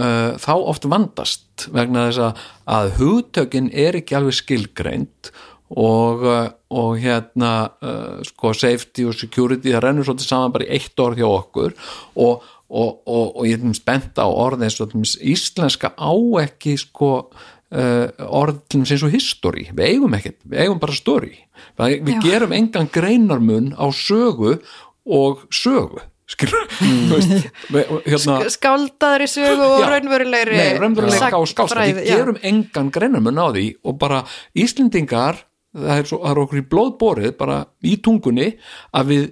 [0.00, 2.42] uh, þá oft vandast vegna þess að,
[2.76, 5.32] að hugtökin er ekki alveg skilgreind
[5.72, 10.74] og, uh, og hérna uh, sko safety og security það rennur svolítið saman bara í
[10.76, 11.76] eitt orð hjá okkur
[12.20, 16.12] og, og, og, og ég er spennt á orð eins og íslenska á
[16.42, 19.66] ekki sko uh, orð til dæmis eins og history.
[19.72, 21.34] Við eigum ekkert, við eigum bara story.
[21.76, 22.22] Við, við Já.
[22.28, 24.56] gerum engan greinarmun á sögu
[25.04, 26.00] og sögu
[26.32, 32.38] þú veist, við- hérna, skáldaður í sögu og raunverulegri Nei, raunverulega skálstað, sagnfræði, við gerum
[32.48, 34.22] engan greinarmun á því og bara
[34.56, 35.42] Íslendingar
[35.72, 38.48] það er, svo, það er okkur í blóðborið bara í tungunni
[38.96, 39.28] að við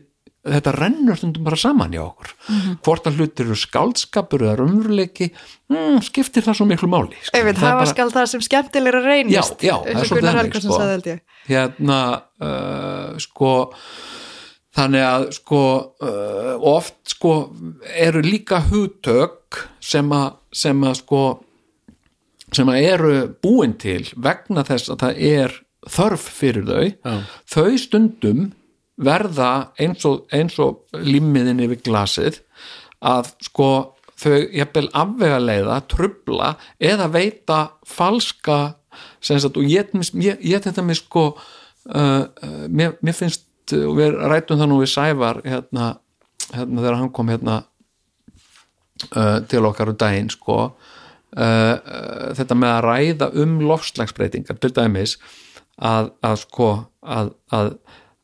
[0.47, 2.77] þetta rennur stundum bara saman hjá okkur Mhm.
[2.83, 5.31] hvort að hlutir eru skáldskapur eða raunveruleiki,
[5.71, 7.35] mm, skiptir það svo miklu máli skilur.
[7.41, 10.71] Einmitt, Það hafa bara- skal það sem skemmtilegra reynist Já, já, það er svolítið Helgason
[10.71, 10.79] sko.
[10.81, 11.21] sagði held ég
[11.51, 13.73] hérna uh, sko
[14.77, 15.61] þannig að sko
[16.01, 17.33] uh, oft sko
[17.99, 21.23] eru líka hugtök sem að sem að sko
[22.53, 23.13] sem að eru
[23.43, 25.59] búin til vegna þess að það er
[25.91, 27.21] þörf fyrir þau Já.
[27.55, 28.53] þau stundum
[29.01, 30.27] verða eins og,
[30.61, 32.41] og limmiðin yfir glasið
[33.01, 33.71] að sko
[34.21, 38.61] þau jafnvel afvega leiða, trubla eða veita falska
[39.21, 43.47] sagt og ég, ég, ég þetta mér sko uh, uh, mér, mér finnst
[43.77, 45.93] og við rætum það nú við Sævar hérna,
[46.51, 47.61] hérna þegar hann kom hérna
[49.15, 50.73] uh, til okkar um daginn sko uh,
[51.39, 55.17] uh, þetta með að ræða um lofslagsbreytingar til dæmis
[55.79, 56.71] að, að sko
[57.01, 57.75] að, að,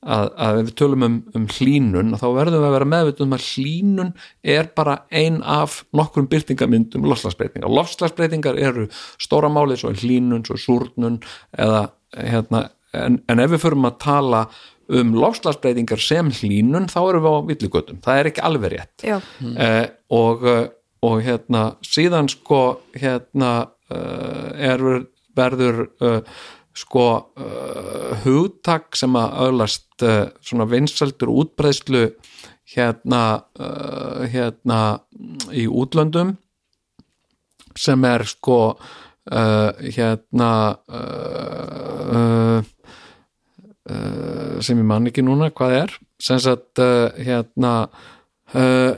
[0.06, 3.36] að, að ef við tölum um, um hlínun þá verðum við að vera meðvituð um
[3.36, 4.14] að hlínun
[4.56, 8.86] er bara ein af nokkrum byrtingamyndum lofslagsbreytingar lofslagsbreytingar eru
[9.22, 11.20] stóra málið svo hlínun, svo súrnun
[11.58, 14.46] eða hérna en, en ef við förum að tala
[14.96, 19.06] um lofslagsbreytingar sem hlínun þá erum við á villigötum, það er ekki alveg rétt.
[19.06, 20.66] Eh, og, eh,
[21.06, 22.60] og hérna síðan sko
[22.96, 23.50] hérna
[23.92, 24.82] uh, er
[25.36, 26.20] verður uh,
[26.76, 27.06] sko
[27.40, 32.04] uh, hugtak sem að öðlast uh, svona vinsaldur útbreiðslu
[32.76, 33.22] hérna
[33.60, 34.80] uh, hérna
[35.54, 36.36] í útlöndum
[37.76, 38.76] sem er sko
[39.26, 40.50] hérna
[44.62, 46.78] sem ég man ekki núna hvað er sem sagt
[47.18, 47.72] hérna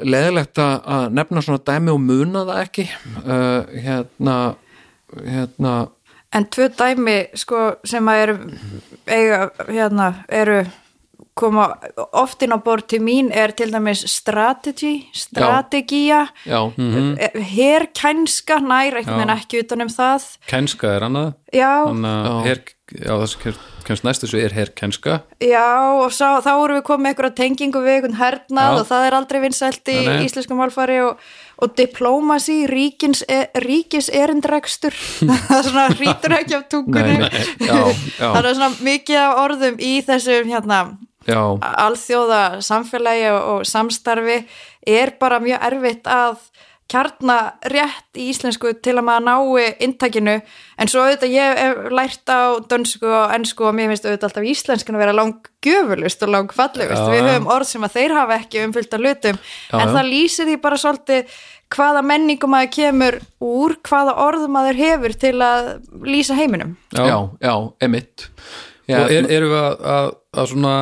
[0.05, 2.87] leðilegt að nefna svona dæmi og muna það ekki
[3.89, 4.37] hérna
[5.17, 5.75] hérna
[6.35, 8.35] En tvö dæmi sko sem að eru
[9.07, 10.67] eiga, hérna, eru
[11.39, 11.69] koma
[12.19, 16.27] oft inn á borð til mín er til dæmis strategy, strategía.
[16.45, 17.17] Já, Mhm.
[17.55, 20.27] herkænska nær einhvern veginn ekki utan um það.
[20.47, 21.35] Kenska er annað.
[21.55, 22.45] Já, þannig að
[22.89, 23.13] Já.
[23.13, 25.65] það sem kemst næst þessu er her kenska já
[26.01, 28.79] og sá, þá erum við komið með einhverja tengingu við einhvern hernað Já.
[28.79, 31.27] og það er aldrei vinsælt í Nei, íslenskum málfari og,
[31.61, 36.65] og diplomasi, ríkins, e, ríkis erindrekstur það er svona rítur ekki af
[37.61, 37.77] já.
[38.37, 40.81] það er svona mikið af orðum í þessum hérna
[41.29, 41.43] já,
[41.85, 44.41] alþjóða samfélagi og, og samstarfi
[44.89, 46.41] er bara mjög erfitt að
[46.89, 47.37] kjarna
[47.69, 50.39] rétt í íslensku til að maður nái inntakinu.
[50.81, 54.49] En svo auðvitað ég hef lært á dönsku og ennsku og mér finnst auðvitað alltaf
[54.53, 57.29] íslenskan að vera lang gjöfulust og lang fallegust Já, við já.
[57.29, 59.43] höfum orð sem að þeir hafa ekki umfyllt af hlutum.
[59.45, 59.95] Já, en já.
[59.99, 61.37] það lýsir því bara svolítið
[61.77, 65.71] hvaða menningum maður kemur úr hvaða orð maður hefur til að
[66.09, 66.73] lýsa heiminum.
[66.97, 67.05] Já,
[67.45, 68.31] já, emitt
[68.89, 70.11] já, og er, erum við að, að,
[70.41, 70.75] að svona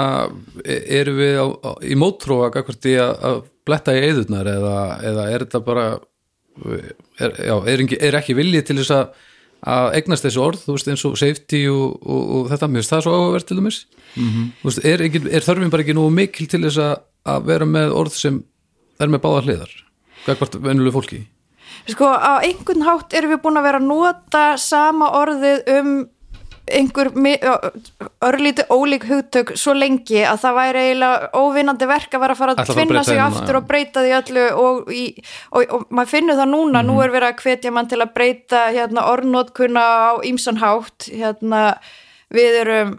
[1.00, 4.76] erum við á, á, í mótróa að, að bletta í eðurnar eða,
[5.10, 5.86] eða er þetta bara
[7.20, 9.24] er, já, er, ekki, er ekki viljið til þess að
[9.66, 12.92] að eignast þessu orð, þú veist, eins og safety og, og, og þetta, mér finnst
[12.92, 13.78] það svo áhugavert til dæmis
[14.14, 14.50] -hmm.
[14.62, 16.94] veist, er, ekki, er þörfin bara ekki nú mikil til þess að,
[17.24, 18.42] að vera með orð sem
[19.00, 19.72] er með báða hliðar
[20.26, 21.26] gagvart venjulegu fólki
[21.86, 25.90] Sko á einhvern hátt erum við búin að vera að nota sama orðið um
[26.66, 27.10] einhver
[28.26, 32.54] örlítið ólík hugtök svo lengi að það væri eiginlega óvinnandi verk að vera að fara
[32.56, 35.04] að tvinna sig aftur og breyta því öllu og, í,
[35.52, 36.88] og, og maður finnur það núna, Mhm.
[36.90, 41.78] nú er verið að hvetja mann til að breyta hérna, orðnótkunna á ímsan hátt hérna,
[42.34, 42.96] við erum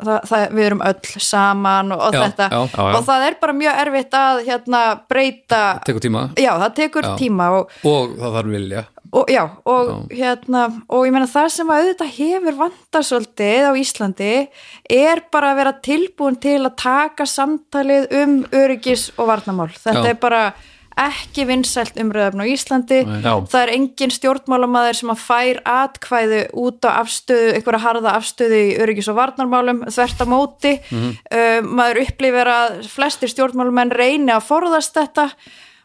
[0.00, 2.46] það, það, við erum öll saman og, og Já, þetta.
[2.50, 6.22] já, já, og það er bara mjög erfitt að hérna, breyta tekur tíma.
[6.40, 11.12] Já, það tekur tíma og og það þarf vilja og já, og hérna og ég
[11.14, 14.32] meina það sem að auðvitað hefur vandar svolítið á Íslandi
[14.90, 20.10] er bara að vera tilbúin til að taka samtalið um öryggis og varnamál, þetta Já.
[20.12, 20.42] er bara
[21.00, 23.32] ekki vinsælt umröðafn á Íslandi Já.
[23.48, 28.74] það er engin stjórnmálamæður sem að fær atkvæðu út á afstöðu, einhverja harða afstöðu í
[28.82, 31.10] öryggis og varnarmálum þvert á móti Mhm.
[31.30, 35.30] um, maður upplifir að flestir stjórnmálamenn reyni að forðast þetta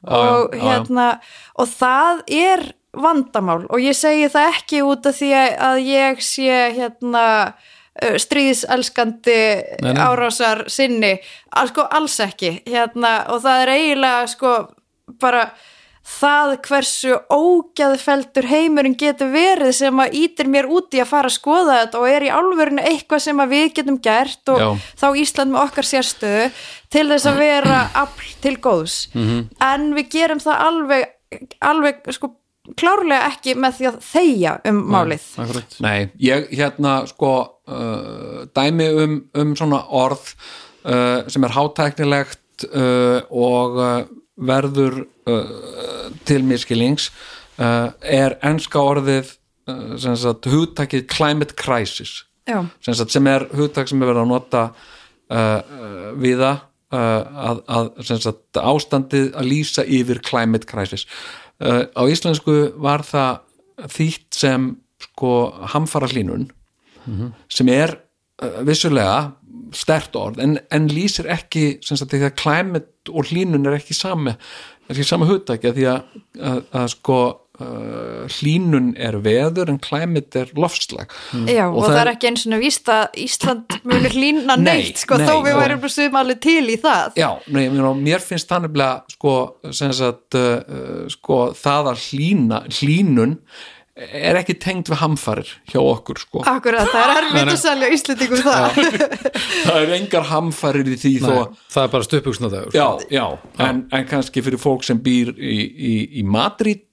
[0.06, 0.62] og já, já.
[0.62, 1.20] hérna
[1.58, 2.66] og það er
[3.02, 5.32] vandamál og ég segi það ekki út af því
[5.70, 9.40] að ég sé hérna uh, stríðselskandi
[9.96, 11.16] árásar sinni.
[11.70, 14.58] Sko alls ekki hérna, og það er eiginlega sko
[15.22, 15.50] bara
[16.06, 21.38] það hversu ógæðfeldur heimurinn getur verið sem að ítir mér út í að fara að
[21.40, 24.68] skoða þetta og er í álfurinu eitthvað sem að við getum gert og Já.
[25.02, 26.46] þá Ísland með okkar sérstöðu
[26.94, 28.98] til þess að vera afl til góðs.
[29.66, 31.08] En við gerum það alveg,
[31.60, 32.36] alveg sko
[32.80, 35.26] klárlega ekki með því að þegja um málið.
[35.44, 35.78] Akkurat.
[35.86, 37.32] Nei, ég hérna sko
[37.70, 43.96] uh, dæmi um, um svona orð uh, sem er hátæknilegt uh, og uh,
[44.36, 47.12] verður uh, til miskilings
[47.60, 49.36] uh, er enska orðið
[49.70, 52.24] uh, sem sagt hugtakið climate crisis.
[52.46, 56.60] Já, sem, sagt, sem er hugtak sem er verið að nota uh, uh, við það
[56.94, 61.08] uh, að, að sem sagt, ástandið að lýsa yfir climate crisis
[61.64, 63.42] uh, á íslensku var það
[63.92, 64.70] þýtt sem
[65.04, 65.32] sko
[65.74, 66.50] hamfara hlínun
[67.52, 67.98] sem er
[68.42, 69.36] uh, vissulega
[69.76, 73.98] stert orð en, en lýsir ekki sem sagt, því að climate og hlínun er ekki
[73.98, 77.20] sami er ekki sama hugtaki því að, að, að sko
[77.64, 81.14] uh, hlínun er veður en climate er loftslag.
[81.50, 84.66] Já og, Og það, það er ekki eins og víst að Ísland munir hlýna Nei,
[84.70, 87.22] neitt sko nei, þó við værum bara sum alveg til í það.
[87.22, 89.38] Já, nei, mér, mér finnst það nefnilega sko,
[89.72, 93.40] sem sagt, uh, sko það að hlína, hlínun
[93.96, 96.42] er ekki tengd við hamfarir hjá okkur sko.
[96.52, 98.80] Akkurat, það er erfitt að selja Íslandingum það.
[99.66, 103.24] Það er engar hamfarir í því þó Nei, að það er bara stöpuksnadagur Já, já,
[103.64, 106.84] en, en kannski fyrir fólk sem býr í, í, í Madrid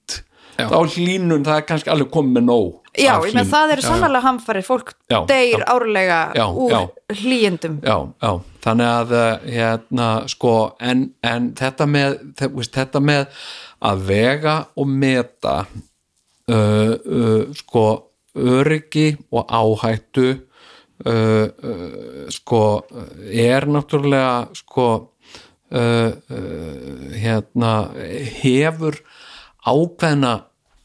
[0.53, 0.67] Já.
[0.69, 4.19] þá hlínun, það er kannski alveg komið með nóg Já, ég með það eru sannlega
[4.27, 5.65] hamfarið, fólk Já, deyr já.
[5.73, 6.81] árlega Já, úr já.
[7.23, 8.31] hlýjendum já, já,
[8.67, 10.53] þannig að uh, hérna, sko,
[10.91, 13.25] en, en þetta með, þe- veist, þetta með
[13.89, 17.85] að vega og meta uh, uh, sko
[18.37, 22.61] öryggi og áhættu uh, uh, sko
[23.29, 24.87] er náttúrulega sko
[25.73, 27.73] uh, uh, hérna
[28.43, 29.01] hefur
[29.63, 30.33] ákveðna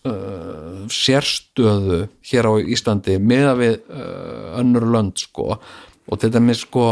[0.09, 5.59] uh, sérstöðu hér á Íslandi meða við uh, önnur lönd sko.
[6.09, 6.89] Og þetta með sko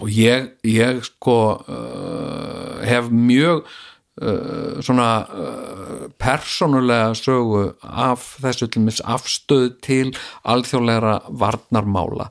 [0.00, 8.84] og ég, ég sko uh, hef mjög uh, svona uh, persónulega sögu af þessu til
[8.86, 10.06] mis afstöð til
[10.48, 12.30] alþjóðlegra varnarmála.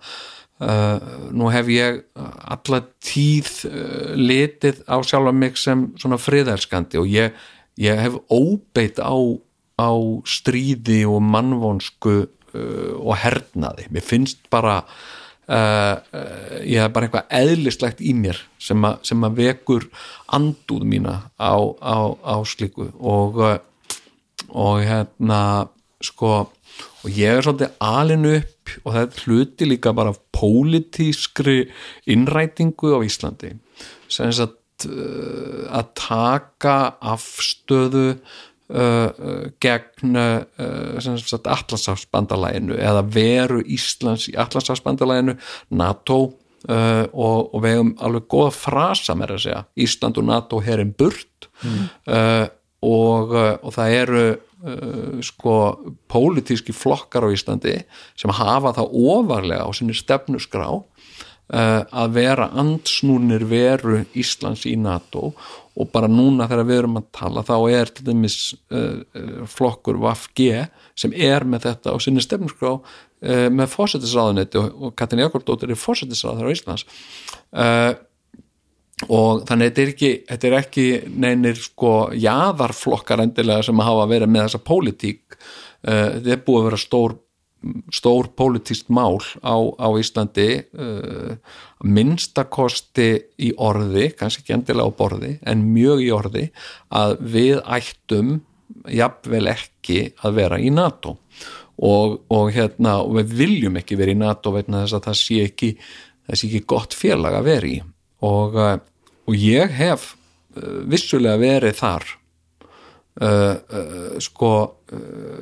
[0.60, 1.00] Uh,
[1.32, 7.32] nú hef ég alla tíð uh, litið á sjálfa mig sem svona friðelskandi og ég,
[7.80, 9.16] ég hef óbeitt á,
[9.80, 9.92] á
[10.28, 13.90] stríði og mannvonsku uh, og hernaði.
[13.94, 14.84] Mér finnst bara
[15.50, 19.88] Uh, uh, ég hef bara eitthvað eðlislegt í mér sem, a, sem að vekur
[20.38, 22.92] andúð mína á, á, á slíku.
[23.02, 23.58] Og, uh,
[24.54, 25.40] og hérna
[26.06, 26.52] sko
[27.02, 31.64] og ég er svolítið alin upp og það hluti líka bara af pólitískri
[32.06, 33.56] innrætingu á Íslandi.
[34.06, 38.20] Sem sagt uh, að taka afstöðu uh,
[38.74, 40.20] uh, gegn
[41.56, 45.38] Atlasafsbandalæginu eða veru Íslands í Atlasafsbandalæginu
[45.70, 46.20] NATO
[46.70, 51.48] og, og við hefum alveg góða frasa með að segja Ísland og NATO herin burt
[51.64, 52.46] uh,
[52.84, 54.24] og, og það eru
[55.24, 55.54] sko
[56.12, 57.78] pólitíski flokkar á Íslandi
[58.20, 60.68] sem hafa það ofarlega á sinni stefnusgrá
[61.50, 65.32] að vera andsnúnir veru Íslands í NATO
[65.80, 68.38] og bara núna þegar við erum að tala þá er til dæmis
[68.76, 70.42] uh, flokkur VAFG
[71.00, 76.52] sem er með þetta á sinni stefnusgrá uh, með fósettisráðunetti og, Katrin Jakobdóttir er fósettisráður
[76.52, 76.86] á Íslands.
[77.56, 77.94] Uh,
[79.08, 80.88] og þannig þetta er ekki, þetta er ekki
[81.24, 85.38] neinir sko jaðarflokkar endilega sem hafa verið með þessa pólitík.
[85.80, 87.16] Þetta er búið að vera stór
[87.92, 90.50] stór pólitíst mál á, á Íslandi
[90.80, 91.36] uh,
[91.84, 93.10] minnstakosti
[93.44, 96.46] í orði, kannski ekki endilega á borði en mjög í orði
[96.96, 98.38] að við ættum
[98.88, 101.18] jafnvel ekki að vera í NATO.
[101.80, 105.38] Og, og hérna og við viljum ekki vera í NATO vegna þess að það sé
[105.48, 105.70] ekki
[106.28, 107.78] það sé ekki gott félag að vera í.
[108.28, 108.76] Og, uh,
[109.28, 112.12] og ég hef uh, vissulega verið þar
[113.24, 114.54] uh, uh, sko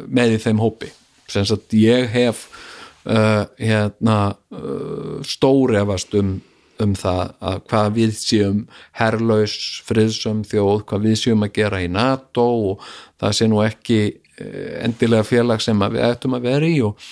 [0.09, 0.93] með í þeim hópi
[1.32, 2.47] sem sagt ég hef
[3.07, 4.19] uh, hérna
[4.53, 6.38] uh, stórefast um,
[6.84, 8.63] um það að hvað við séum
[8.99, 9.57] herlaus,
[9.88, 14.73] friðsum þjóð, hvað við séum að gera í NATO og það sé nú ekki uh,
[14.86, 17.07] endilega félag sem við ættum að vera í og,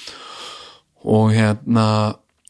[1.05, 1.87] og hérna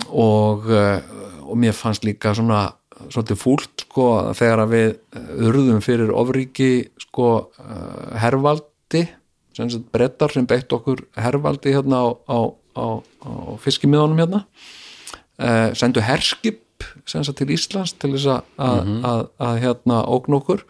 [0.09, 0.99] og, uh,
[1.45, 2.67] og mér fannst líka svona
[3.11, 4.07] svolítið fúlt sko
[4.37, 6.69] þegar að við eh, urðum fyrir ofríki
[7.05, 9.05] sko uh, hervaldi
[9.55, 12.39] sem brettar sem beitt okkur hervaldi hérna á, á,
[12.75, 12.85] á,
[13.23, 13.31] á
[13.63, 14.43] fiskimiðunum hérna
[15.39, 16.61] uh, sendu herskip
[17.05, 20.65] til Íslands til þess að, að, að, að hérna ógn okkur.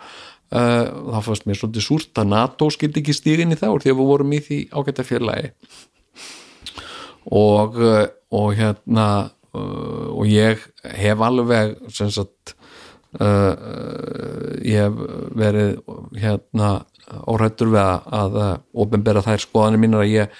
[0.53, 3.97] Uh, þá fannst mér svolítið súrt að NATO skildi ekki stíðin í þá því að
[3.97, 5.49] við vorum í því ágæta félagi.
[7.25, 8.05] Og, uh,
[8.37, 9.07] og hérna
[9.57, 10.61] uh, og ég
[10.95, 12.54] hef alveg sem sagt
[13.19, 14.99] uh, uh, ég hef
[15.37, 15.79] verið
[16.19, 16.69] hérna
[17.29, 18.37] órættur við að, að
[18.85, 20.37] ofinbera þær skoðanir mínar að ég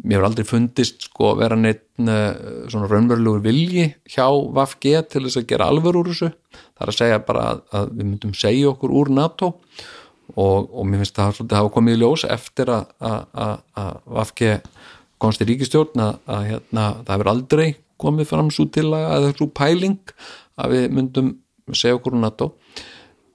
[0.00, 5.48] mér hefur aldrei fundist sko vera neitt svona raunverulegur vilji hjá VFG til þess að
[5.50, 6.30] gera alvör úr þessu.
[6.72, 9.50] Það er að segja bara að, að við myndum segja okkur úr NATO
[10.36, 14.50] og, og mér finnst það að hafa komið í ljós eftir að, að, VFG
[15.20, 16.18] komst í ríkistjórn að,
[16.48, 17.68] hérna, það hefur aldrei
[18.00, 20.14] komið fram svo til að svo pæling
[20.60, 21.34] að við myndum
[21.72, 22.52] segja okkur úr NATO.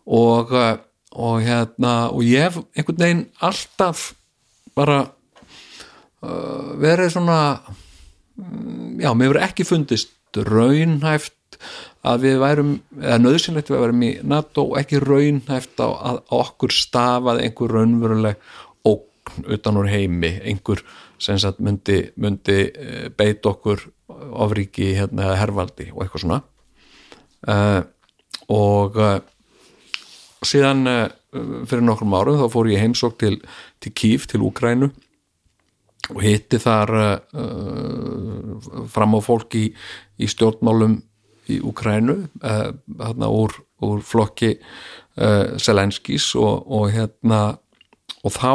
[0.06, 0.78] Og, eh,
[1.16, 4.12] og hérna og ég hef einhvern veginn alltaf
[4.76, 7.40] bara uh, verið svona
[8.36, 11.60] mm, já, mér hefur ekki fundist raunhæft
[12.06, 16.76] að við værum, eða nöðsynlegt við værum í NATO og ekki raunhæft á að okkur
[16.76, 18.52] stafaði einhver raunveruleg
[18.86, 20.84] ógn utan úr heimi, einhver
[21.22, 23.88] sem sagt myndi, myndi eh, beit okkur
[24.46, 26.42] ofríki hérna, hervaldi og eitthvað svona.
[27.46, 27.82] Uh,
[28.52, 29.18] og uh,
[30.46, 31.08] síðan uh,
[31.68, 33.40] fyrir nokkrum árum þá fór ég heimsók til,
[33.84, 34.92] til Kíf, til Úkrænu
[36.14, 38.56] og hitti þar uh,
[38.92, 39.66] fram á fólk í,
[40.22, 41.00] í stjórnmálum
[41.52, 42.72] í Ukrænu uh,
[43.02, 47.44] hérna úr, úr flokki uh, Selenskis og, og hérna
[48.26, 48.52] og þá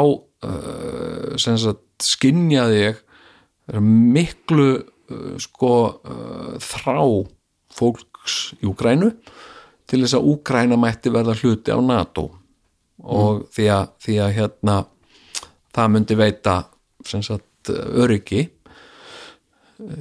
[2.01, 3.01] skinjaði ég
[3.77, 4.65] miklu
[5.39, 5.73] sko
[6.57, 7.03] þrá
[7.69, 9.11] fólks í Ukrænu
[9.91, 12.29] til þess að Ukræna mætti verða hluti á NATO.
[13.01, 14.75] Og því, að, því að hérna
[15.73, 16.57] það myndi veita
[17.07, 18.45] sem sagt öryggi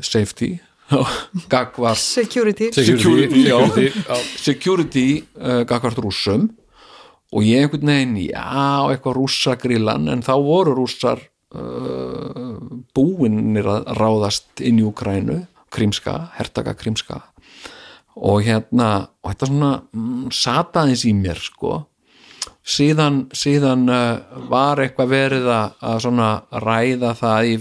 [0.04, 0.58] safety
[1.52, 2.70] gagvart security.
[2.74, 4.16] Security, Security, já.
[4.36, 5.06] security
[5.38, 6.50] uh, gagvart rússum.
[7.30, 11.22] Og ég einhvern veginn, já, eitthvað rússagrillan en þá voru rússar
[11.54, 12.56] uh,
[12.96, 17.20] búinir að ráðast inn í Ukrænu krímska, hertaka krímska
[18.16, 18.90] og hérna
[19.22, 21.84] og þetta svona mm, sataðins í mér sko.
[22.70, 26.28] Síðan, síðan uh, var eitthvað verið að, að svona
[26.62, 27.54] ræða það í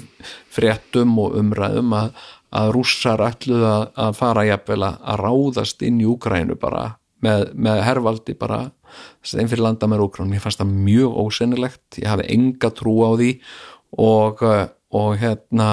[0.52, 2.10] fréttum og umræðum að,
[2.56, 6.84] að rússar ætluðu að, að fara jafnvel að, ráðast inn í Úkrænu bara
[7.24, 12.10] með, með hervaldi bara einn fyrir landa með Úkrænu, mér fannst það mjög ósennilegt, ég
[12.10, 13.32] hafi enga trú á því.
[14.04, 15.72] Og, uh, og hérna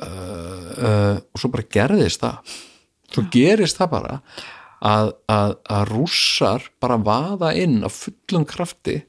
[0.00, 2.56] uh, uh, og svo bara gerðist það
[3.12, 4.20] svo gerist það bara
[4.84, 9.00] að, að, að rússar bara vaða inn á fullum krafti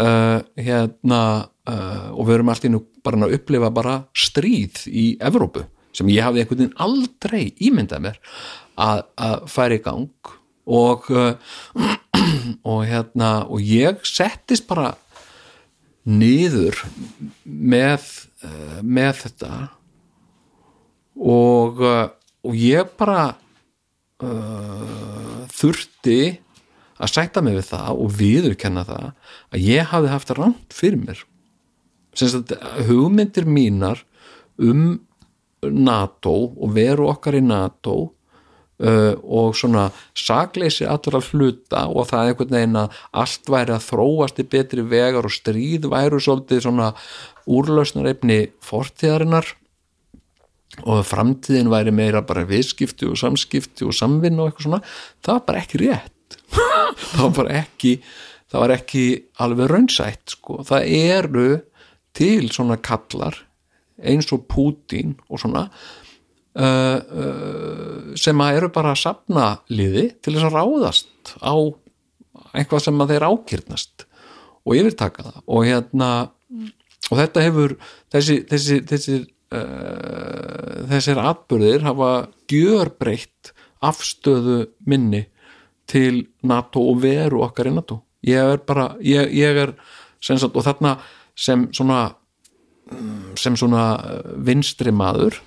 [0.00, 1.22] uh, hérna
[1.68, 6.24] uh, og við erum alltaf inn bara að upplifa bara stríð í Evrópu sem ég
[6.26, 8.18] hafði einhvern veginn aldrei ímyndað mér
[8.80, 10.32] að, að færa í gang.
[10.64, 11.34] Og uh,
[12.70, 14.94] og hérna og ég settist bara
[16.04, 16.80] niður
[17.44, 18.08] með
[18.44, 19.52] uh, með þetta.
[21.14, 22.08] Og uh,
[22.44, 23.34] og ég bara
[24.22, 26.18] uh, þurfti
[26.94, 31.24] að sætta mig við það og viðurkenna það að ég hafði haft rámt fyrir mér.
[32.86, 34.04] Hugmyndir mínar
[34.62, 35.00] um
[35.64, 42.32] NATO og veru okkar í NATO uh, og svona sakleysi allra hluta og það er
[42.32, 46.92] einhvern veginn að allt væri að þróast í betri vegar og stríð væru svolítið svona
[47.50, 49.54] úrlausnarefni fortíðarinnar
[50.82, 54.80] og framtíðin væri meira bara viðskipti og samskipti og samvinna og eitthvað svona,
[55.22, 56.38] það var bara ekki rétt.
[56.94, 57.90] Það var bara ekki
[58.54, 59.04] það var ekki
[59.42, 61.46] alveg raunsætt sko, það eru
[62.14, 63.40] til svona kallar
[63.98, 70.36] eins og Pútín og svona uh, uh, sem að eru bara að sapna liði til
[70.36, 71.54] þess að ráðast á
[72.54, 74.06] eitthvað sem að þeir ákýrnast
[74.64, 75.40] og yfirtaka það.
[75.50, 76.10] Og hérna
[77.10, 77.74] og þetta hefur
[78.14, 79.16] þessi, þessi, þessi
[79.52, 82.10] uh, þessir atbyrðir hafa
[82.50, 83.52] gjörbreytt
[83.84, 85.24] afstöðu minni
[85.90, 88.00] til NATO og veru okkar í NATO.
[88.24, 89.74] Ég er bara, ég, ég er
[90.24, 90.96] sagt, og þarna
[91.36, 92.06] sem svona
[92.88, 93.84] mm, sem svona
[94.46, 95.40] vinstri maður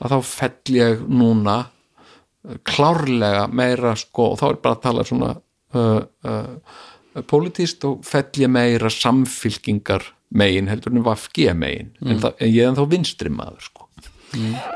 [0.00, 5.06] að þá fell ég núna uh, klárlega meira sko og þá er bara að tala
[5.08, 5.32] svona
[5.76, 10.04] uh, uh, politíst og fell ég meira samfylkingar
[10.34, 11.92] megin heldur en vafge megin.
[12.04, 13.88] En, það, en ég er þá vinstri maður sko.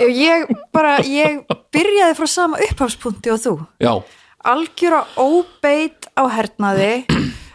[0.00, 1.42] Ég bara, ég
[1.74, 3.54] byrjaði frá sama upphafspunkti og þú.
[3.82, 3.92] Já,
[4.46, 6.92] algjöra óbeit á hernaði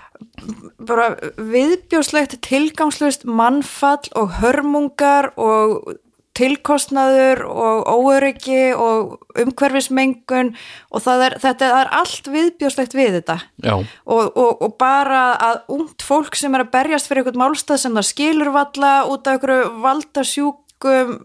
[0.89, 5.95] bara viðbjóslegt tilgangslust mannfall og hörmungar og
[6.35, 10.53] tilkostnaður og óöryggi og umhverfismengun
[10.91, 13.39] og er, þetta er allt viðbjóslegt við þetta.
[13.65, 17.95] Og, og, og bara að ungt fólk sem er að berjast fyrir eitthvað málstað sem
[17.95, 21.17] það skilur valla út af einhverju valdasjúkum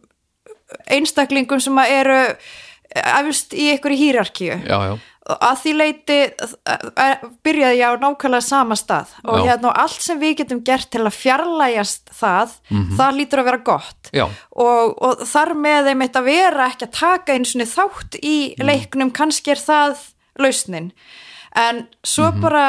[0.91, 2.19] einstaklingum sem eru
[2.91, 4.95] efst í einhverju hýrarkíu já, já,
[5.37, 9.15] að því leiti eh, byrjaði ég á nákvæmlega sama stað.
[9.25, 12.55] Og hérna og allt sem við getum gert til að fjarlægjast það
[12.99, 14.13] það lítur að vera gott.
[14.15, 19.13] Og, og þar með þeim að vera ekki að taka eins og þátt í leiknum
[19.15, 20.07] kannski er það
[20.41, 20.93] lausnin.
[21.59, 22.69] En svo bara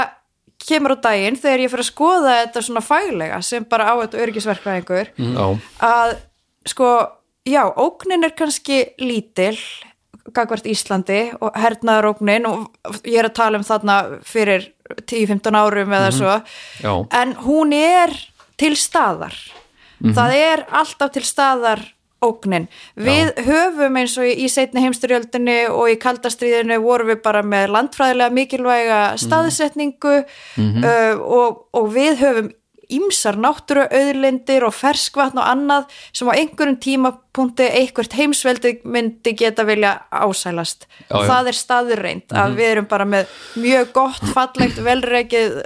[0.68, 4.22] kemur á daginn þegar ég fyrir að skoða þetta svona faglega sem bara á þetta
[4.26, 5.46] örgisverkvæðingur já,
[5.88, 6.12] að
[6.70, 6.90] sko,
[7.50, 9.56] já, ógnin er kannski lítil
[10.36, 12.68] gagvart Íslandi og hernaðarógnin og
[13.08, 13.98] ég er að tala um þarna
[14.28, 14.70] fyrir
[15.08, 16.36] 10-15 árum eða svo.
[16.84, 16.94] Já.
[17.22, 18.14] en hún er
[18.60, 19.36] til staðar.
[20.02, 21.84] Það er alltaf til staðar
[22.22, 22.68] ógnin.
[23.02, 28.36] Við höfum eins og í, setni heimstyrjöldinni og í kaldastriðinu vorum við bara með landfræðilega
[28.36, 32.52] mikilvæga staðsetningu uh, og, og við höfum
[32.98, 39.98] ímsar náttúruauðlindir og ferskvatn og annað sem á einhverjum tímapunkti einhvert heimsveldi myndi geta vilja
[40.12, 40.88] ásælast.
[41.10, 41.28] Já, já.
[41.32, 45.62] Það er staðurreind að við erum bara með mjög gott, fallegt, velreikið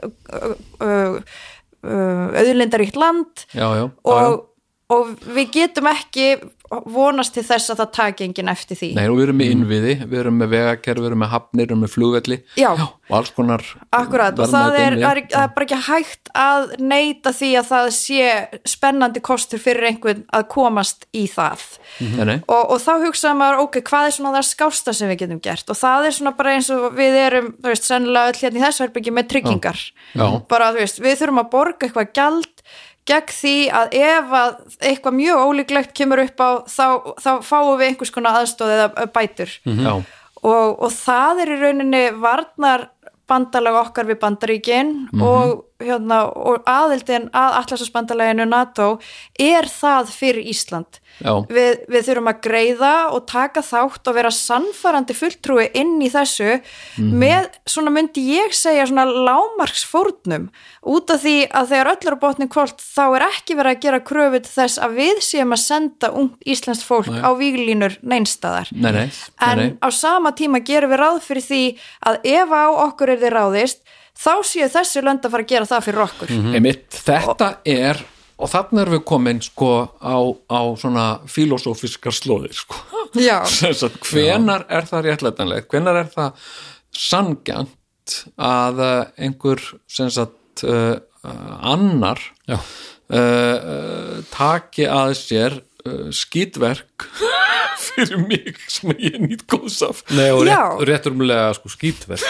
[1.85, 3.67] auðlindaríkt land já.
[3.85, 4.45] og,
[4.89, 6.35] og við getum ekki
[6.69, 8.89] vonast til þess að það taki enginn eftir því.
[8.97, 11.83] Nei, við erum með innviði, við erum með vegakerfi, við erum með hafnir, við erum
[11.85, 12.37] með flugvelli.
[12.57, 12.69] Já.
[13.05, 13.63] og alls konar
[13.93, 18.31] Akkurat, og það er, er, er bara ekki hægt að neyta því að það sé
[18.65, 21.67] spennandi kostur fyrir einhvern að komast í það.
[22.01, 25.21] Nei, nei, og, og þá hugsaðum maður, ok, hvað er svona það skásta sem við
[25.21, 25.69] getum gert?
[25.69, 28.65] Og það er svona bara eins og við erum, þú veist, sennilega öll hérna í
[28.65, 29.85] þessu herbyggi með tryggingar.
[30.15, 30.27] Já.
[30.49, 32.65] bara, þú veist, við þurfum að borga eitthvað gjald
[33.05, 34.51] gegn því að ef að
[34.89, 36.87] eitthvað mjög ólíklegt kemur upp á þá,
[37.21, 39.53] þá fáum við einhvers konar aðstóð eða bætur.
[39.65, 39.93] Já,
[40.41, 42.89] og, og það er í rauninni varnar
[43.29, 48.95] bandalag okkar við bandaríkin og, hérna, og aðildin að Atlasasbandalæginu NATO
[49.39, 51.01] er það fyrir Ísland.
[51.23, 56.57] Við, við þurfum að greiða og taka þátt og vera sannfarandi fulltrúi inn í þessu
[56.99, 60.49] með svona myndi ég segja svona lámarksfórnum
[60.91, 63.83] út af því að þegar öll eru á botni kvöld þá er ekki verið að
[63.87, 67.21] gera kröfu til þess að við séum að senda ungt íslenskt fólk Nei.
[67.23, 69.05] á víglínur neinstæðar nei, nei,
[69.39, 71.63] en á sama tíma gerum við ráð fyrir því
[72.11, 73.85] að ef á okkur er þið ráðist
[74.15, 76.35] þá séu þessi lönd að fara að gera það fyrir okkur.
[76.55, 78.03] Einmitt, þetta er
[78.35, 80.17] og þarna erum við komin sko á,
[80.51, 82.79] á svona filosófiskar slóðir sko.
[84.09, 85.69] Hvenar er það réttlætanlegt?
[85.71, 86.49] Hvenar er það
[86.95, 92.19] sangjant að uh, einhver sagt uh, annar
[92.51, 92.67] uh,
[93.09, 97.07] uh, taki að sér uh, skýtverk
[97.85, 100.03] fyrir mig sem ég nýtt góðs af.
[100.15, 102.25] Nei, og rétt, rétturumlega sko skítverk.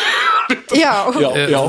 [0.75, 1.49] Já, já.
[1.49, 1.61] já,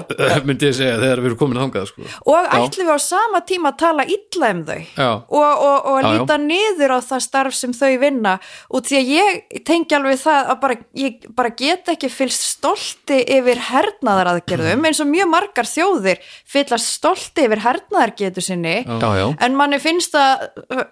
[0.45, 2.07] myndi ég segja þegar við erum komin þangað sko.
[2.29, 4.81] og ætlum við á sama tíma að tala illa um þau?
[4.97, 5.09] Já.
[5.39, 8.35] og, og, og líta niður á það starf sem þau vinna?
[8.77, 13.23] Út því að ég tengi alveg það að bara, ég bara get ekki fylst stolti
[13.37, 18.79] yfir hernaðaraðgerðum eins og mjög margar þjóðir fyllast stolti yfir hernaðargetu sinni.
[18.85, 20.85] Já, já, en manni finnst það ö,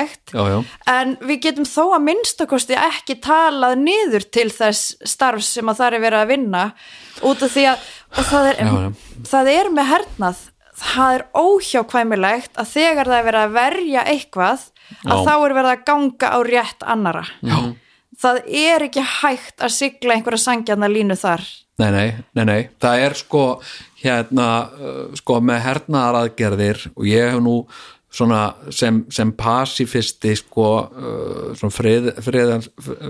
[0.00, 0.32] óþægilegt.
[0.34, 0.58] Já, já.
[0.86, 5.92] en við getum þó að minnstakosti ekki talað niður til þess starfs sem að það
[5.92, 6.64] er verið að vinna
[7.22, 7.90] út af því að
[8.30, 10.46] það er, Já, það er með hernað.
[10.80, 14.66] Það er óhjákvæmilegt að þegar það er verið að verja eitthvað
[15.04, 17.24] að þá er verið að ganga á rétt annara
[18.20, 21.44] það er ekki hægt að sigla einhverja sangjarna línu þar.
[21.80, 23.44] Nei, nei, nei, nei, það er sko
[24.02, 27.56] hérna, uh, sko með hernaðaraðgerðir og ég hef nú
[28.10, 28.40] svona
[28.74, 32.66] sem, sem pasifisti sko uh, frið, friðar,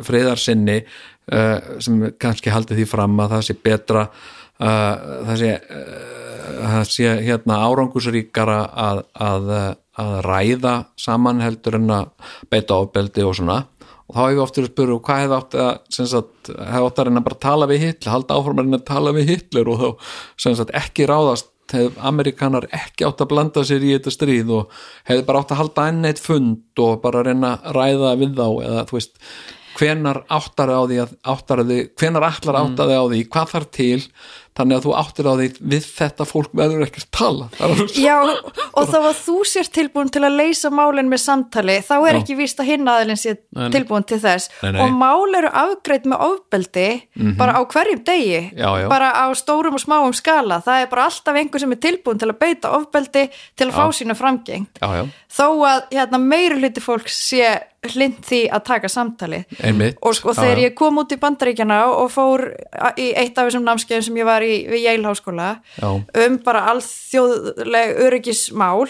[0.06, 4.94] friðarsinni uh, sem kannski haldið því fram að það sé betra uh,
[5.30, 6.18] það sé uh,
[6.60, 9.50] það sé hérna árangusríkara að, að,
[10.00, 13.62] að ræða saman heldur en að beita ofbeldi og svona.
[14.10, 15.96] Og þá hef ég oftur að spyrja hvað hefði átt að
[16.66, 19.70] hefði átt að reyna bara að tala við Hitler halda áfram að tala við Hitler
[19.70, 19.88] og þá
[20.58, 25.26] sagt ekki ráðast hefði Amerikanar ekki átt að blanda sér í þetta stríð og hefði
[25.28, 28.84] bara átt að halda enn eitt fund og bara reyna að ræða við þá eða
[28.90, 29.16] þú veist
[29.80, 32.70] hvenar áttar á því að áttar því, hvenar allar Mm.
[32.74, 34.00] áttar á því hvað þarf til
[34.60, 37.44] þannig að þú áttir á því við þetta fólk verður ekki að tala
[37.96, 38.16] Já,
[38.74, 42.18] og þá að þú sér tilbúin til að leysa málinn með samtali, þá er Já.
[42.20, 43.70] ekki víst að hinn aðilinn sé Nei, nei.
[43.76, 44.82] tilbúin til þess Nei, nei.
[44.84, 46.88] og mál eru afgreitt með ofbeldi
[47.38, 48.88] bara á hverjum degi Já, já.
[48.90, 52.28] bara á stórum og smáum skala það er bara alltaf einhver sem er tilbúin til
[52.34, 56.82] að beita ofbeldi til að fá sína framgengt já, já, þó að hérna, meiri hluti
[56.84, 57.46] fólks sé
[57.88, 59.40] hlind því að taka samtali
[60.04, 62.46] og sko þegar ég kom út í bandaríkjana og fór
[63.00, 65.50] í eitt af þessum námskeiðum sem ég var í við Yale háskóla
[65.80, 65.88] Já.
[66.26, 68.88] um bara alþjóðleg öryggismál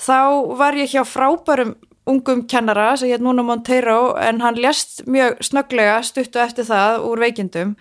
[0.00, 0.20] þá
[0.60, 1.74] var ég hjá frábærum
[2.10, 7.26] ungum kennara sem hétt núna Monteiro en hann lést mjög snögglega stuttu eftir það úr
[7.26, 7.74] veikindum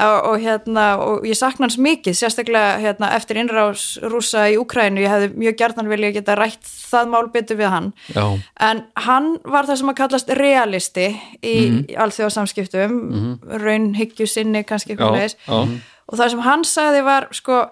[0.00, 5.02] og, og hérna og ég sakna hans mikið sérstaklega hérna eftir innrás rúsa í Úkrænu,
[5.04, 8.24] ég hefði mjög gjarnan vilja geta rætt það mál betur við hann já,
[8.68, 11.08] en hann var það sem að kallast realisti
[11.42, 11.96] í mm -hmm.
[12.04, 13.58] alþjóðasamskiptum mm -hmm.
[13.64, 17.66] raunhyggju sinni kannski eitthvað leis já, og það sem hann sagði var sko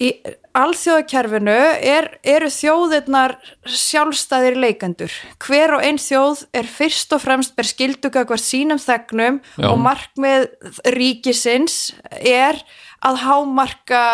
[0.00, 0.12] í
[0.54, 3.36] alþjóðakerfinu er, eru þjóðirnar
[3.66, 9.40] sjálfstæðir leikendur hver og einn þjóð er fyrst og fremst ber skilduga hvert sínum þegnum
[9.58, 9.68] Já.
[9.72, 10.46] og markmið
[10.94, 12.60] ríkisins er
[13.04, 14.04] að hámarka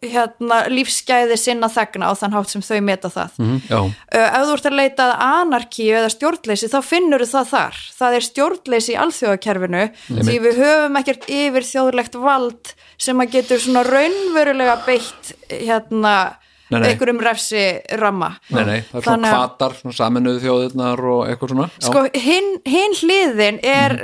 [0.00, 3.38] hérna, lífsgæði sinna þegna á þann hátt sem þau meta það.
[3.68, 3.80] Já,
[4.12, 7.80] Uh, ef þú ert að leita að anarkíu eða stjórnleysi þá finnur það þar.
[7.98, 13.62] Það er stjórnleysi í alþjóðakerfinu því við höfum ekkert yfir þjóðlegt vald sem að getur
[13.62, 16.14] svona raunverulega beitt hérna
[16.72, 16.88] Nei, nei.
[16.92, 17.62] einhverjum refsi
[18.00, 21.66] ramma nei, nei, það er svona kvatar saminuðu þjóðirnar og eitthvað svona.
[21.76, 23.96] Já, sko hinn hin hliðin er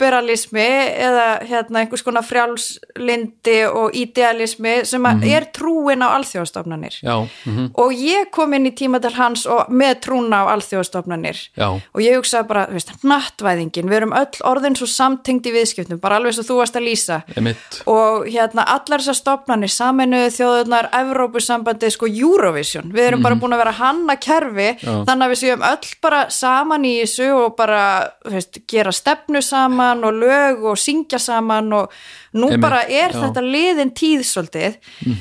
[0.00, 7.00] liberalismi eða hérna einhvers konar frjálslindi og idealismi sem að er trúin á alþjóðastofnanir.
[7.04, 11.36] Já, mhm, og ég kom inn í tíma til hans og með trúna á alþjóðastofnanir.
[11.56, 16.00] Já, og ég hugsaði bara, veist, nattvæðingin við erum öll orðin svo samtengt í viðskiptum
[16.00, 17.22] bara alveg svo þú varst að lýsa.
[17.36, 17.82] Einmitt.
[17.86, 23.64] Og hérna allar þessar stofnanir saminuðu þjóðurnar, Evrópusambandi sko Eurovision, við erum bara búin að
[23.64, 25.04] vera hanna kerfi, Já.
[25.04, 27.80] þannig að við séum öll bara saman í þessu og bara
[28.24, 31.94] veist, gera stefnu saman og lög og syngja saman og
[32.34, 33.20] nú Einmitt, bara er já.
[33.24, 34.76] Þetta liðin tíð svolítið,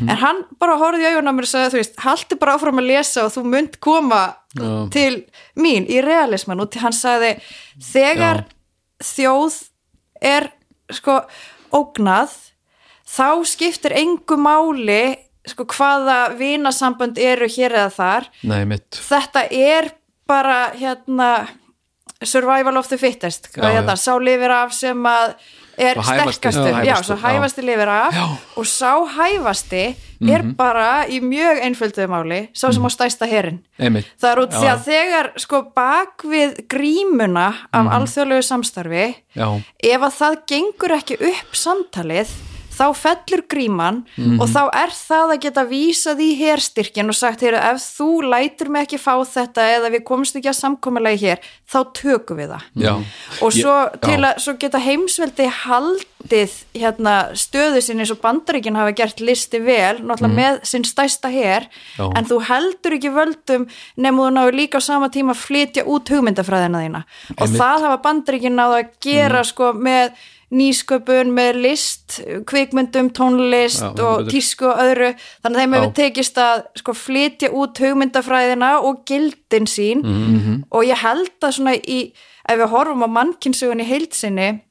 [0.06, 2.82] en hann bara horfði í augun á mér og sagði, þú veist, haldi bara áfram
[2.82, 4.22] að lesa og þú mynd koma
[4.54, 4.70] Já.
[4.94, 5.24] til
[5.58, 7.36] mín í realisman og hann sagði,
[7.92, 8.44] þegar
[9.04, 9.58] þjóð
[10.22, 10.52] er
[10.94, 11.22] sko
[11.74, 12.34] ógnað
[13.10, 15.18] þá skiptir engu máli
[15.50, 18.28] sko hvaða vinasambönd eru hér eða þar.
[18.46, 19.94] Nei, þetta er
[20.30, 21.30] bara hérna
[22.26, 25.34] survival of the fittest Já, hérna, sá lifir af sem að
[25.80, 28.26] er sterkastur, Já, svo hæfasti lifir af Já.
[28.26, 28.38] Mhm.
[28.58, 29.96] og sá hæfasti
[30.28, 34.52] er bara í mjög einfölduðu máli sá sem á stæsta herin einmitt, Það er út
[34.52, 39.48] því að þegar sko bak við grímuna af alþjóðlegu samstarfi já,
[39.84, 42.28] ef að það gengur ekki upp samtalið
[42.80, 44.02] þá fellur gríman
[44.40, 48.72] og þá er það að geta vísað í herstyrkin og sagt hér ef þú lætur
[48.74, 52.68] mig ekki fá þetta eða við komumst ekki að samkomulegi hér þá tökum við það.
[52.86, 52.94] Já.
[53.44, 55.50] Og svo að svo geta heimsveldi
[56.20, 61.30] haldið hérna, stöðu sinni eins og bandaríkin hafa gert listi vel, náttúrulega með sinn stæsta
[61.32, 62.12] Já.
[62.16, 63.68] en þú heldur ekki völdum
[63.98, 67.04] nema þú náður líka á sama tíma að flytja út hugmyndafræðina þína.
[67.38, 67.60] Og Einmitt.
[67.62, 70.12] það hafa bandaríkin náðu að gera sko með
[70.50, 75.12] nýsköpun, með list kvikmyndum, tónlist Já, og tísku og öðru.
[75.44, 80.02] Þannig að þeim hefur tekist að sko flytja út hugmyndafræðina og gildin sín.
[80.04, 80.64] Mhm.
[80.72, 82.12] og ég held að svona í,
[82.50, 84.62] ef við horfum á mannkynsugun í heilsinni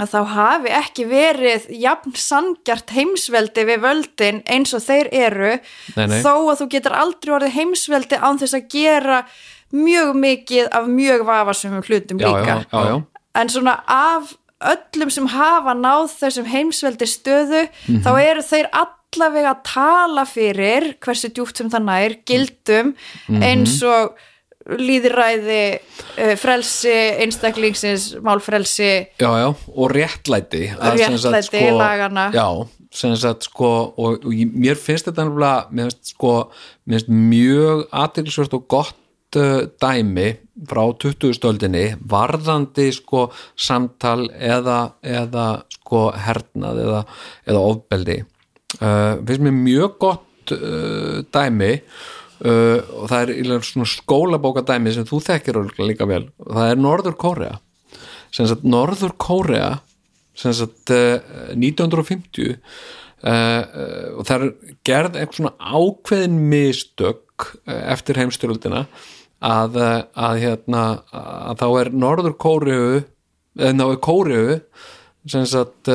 [0.00, 5.52] að þá hafi ekki verið jafn sangjart heimsveldi við völdin eins og þeir eru
[5.96, 6.20] Nei, nei.
[6.22, 9.20] þó að þú getur aldrei orðið heimsveldi án þess að gera
[9.74, 12.96] mjög mikið af mjög vafasumum hlutum já, líka já, já,
[13.34, 14.34] en svona af
[14.64, 18.02] öllum sem hafa náð þessum heimsveldi stöðu Mhm.
[18.02, 22.94] þá eru þeir allavega að tala fyrir hversu djúpt sem það nær gildum
[23.28, 23.42] Mhm.
[23.42, 24.14] eins og
[24.64, 25.60] líðræði
[26.16, 28.90] eh, frelsi einstaklingsins málfrelsi
[29.20, 32.30] já, já, og réttlæti Réttlæti, laganna.
[32.32, 32.48] já,
[32.94, 36.34] sem sagt sko og, og mér finnst þetta nefnilega mér finnst sko,
[36.88, 40.28] mér finnst mjög aðtilsvört og gott uh, dæmi
[40.70, 41.34] frá 20.
[41.36, 47.04] stöldinni varðandi sko samtal eða, eða sko hernað eða,
[47.44, 48.20] eða ofbeldi
[48.80, 51.74] uh, finnst mér mjög gott uh, dæmi
[52.44, 56.28] uh, og það er svona skólabóka dæmi sem þú þekkir líka vel.
[56.44, 57.58] Og það er Norður Kórea.
[58.34, 59.72] Sem sagt Norður Kórea
[60.34, 61.18] sem sagt uh,
[61.54, 62.60] 1950 uh,
[64.18, 68.86] og það er gerð eitthvað svona ákveðin mistök uh, eftir heimstyröldina
[69.44, 70.82] að, eh, að hérna
[71.12, 73.00] að þá er Norður Kóriðu
[73.60, 74.54] eða þá er Kóriðu
[75.28, 75.90] sem sagt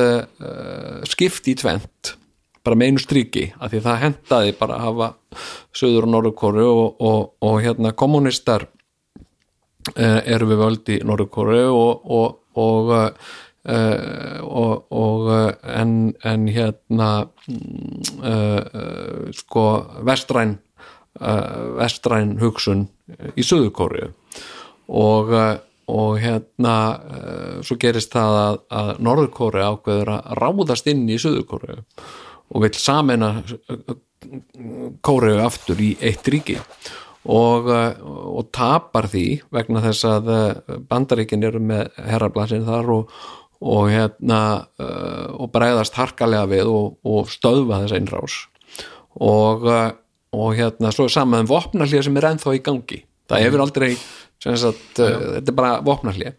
[1.10, 2.12] skipt í tvent
[2.64, 5.10] bara með einu stríki af því það hentaði bara að hafa
[5.76, 8.66] Suður og Norður Kóru og, og, og hérna kommunistar
[9.96, 12.90] uh, eru við völd í Norður Kóru og og, og,
[14.42, 17.10] og, og uh, en, en hérna
[17.46, 19.64] mm, uh, sko
[20.06, 20.58] vestræn
[21.20, 22.88] uh, vestræn hugsun
[23.36, 24.06] í Suður Kóru
[24.88, 25.52] og uh,
[25.90, 26.72] og hérna
[27.66, 31.80] svo gerist það að, að Norður Kóru ákveður að ráðast inn í Suður Kóru
[32.50, 33.34] og vil samena
[35.00, 36.58] Kóru aftur í eitt ríki.
[37.20, 37.96] Og, uh,
[38.36, 43.14] og tapar því vegna þess að uh, bandaríkin eru með herrablasin þar og,
[43.60, 44.40] og hérna
[44.80, 48.38] uh, og bregðast harkalega við og, og stöðva þess einrás
[49.20, 49.90] og, uh,
[50.32, 53.02] og hérna svo er saman um vopnarlið sem er ennþá í gangi.
[53.28, 53.90] Það hefur aldrei
[54.40, 56.32] sagt, uh, þetta er bara vopnarlið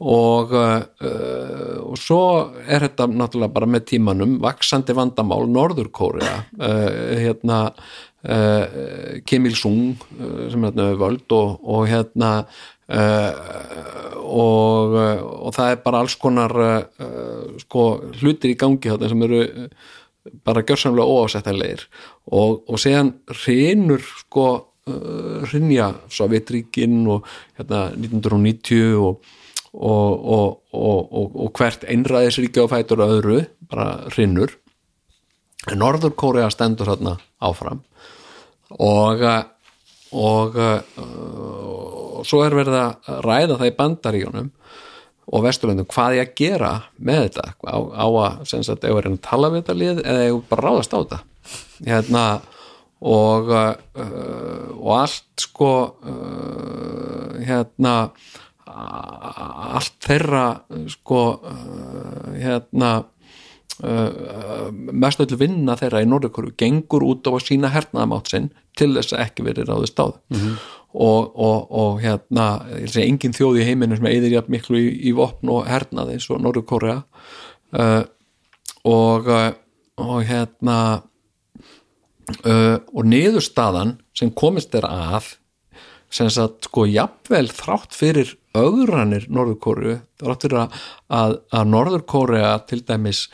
[0.00, 2.22] og, uh, og svo
[2.64, 10.00] er þetta náttúrulega bara með tímanum vaksandi vandamál Norður Kórea uh, hérna uh, Kim Il-sung
[10.16, 16.04] uh, sem hérna við völd og, og hérna uh, og, uh, og það er bara
[16.04, 17.86] alls konar uh, sko
[18.22, 19.90] hlutir í gangi þetta sem eru uh,
[20.44, 21.84] bara gjörsamlega óásættanlegir.
[22.36, 27.28] Og, séðan hrinur sko uh, hrinja Sovjetríkin og
[27.58, 29.36] hérna 1990 og
[29.74, 34.56] og, og, og, hvert einræðisríkja og fætur öðru bara hrinnur
[35.70, 37.84] en Norður Kórea stendur þarna áfram.
[38.80, 39.22] Og
[40.10, 40.56] og,
[42.26, 44.48] svo er verið að ræða það í bandaríunum
[45.30, 45.88] og vesturlöndum.
[45.90, 47.44] Hvað ég að gera með þetta?
[47.70, 50.32] Á, á að, sem sagt, ef við erum að tala við þetta lið eða ef
[50.32, 51.20] við bara ráðast á þetta?
[51.86, 52.24] Hérna
[53.00, 53.74] og uh,
[54.76, 55.72] og allt sko
[56.04, 57.94] uh, hérna
[58.70, 60.44] allt þeirra
[60.92, 62.90] sko uh, hérna
[63.84, 68.92] uh, mest öllu vinna þeirra í Norðurkóru gengur út á að sína hernaðamátt sinn til
[68.96, 70.54] þess að ekki verið ráðist á það -hmm.
[70.94, 72.46] og, og, og hérna
[72.78, 76.18] ég segja, engin þjóð í heiminu sem eðir jafn miklu í, í vopn og hernaði
[76.18, 77.02] eins og Norðurkórea
[77.76, 78.02] uh,
[78.84, 79.50] og uh,
[80.00, 80.76] og hérna
[82.46, 85.34] uh, og niðurstaðan sem komist er að
[86.10, 90.76] sem sagt sko jafnvel þrátt fyrir öðranir Norðurkóru þrátt fyrir að,
[91.20, 93.26] að, að Norðurkórea til dæmis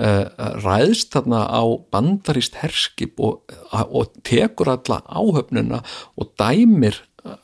[0.00, 0.24] uh,
[0.64, 1.62] ræðst þarna á
[1.92, 3.42] bandarist herskip og,
[3.72, 5.82] og tekur alla áhöfnuna
[6.16, 7.36] og dæmir uh,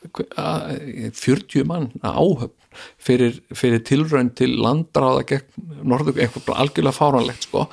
[1.13, 2.55] 40 mann áhöfn
[3.01, 7.65] fyrir, fyrir tilraun til landráða gegn Norður, eitthvað algjörlega fáranlegt sko.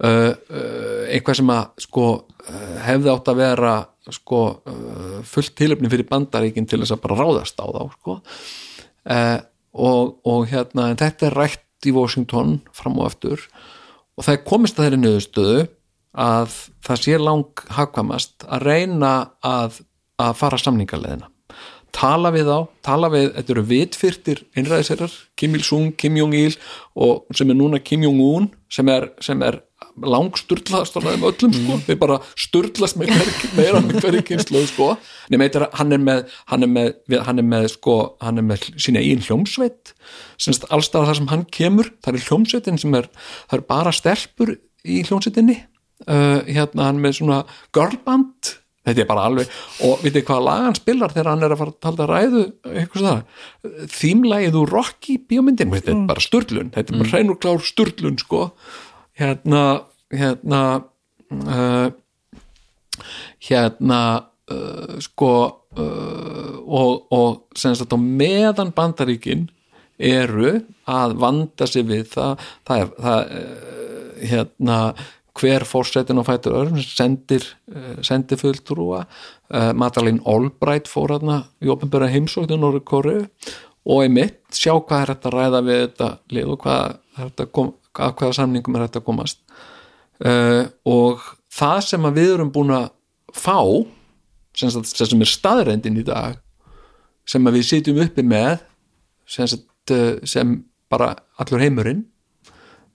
[0.00, 2.04] Uh, uh, eitthvað sem að sko
[2.86, 3.72] hefði átt að vera
[4.10, 4.38] sko
[5.28, 8.14] fullt tilöfni fyrir bandaríkin til þess að bara ráðast á þá sko
[9.10, 9.38] uh,
[9.74, 13.44] og, og hérna þetta er rætt í Washington fram og aftur.
[14.18, 15.60] Og það er komist að þeirri nöðustöðu
[16.20, 19.12] að það sé lang hagkvamast að reyna
[19.46, 19.82] að,
[20.20, 21.30] að fara samningarleðina
[21.94, 26.54] tala við á, tala við, þetta eru vitfyrtir einræðisherrar, Kim Il-sung, Kim Jong-il
[26.98, 29.60] og sem er núna Kim Jong-un sem er, sem er
[29.98, 34.90] langsturlaðast á næðum öllum sko, þeir bara sturlast með hver, meira með hverju kynslu sko,
[35.32, 38.70] nema eitthvað hann er með hann er með, hann er með sko hann er með
[38.76, 39.94] sína einn hljómsveit.
[40.40, 43.10] Semst allstað það sem hann kemur það er hljómsveitin sem er,
[43.50, 45.60] það er bara stelpur í hljómsveitinni.
[46.08, 47.44] Uh, hérna hann með svona
[47.76, 48.56] girlband.
[48.80, 49.48] Þetta er bara alveg,
[49.84, 53.02] og veitir hvað lag hann spilar þegar hann er að fara að tala ræðu eitthvað
[53.02, 57.60] svona, þýmlægið úr Rocky bíómyndin, þetta er bara sturlun þetta er bara hrein og klár
[57.68, 58.40] sturlun sko
[59.20, 59.64] hérna
[60.10, 60.62] hérna
[61.30, 61.92] uh,
[63.40, 64.02] hérna
[64.50, 65.32] uh, sko
[65.78, 69.48] uh, og, og sem sagt á meðan bandaríkin
[70.00, 73.32] eru að vanda sig við það, það er það,
[74.30, 74.76] hérna
[75.40, 77.44] hver fórsetin og fætur öðrum sendir,
[78.04, 79.02] sendir fulltrúa
[79.76, 85.30] Madalín Albright fór hérna í ofinbæra heimsóknu Norður Kóru og einmitt sjá hvað er þetta
[85.30, 89.02] að ræða við þetta lið og hvað er þetta kom, að hvaða samningum er þetta
[89.02, 89.40] að komast.
[90.20, 92.90] Uh, og það sem við erum búin að
[93.34, 93.58] fá
[94.56, 96.38] sem, sem er staðrendin í dag
[97.28, 98.58] sem við sitjum uppi með
[99.30, 99.94] sem, sagt,
[100.28, 100.58] sem
[100.90, 102.02] bara allur heimurinn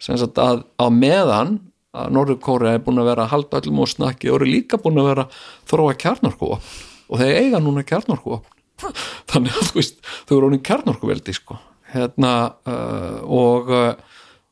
[0.01, 1.57] sem að á meðan
[1.95, 4.79] að Norður Kóra er búin að vera að halda öllum og snakki og eru líka
[4.81, 5.37] búin að vera að
[5.71, 8.41] þróa kjarnorku og þeir eiga núna kjarnorku
[9.31, 11.55] þannig að veist, þau eru honin kjarnorkuveldi sko.
[11.93, 12.33] Hérna
[12.67, 13.93] uh, og uh,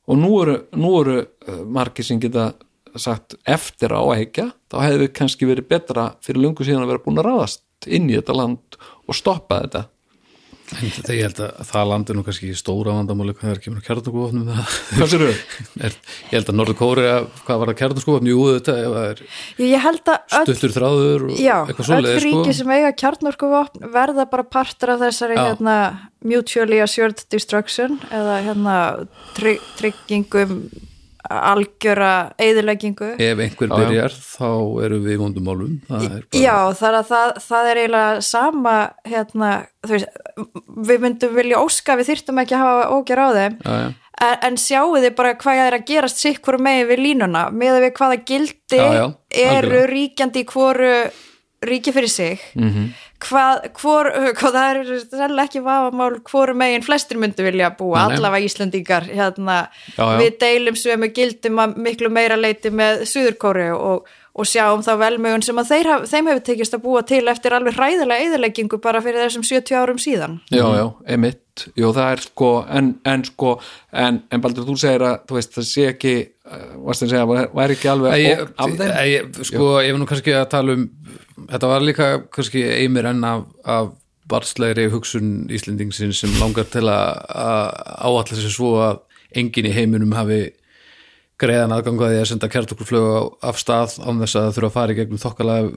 [0.07, 1.19] og nú eru, nú eru
[1.69, 2.51] margir sem geta
[2.99, 7.03] sagt eftir á að heikja þá hefði kannski verið betra fyrir lungu síðan að vera
[7.05, 8.77] búin að ráðast inn í þetta land
[9.07, 9.83] og stoppa þetta
[10.73, 13.83] En þetta, ég held að það landi nú kannski í stóra vandamáli hvað er kemur
[13.85, 14.49] kjarnarskófnum
[14.97, 15.41] hvað sér þau?
[15.87, 15.97] er,
[16.29, 17.05] ég held að Norður Kóri
[17.43, 19.21] hvað var það kjarnarskófn, jú þetta er
[19.63, 22.57] Ég held að öll, stuttur þráður og já, eitthvað öll ríki sko.
[22.61, 25.77] sem eiga kjarnorkuvopn verða bara partur af þessari hérna,
[26.23, 28.79] mutually assured destruction eða hérna
[29.37, 30.57] try, tryggingum
[31.29, 33.79] algjöra eyðileggingu ef einhver Já, já.
[33.79, 34.49] byrjar þá
[34.85, 38.21] erum við í vondum málum það er bara, Já, það er, það, það er eiginlega
[38.27, 38.75] sama
[39.07, 39.51] hérna,
[39.87, 40.21] veist,
[40.89, 43.89] við myndum vilja óska við þyrftum ekki að hafa ógjör á þeim já, já.
[44.27, 47.79] en, en sjáu þið bara hvað er að gerast sitt hvoru megin við línuna með
[47.85, 49.07] við hvaða gildi Já, já,
[49.47, 50.95] eru ríkjandi í hvoru
[51.69, 52.89] ríki fyrir sig Mhm.
[53.23, 54.09] hvað, hvor,
[54.39, 59.05] hvað það er sérlega ekki vafamál hvoru megin flestir myndu vilja búa, Nei, allavega Íslandingar
[59.07, 59.67] hérna,
[59.97, 60.17] Já, já.
[60.19, 64.03] við deilum sömu gildum að miklu meira leiti með Suðurkóri og,
[64.33, 67.53] og sjáum þá velmögun sem að þeir, haf, þeim hefur tekist að búa til eftir
[67.55, 70.85] alveg hræðilega eðileggingu bara fyrir þessum 70 árum síðan já, já,
[71.15, 73.55] emitt jú, það er sko, en, en sko
[73.93, 76.15] en, en Baldur, þú segir að, þú veist, það sé ekki
[76.49, 78.95] uh, varst að segja, var, var ekki alveg Ég, ógn af þeim?
[79.13, 80.87] ég, sko, ég var nú kannski að tala um
[81.49, 83.93] þetta var líka kannski eimir enn af, af
[84.29, 89.01] barnslegri hugsun Íslendingsin sem langar til að áalla sér svo að
[89.35, 90.45] enginn í heiminum hafi
[91.41, 95.21] greiðan aðgangaði að senda kjartokurflögu af stað án þess að þurfa að fara í gegnum
[95.21, 95.73] þokkalega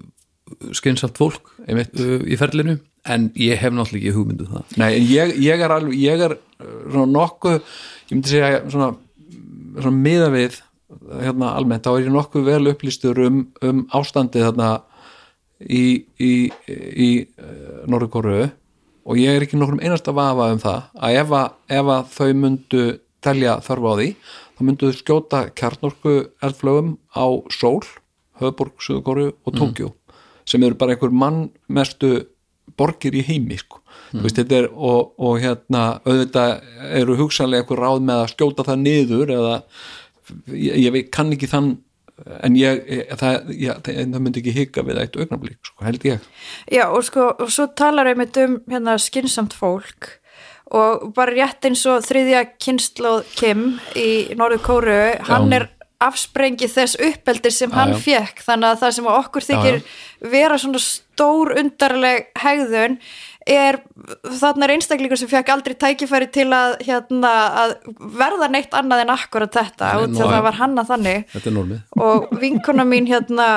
[0.76, 1.96] skynnsamt fólk Einmitt.
[1.98, 2.76] í ferlinu
[3.10, 6.36] en ég hef náttúrulega ekki hugmyndu það Nei, en ég, ég er alveg, ég er
[6.36, 7.58] uh, svona nokkuð,
[8.06, 8.92] ég myndi segja svona,
[9.80, 10.60] svona miða við
[11.10, 14.70] hérna almennt, þá er ég nokkuð vel upplýstur um, um ástandið þarna
[15.60, 16.32] í, í,
[16.68, 17.10] í
[17.40, 18.38] uh, Norðurkóru
[19.06, 22.08] og ég er ekki nokkur um einasta vafa um það að ef að, ef að
[22.16, 22.86] þau myndu
[23.26, 24.08] telja þörf á því,
[24.56, 27.82] þá myndu þau skjóta kjarnorku eldflögum á Sól,
[28.40, 29.92] Höfborg, Suðurkóru og Tókjó
[30.46, 32.12] sem eru bara einhver mannmestu
[32.78, 33.80] borgir í heimi sko.
[34.12, 34.22] mm.
[34.22, 36.52] veist, þetta er og, og hérna auðvitað
[37.00, 39.56] eru hugsanlega einhver ráð með að skjóta það niður eða
[40.52, 41.72] ég, ég kann ekki þann
[42.24, 46.28] en ég, ég það, ég, það, myndi ekki hika við eitt augnablík, sko, held ég
[46.72, 50.16] Já, og sko, og svo talar einmitt um hérna skinsamt fólk
[50.74, 55.58] og bara rétt eins og þriðja kynnslóð Kim í Norður Kóru hann Já.
[55.60, 55.68] er
[56.02, 58.00] afsprengi þess uppeldi sem Já, hann já.
[58.08, 59.78] fekk þannig að það sem okkur þykir
[60.32, 62.98] vera svona stór undarleg hegðun
[63.46, 63.78] er
[64.40, 67.32] þarna er einstaklingur sem fekk aldrei tækifæri til að, hérna,
[67.62, 67.74] að
[68.18, 70.22] verða neitt annað en akkurat þetta út já.
[70.24, 71.36] það var hanna þannig.
[72.02, 73.50] Og vinkona mín hérna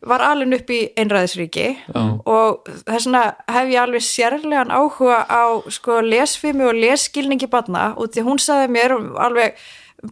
[0.00, 1.66] var alveg upp í einræðisríki.
[1.96, 7.90] Og þess vegna hef ég alveg sérlegan áhuga á sko lesfimi og lesskilningi barna.
[7.96, 9.60] Og því hún sagði mér alveg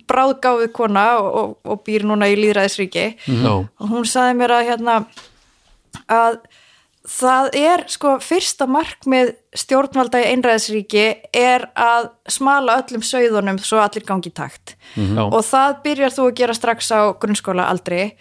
[0.09, 3.52] bráðgáfið kona og, og, og býr núna í líðræðisríki Já.
[3.64, 4.96] og hún sagði mér að hérna
[6.12, 6.36] að
[7.09, 14.05] það er sko fyrsta markmið stjórnvalda í einræðisríki er að smala öllum sögðunum svo allir
[14.06, 14.76] gangi takt.
[14.94, 15.24] Já.
[15.24, 18.14] og það byrjar þú að gera strax á grunnskóla aldrei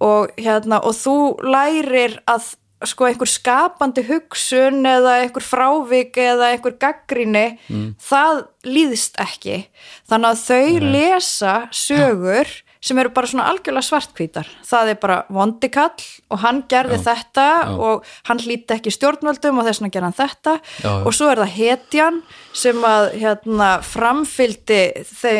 [0.00, 1.16] og, hérna, og þú
[1.46, 2.52] lærir að
[2.84, 7.58] sko einhver skapandi hugsun eða einhver frávik eða einhver gaggrinni
[8.02, 9.62] það líðist ekki.
[10.10, 12.50] Þannig að þau lesa sögur
[12.84, 16.04] sem eru bara svona algjörlega svartkvítar það er bara vondikall
[16.34, 17.44] og hann gerði þetta
[17.80, 20.92] og hann hlýtti ekki stjórnvöldum og þess vegna gerði hann þetta Já, já.
[21.08, 22.18] og svo er það hetjan
[22.54, 25.32] sem að hérna, framfyldi þe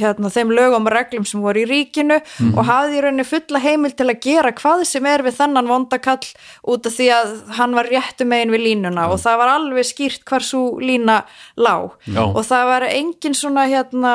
[0.00, 2.58] hérna, þeim lögum og reglum sem voru í ríkinu Mhm.
[2.58, 6.26] og hafði í rauninni fulla heimil til að gera hvað sem er við þennan vondakall
[6.68, 10.24] út af því að hann var réttu megin við línuna og það var alveg skýrt
[10.26, 11.22] hvar svo lína
[11.56, 12.24] lá Já.
[12.26, 14.14] og það var engin svona hérna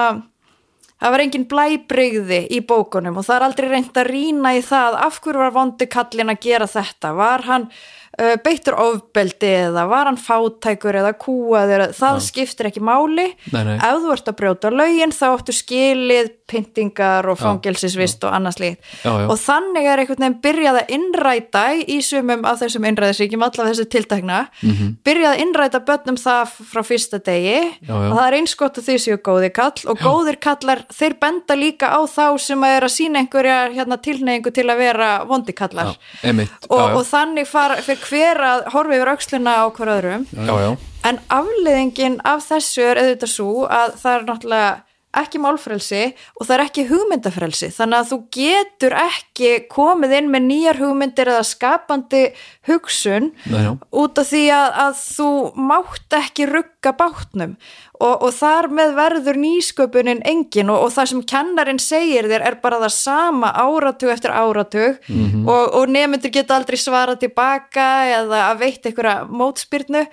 [1.02, 4.98] það var engin blæbrigði í bókunum og það er aldrei reynd að rýna í það
[5.06, 7.12] af hverju var vondi kallin að gera þetta.
[7.18, 13.28] Var hann uh, beittur ofbeldi eða var hann fátækur eða kúaður, það skiptir ekki máli.
[13.52, 13.76] Nei, nei.
[13.76, 18.78] ef þú ert að brjóta lögin þá áttu skilið pyntingar og fangelsisvist og annars líkt
[19.04, 19.28] Já, já.
[19.32, 23.88] og þannig er einhvern veginn byrjað að innræta í sumum af þessum innræðisríkjum allavega þessu
[23.96, 24.92] tiltakna Mhm.
[25.06, 28.10] byrjað að innræta börnum það frá fyrsta degi Já, já.
[28.12, 31.56] að það er eins gott að þið séu góðir kall og góðir kallar, þeir benda
[31.56, 35.54] líka á þá sem að er að sína einhverja hérna, tilneyingu til að vera vondi
[35.54, 36.96] kallar emitt, og, já, já.
[36.96, 40.78] og þannig far, fyrir hver að horfa yfir öxluna á hver öðrum já, já.
[41.06, 44.82] en afleiðingin af þessu er auðvitað svo að það er náttúrulega
[45.22, 46.02] ekki málfrelsi
[46.36, 47.70] og það er ekki hugmyndafrelsi.
[47.76, 52.24] Þannig að þú getur ekki komið inn með nýjar hugmyndir eða skapandi
[52.70, 55.30] hugsun Nei, út af því að, að þú
[55.72, 56.50] mátt ekki
[56.86, 57.56] rugga bátnum.
[57.96, 62.58] Og, og þar með verður nýsköpunin engin og, og það sem kennarinn segir þér er
[62.62, 65.00] bara það sama áratug eftir áratug.
[65.48, 70.06] Og, og nemyndur geta aldrei svarað tilbaka eða að veitt einhverja mótspyrnu.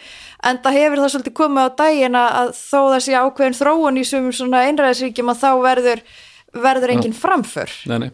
[0.42, 4.04] En það hefur það svolítið komið á daginn að þó það sé ákveðin þróun í
[4.04, 6.06] sumum svona einræðisríkjum að þá verður
[6.52, 7.70] verður engin framför.
[7.88, 8.10] Nei, nei.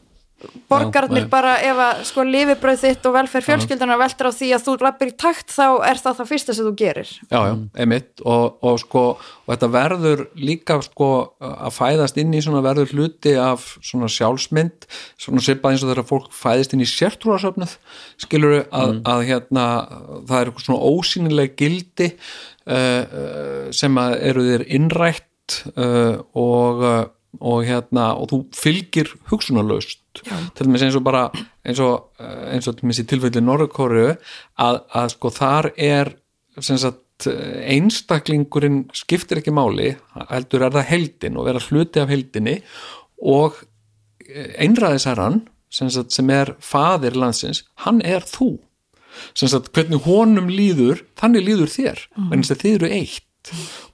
[0.70, 1.30] Borgarnir nei.
[1.30, 5.10] bara ef að sko lifibrauð þitt og velferð fjölskyldunar veldur á því að þú lappir
[5.10, 7.10] í takt þá er það það fyrsta sem þú gerir.
[7.26, 8.10] Já, já, einmitt.
[8.22, 11.10] Og, og sko, og þetta verður líka sko
[11.42, 14.88] að fæðast inn í svona verður hluti af svona sjálfsmynd
[15.18, 17.74] svona svipað eins og þegar fólk fæðist inn í sértrúarsöfnuð
[18.22, 19.66] skilur að, að hérna
[20.28, 26.84] það er eitthvað svona ósýnileg gildi uh, uh, sem að eru þér innrætt uh, og
[26.86, 26.98] uh,
[27.44, 31.26] og hérna, og þú fylgir hugsunarlaust til dæmis eins og bara
[31.66, 36.14] eins og, uh, eins og til dæmis í tilfelli Norðurkóru að, að sko þar er
[36.58, 39.90] sagt einstaklingurinn skiptir ekki máli
[40.30, 42.60] heldur er það heldin og vera hluti af heldinni
[43.26, 43.56] og
[44.28, 45.40] einræðisæran
[45.72, 48.56] sem, sem er faðir landsins, hann er þú.
[49.36, 52.28] Sem sagt hvernig honum líður þannig líður þér, mm.
[52.32, 53.24] en þess að þið eru eitt.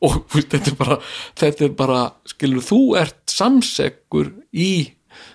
[0.05, 0.98] Og þetta er bara
[1.38, 4.70] þetta er bara, skilur, þú ert samsekkur í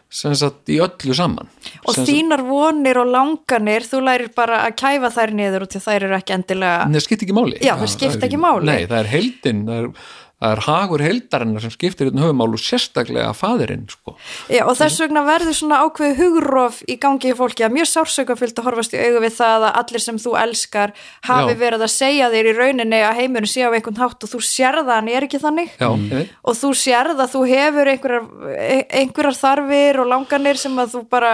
[0.09, 1.47] sem sagt í öllu saman
[1.85, 5.81] og sagt- þínar vonir og langanir þú lærir bara að kæfa þær niður og til
[5.85, 8.65] þær eru ekki endilega Nei, það skiptir ekki máli Já, það skipta ekki máli.
[8.71, 9.91] Nei, það er heldin, það er,
[10.39, 14.15] það er hagur heldarinnar sem skiptir einn höfumál og sérstaklega faðirinn, sko.
[14.47, 18.61] Já, og þess vegna verður svona ákveðu hugrof í gangi í fólki að mjög sársökafyllt
[18.61, 20.95] að horfast í augu við það að allir sem þú elskar
[21.27, 21.59] hafi Já.
[21.63, 24.99] verið að segja þér í rauninni að heimurinn sé á einhvern hátt og þú sérða
[25.01, 25.75] hann er ekki þannig.
[25.75, 26.31] Já, mm.
[26.43, 28.31] og þú sérð að þú hefur einhverjar,
[29.01, 31.33] einhverjar þarfir og langanir sem að þú bara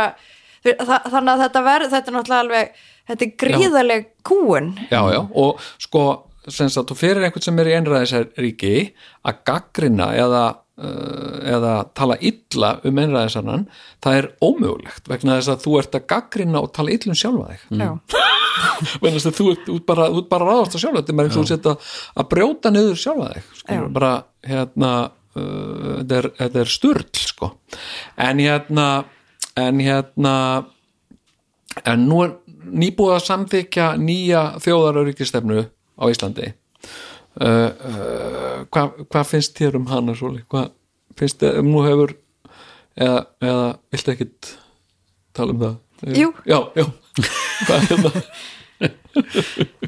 [0.65, 5.21] þa þannig að þetta verður, þetta er náttúrulega alveg þetta er gríðaleg kúun já, já,
[5.21, 6.05] og sko
[6.53, 8.75] sem sagt, þú fyrir einhvern sem er í einræðisríki
[9.25, 10.43] að gaggrina eða,
[10.81, 13.65] uh, eða tala illa um einræðisarnan,
[14.03, 17.49] það er ómögulegt vegna þess að þú ert að gaggrina og tala illa um sjálfa
[17.55, 17.89] þig Já.
[19.01, 21.31] vegna þess að þú ert, út bara, út bara ráðast á sjálfa þetta er bara
[21.31, 21.75] eins og þú setja
[22.15, 23.83] að brjóta niður sjálfa þig Já.
[23.97, 24.13] bara
[24.45, 27.51] hérna uh, þetta er, þetta er sturl sko
[28.27, 28.87] en hérna
[29.55, 30.33] en hérna
[31.83, 32.35] en nú er
[32.65, 35.65] nýbúið að samþykja nýja þjóðaröryggistefnu
[35.99, 40.71] á Íslandi uh, uh, hvað hva finnst þér um hana svo hvað
[41.19, 42.15] finnst þér, um nú hefur
[42.97, 44.51] eða, eða viltu ekkit
[45.35, 45.75] tala um það?
[46.15, 46.33] Jú.
[46.45, 46.85] Já, já,
[47.67, 48.11] hvað hérna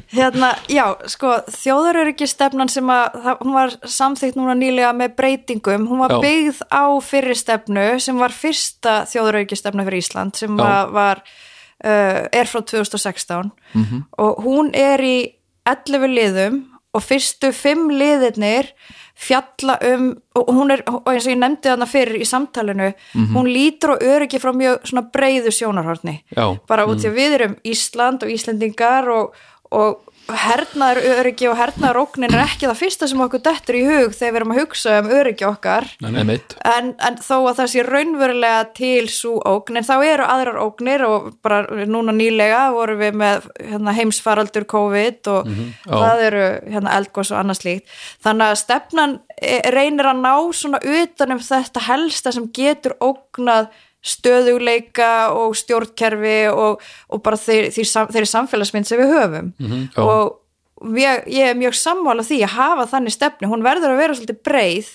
[0.08, 6.00] Hérna, já, sko, þjóðaröryggistefnan sem að, það, hún var samþykkt núna nýlega með breytingum, hún
[6.00, 6.20] var Já.
[6.24, 12.48] byggð á fyrri stefnu sem var fyrsta þjóðaröryggistefna fyrir Ísland sem var, var uh, er
[12.48, 14.06] frá 2016 Mhm.
[14.18, 15.16] og hún er í
[15.68, 16.58] 11 liðum
[16.96, 18.70] og fyrstu 5 liðirnir
[19.18, 23.32] fjalla um, og hún er, og eins og ég nefndi þarna fyrir í samtalinu, Mhm.
[23.34, 26.58] hún lítur á öryggi frá mjög svona breiðu sjónarhorni Já.
[26.68, 29.34] bara út því að við erum Ísland og Íslendingar og,
[29.72, 29.98] og
[30.28, 34.34] hernaður öryggi og hernaður ógnin er ekki það fyrsta sem okkur dettur í hug þegar
[34.34, 36.56] við erum að hugsa um öryggi okkar Einmitt.
[36.68, 41.04] en, en þó að það sé raunverulega til svo ógn, en þá eru aðrar ógnir
[41.06, 45.96] og bara núna nýlega vorum við með hérna, heimsfaraldur COVID og já.
[45.96, 50.82] það eru hérna, eldgós og annað slíkt þannig að stefnan eh, reynir að ná svona
[50.84, 53.72] utan um þetta helsta sem getur ógnað
[54.08, 59.50] stöðuleika og stjórnkerfi og, og bara þeir, þeir, þeirri samfélagsmynd sem við höfum.
[59.58, 60.02] Já.
[60.04, 64.16] og ég, ég er mjög sammála því að hafa þannig stefnu, hún verður að vera
[64.16, 64.90] svolítið breið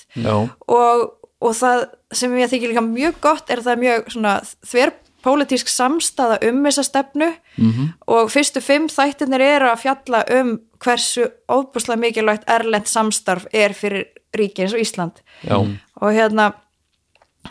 [0.72, 1.06] og,
[1.44, 4.36] og það sem ég þykir líka mjög gott er að það mjög svona
[4.70, 7.30] þver pólitísk samstaða um þessa stefnu.
[7.56, 7.88] -hmm.
[8.08, 14.06] og fyrstu fimm þættinir eru að fjalla um hversu óbúslega mikilvægt erlend samstarf er fyrir
[14.36, 15.24] ríki eins og Ísland.
[15.48, 15.56] Já,
[16.02, 16.54] og hérna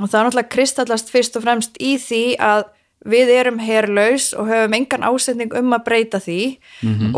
[0.01, 2.65] og það er náttúrulega kristallast fyrst og fremst í því að
[3.03, 6.41] við erum herlaus og höfum engan ásetning um að breyta því.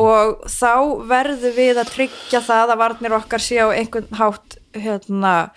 [0.01, 0.72] Og þá
[1.10, 5.51] verðum við að tryggja það að varnir okkar sé á einhvern hátt hérna,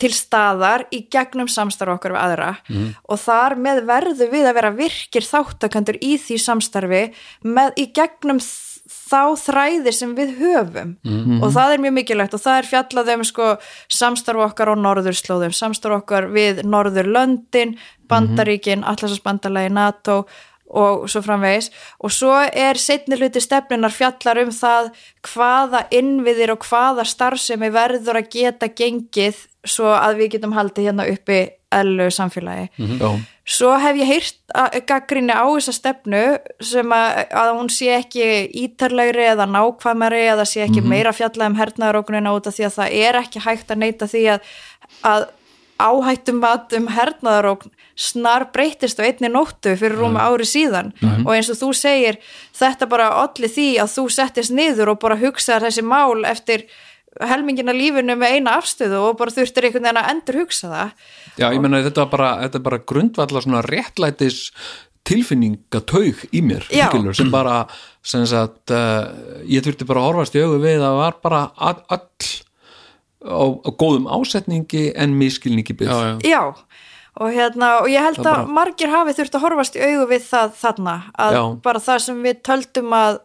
[0.00, 2.48] til staðar í gegnum samstarf okkar við aðra.
[3.08, 7.04] Og þar með verðum við að vera virkir þáttakandur í því samstarfi
[7.44, 10.92] með í gegnum þ- þá þræði sem við höfum.
[11.40, 13.48] Og það er mjög mikilvægt og það er fjallað um sko
[13.88, 17.76] samstarf okkar á norðurslóðum, samstarf okkar við norðurlöndin,
[18.10, 20.24] bandaríkin, allarsasbandalagi NATO
[20.70, 21.70] og svo framvegis.
[22.02, 24.90] Og svo er setni hluti stefnunar fjallar um það
[25.26, 31.08] hvaða innviðir og hvaða starfsemi verður að geta gengið svo að við getum haldið hérna
[31.10, 31.40] uppi
[31.74, 32.68] eðlu samfélagi.
[32.78, 33.10] Já,
[33.50, 36.22] Svo hef ég heyrt gaggrinni á þessa stefnu
[36.62, 38.28] sem að, að hún sé ekki
[38.62, 42.94] ítarlegri eða nákvæmari eða sé ekki meira fjallað um hernaðarókunina út af því að það
[43.00, 44.52] er ekki hægt að neyta því að,
[45.10, 45.26] að
[45.80, 50.92] áhættum mat um hernaðarókn snar breytist á einni nóttu fyrir rúmi ári síðan.
[51.24, 52.20] Og eins og þú segir
[52.56, 56.68] þetta bara allir því að þú settist niður og bara hugsaðar þessi mál eftir
[57.18, 60.92] helmingina lífinu með eina afstöðu og bara þurftir einhvern veginn að endur hugsa það
[61.40, 64.38] já, ég menna þetta var bara, þetta er bara grundvallar svona réttlætis
[65.10, 66.86] tilfinningataug í mér Já.
[66.90, 67.64] skilur, sem bara
[68.06, 69.10] sem sagt, uh,
[69.48, 72.04] ég þurfti bara að horfast í augu við að var bara all, all
[73.26, 76.30] á, á góðum ásetningi en miskilningi byggð já, já.
[76.30, 76.42] Já,
[77.20, 80.06] og hérna og ég held Það að bara- margir hafi þurft að horfast í augu
[80.14, 80.94] við það þarna
[81.26, 81.42] að Já.
[81.66, 83.20] bara það sem við töldum að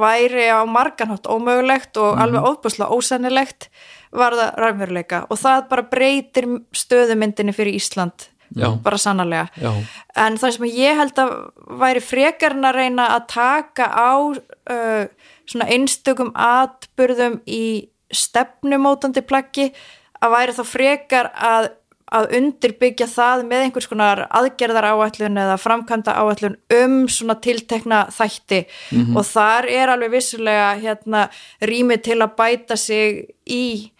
[0.00, 2.22] væri á marganhátt ómögulegt og Mhm.
[2.22, 3.68] alveg óbúslega ósennilegt
[4.12, 8.74] var það ræmveruleika og það bara breytir stöðumyndinni fyrir Ísland Já.
[8.82, 9.72] bara sannarlega Já.
[10.16, 15.06] en það sem ég held að væri frekarn að reyna að taka á uh,
[15.46, 19.70] svona einstökum atburðum í stefnumótandi plaggi
[20.20, 21.68] að væri þá frekar að,
[22.10, 28.64] að undirbyggja það með einhvers konar aðgerðar áætlun eða framkvæmda áætlun um svona tiltekna þætti.
[29.14, 31.28] Og þar er alveg vissulega hérna
[31.62, 33.92] rými til að bæta sig í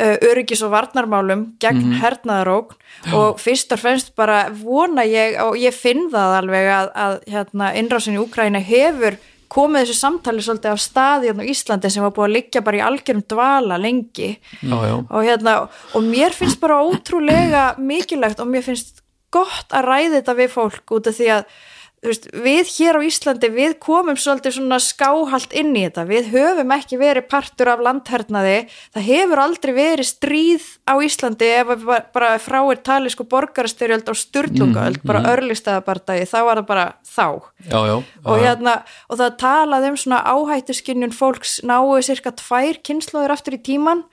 [0.00, 5.74] uh, öryggis og varnarmálum gegn hernaðarókn og fyrst og fremst bara vona ég og ég
[5.74, 9.18] finn það alveg að, að hérna, innrásin í Úkraina hefur
[9.50, 12.78] komið þessu samtali svolítið af staði hérna á Íslandi sem var búið að liggja bara
[12.78, 14.30] í algjörum dvala lengi.
[14.62, 15.56] Já, já, og, hérna,
[15.94, 19.02] og mér finnst bara ótrúlega mikilvægt og mér finnst
[19.34, 21.58] gott að ræði þetta við fólk út af því að
[22.04, 26.72] veist, við hér á Íslandi við komum svolítið svona skáhalt inn í þetta, við höfum
[26.76, 28.56] ekki verið partur af landhernaði,
[28.94, 34.08] það hefur aldrei verið stríð á Íslandi ef við bara- frá er talið sko borgarastyrjöld
[34.08, 37.28] og styrlungaöld, bara örlistæðabardagi, þá var það bara þá.
[37.68, 43.36] Já, já, og hérna, og það talaði um svona áhættuskinnjun fólks náu cirka tvær kynnslóður
[43.36, 44.04] aftur í tíman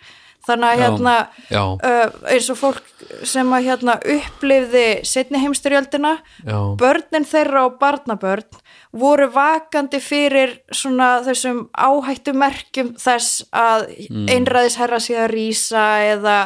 [0.47, 1.15] þannig að Já, hérna
[1.51, 1.64] já.
[1.64, 2.85] Uh, eins og fólk
[3.27, 6.14] sem að hérna upplifði setni heimstyrjöldina
[6.45, 6.59] Já.
[6.80, 8.61] börnin þeirra og barnabörn
[8.97, 14.26] voru vakandi fyrir svona þessum áhættumerkjum þess að mm.
[14.31, 16.39] einræðisherra sé að rísa eða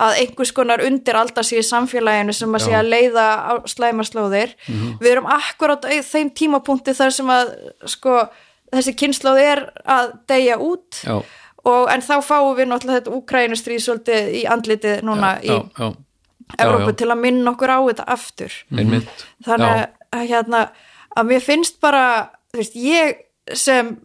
[0.00, 4.54] að einhvers konar undir alda sé í samfélaginu sem að sé að leiða á slæmaslóðir
[5.02, 7.52] við erum akkurat á þeim tímapunkti þar sem að
[7.90, 8.14] sko
[8.70, 11.18] þessi kynnslóð er að deyja út já,
[11.68, 15.88] og en þá fáum við náttúrulega þetta Úkrænustríð svolítið í andlitið núna já, í já,
[16.58, 16.98] Evrópu já.
[17.02, 18.60] til að minna okkur á þetta aftur.
[18.74, 19.26] Einmitt.
[19.46, 20.62] Þannig að hérna
[21.16, 22.04] að mér finnst bara,
[22.56, 23.20] veist, ég
[23.56, 23.96] sem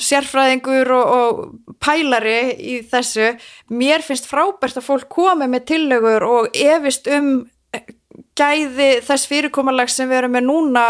[0.00, 3.34] sérfræðingur og, og pælari í þessu
[3.74, 7.42] mér finnst frábært að fólk komi með tillögur og efist um
[8.38, 10.86] gæði þess fyrirkomulag sem við erum með núna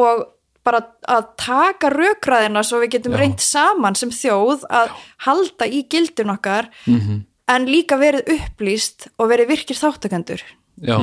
[0.00, 0.24] og
[0.66, 3.20] bara að taka rökræðina svo við getum Já.
[3.22, 4.94] reynt saman sem þjóð að
[5.26, 7.24] halda í gildin okkar -hmm.
[7.54, 10.42] en líka verið upplýst og verið virkir þáttakendur
[10.82, 10.98] já.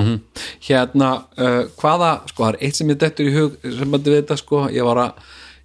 [0.61, 4.19] hérna uh, hvaða, sko, það er eitt sem ég dettur í hug sem að við
[4.21, 5.23] þetta, sko, ég var að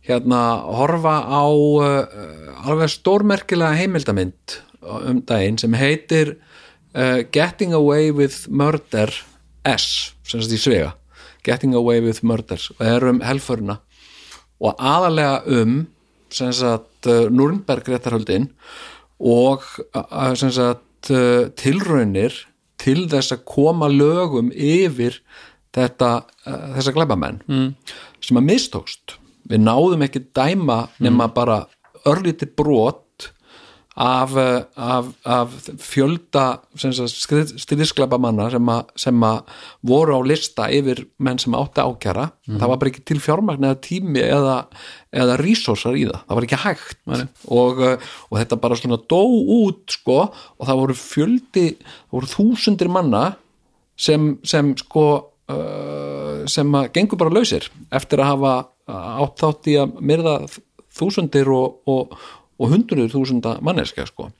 [0.08, 0.42] hérna
[0.78, 6.36] horfa á uh, alveg stórmerkilega heimildamind um daginn sem heitir
[6.94, 9.12] uh, Getting Away with Murder
[9.68, 10.94] S, sem sagt í svega
[11.44, 13.78] Getting Away with Murders og er um helföruna
[14.59, 15.80] og aðalega um
[16.35, 18.51] sem sagt uh, Nürnberg réttarhöldin
[19.18, 19.64] og
[19.94, 22.35] uh, sem sagt uh, tilraunir
[22.78, 25.20] til þess að koma lögum yfir
[25.74, 26.10] þetta,
[26.47, 27.72] uh, þessa glæbamenn mm.
[28.24, 29.18] sem að mistókst
[29.48, 31.62] við náðum ekki dæma nema bara
[32.09, 33.05] örlítið brot
[33.98, 36.44] af, uh, af, af fjölda
[36.78, 39.40] styrðisklaba manna sem, að,
[39.86, 43.80] voru á lista yfir menn sem átti ákjara það var bara ekki til fjármagn eða
[43.82, 44.58] tími eða,
[45.10, 47.00] eða resursar í það, það var ekki hægt.
[47.50, 49.22] Og, uh, og þetta bara svona dó
[49.58, 53.24] út sko og það voru fjöldi, það voru þúsundir manna
[53.98, 55.06] sem, sem sko
[55.50, 58.56] uh, sem að gengur bara lausir eftir að hafa
[58.88, 60.38] átt þátt í að myrða
[60.98, 62.14] þúsundir og, og,
[62.59, 64.30] og hundruður þúsunda manneska sko.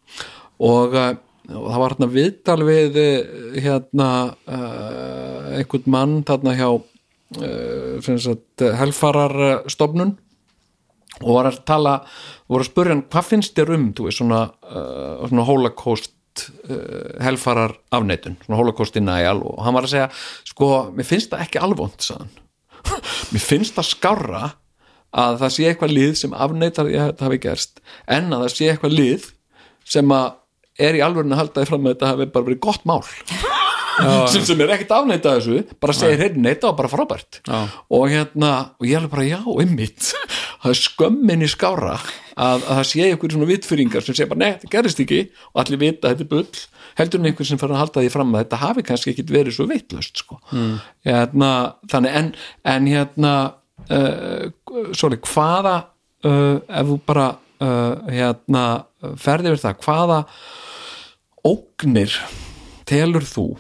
[0.59, 4.09] Og, og það var hérna viðtal við uh, hérna
[4.51, 6.83] uh, einhvern mann þarna hjá uh,
[8.83, 10.17] helfararstofnun
[11.19, 11.95] og var að tala
[12.51, 16.15] voru að spurja hann hvað finnst þér um veist svona, uh, svona holocaust
[17.19, 19.41] helfarar afneitun svona holocaust denial?
[19.43, 20.11] Og hann var að segja
[20.47, 21.99] sko, mér finnst það ekki alvont
[23.33, 24.43] mér finnst það skárra
[25.13, 28.55] að það sé eitthvað lið sem afneitar því að þetta hafi gerst en að það
[28.55, 29.29] sé eitthvað lið
[29.89, 30.29] sem að
[30.79, 33.03] er í alvörinu að halda því fram að þetta hafi bara verið gott mál.
[33.99, 37.41] Sem, sem er ekkert afneitað þessu bara segir heyrðu neita og bara frábært.
[37.91, 40.13] Og hérna, og ég alveg bara já, ymmit
[40.63, 44.45] það er skömmin í skára að, að það sé ykkur svona vitfyringar sem segir bara,
[44.45, 45.19] nei, þetta gerist ekki.
[45.51, 46.63] Og allir vita að þetta er bull
[46.99, 49.57] heldur en einhver sem fyrir að halda því fram að þetta hafi kannski ekkit verið
[49.59, 50.39] svo vitlaust sko.
[50.53, 50.73] mm.
[51.11, 51.51] hérna,
[51.91, 52.31] þannig en,
[52.75, 53.35] en hérna
[53.95, 54.51] uh,
[54.97, 55.77] sorry, hvaða
[56.27, 58.65] uh, ef þú bara uh, hérna,
[59.21, 60.21] ferði yfir það hvaða
[61.49, 62.21] ógnir
[62.89, 63.51] telur þú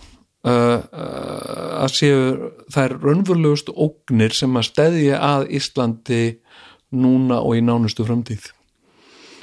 [0.48, 6.20] að séu þær raunverulegust ógnir sem að steðja að Íslandi
[6.94, 8.46] núna og í nánustu framtíð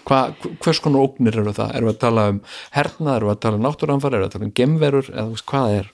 [0.05, 0.19] Hva,
[0.61, 1.71] hvers konar ógnir eru það?
[1.77, 2.41] Erum við að tala um
[2.75, 5.65] hernað, erum við að tala um náttúranfar, erum við að tala um gemverur eða hvað
[5.65, 5.87] það er?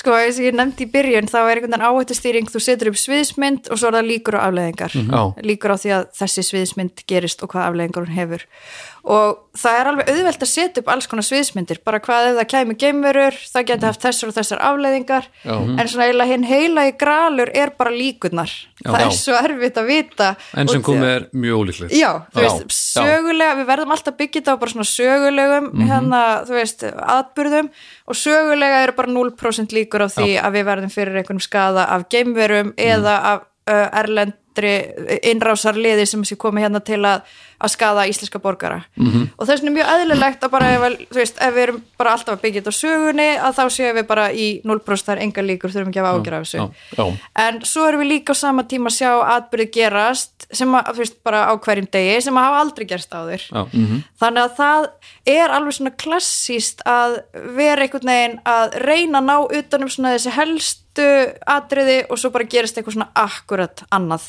[0.00, 2.96] Sko, eins og ég nefndi í byrjun, þá er einhvern veginn áhættustýring, þú setur upp
[2.96, 4.94] sviðsmynd og svo er það líkur á afleðingar.
[4.96, 5.20] Já.
[5.44, 8.46] Líkur á því að þessi sviðsmynd gerist og hvað afleðingar hún hefur.
[9.04, 12.48] Og það er alveg auðvelt að setja upp alls konar sviðsmyndir, bara hvað ef það
[12.52, 15.54] kæmi geimverur, það geti haft þessar og þessar afleðingar, Já.
[15.56, 18.54] en svona eiginlega hinn heila í gralur er bara líkurnar.
[18.80, 19.06] Það Já.
[19.06, 20.30] er svo erfitt að vita.
[20.54, 21.96] en sem komið er mjög ólíklegt.
[21.98, 26.58] Já, þú Já, veist, sögulega, við verðum alltaf byggjit á bara svona sögulegum hérna, þú
[26.60, 26.86] veist,
[27.18, 27.70] atburðum.
[28.06, 32.06] Og sögulega eru bara 0% líkur á því að við verðum fyrir einhvernum skada af
[32.12, 33.88] geimverum eða af uh,
[34.50, 37.22] erlendri innrásarliði sem sé komið hérna til að,
[37.60, 38.82] að skada íslenska borgara.
[39.36, 42.36] Og þess vegna er mjög eðlilegt að bara, ef, veist, ef við erum bara alltaf
[42.36, 45.42] að byggja þetta á sögunni að þá séum við bara í 0% það er enga
[45.46, 46.66] líkur, þurfum ekki að hafa ágjör af þessu.
[46.96, 47.04] Já,
[47.46, 51.20] en svo erum við líka á sama tíma að sjá atbyrði gerast sem að, veist,
[51.26, 53.46] bara á hverjum degi sem að hafa aldrei gerst áður.
[53.50, 53.62] Já.
[54.20, 54.88] þannig að það
[55.30, 57.20] er alveg svona klassíst að
[57.56, 60.89] vera einhvern veginn að reyna að ná utanum svona þessi helstu
[61.46, 64.24] atriði og svo bara gerist eitthvað svona akkurat annað.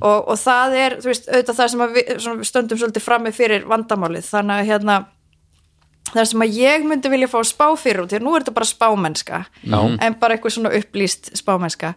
[0.00, 2.12] Og, og það er, þú veist, auðvitað það sem við,
[2.48, 4.96] stöndum svolítið frammi fyrir vandamálið, þannig að hérna
[6.12, 8.56] það sem að ég myndi vilja fá spá fyrir út, því að nú er þetta
[8.56, 9.78] bara spámennska Já.
[10.06, 11.94] en bara eitthvað svona upplýst spámennska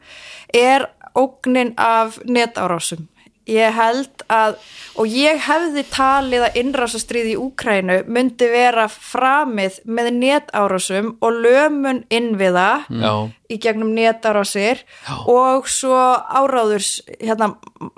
[0.53, 3.07] er ógnin af netárásum
[3.49, 4.57] ég held að
[4.95, 12.03] og ég hefði talið að innrásastrið í Úkrænu myndi vera framið með netárásum og lömun
[12.13, 13.11] innviða já,
[13.51, 14.85] í gegnum netárásir
[15.27, 17.53] og svo áráðurs hérna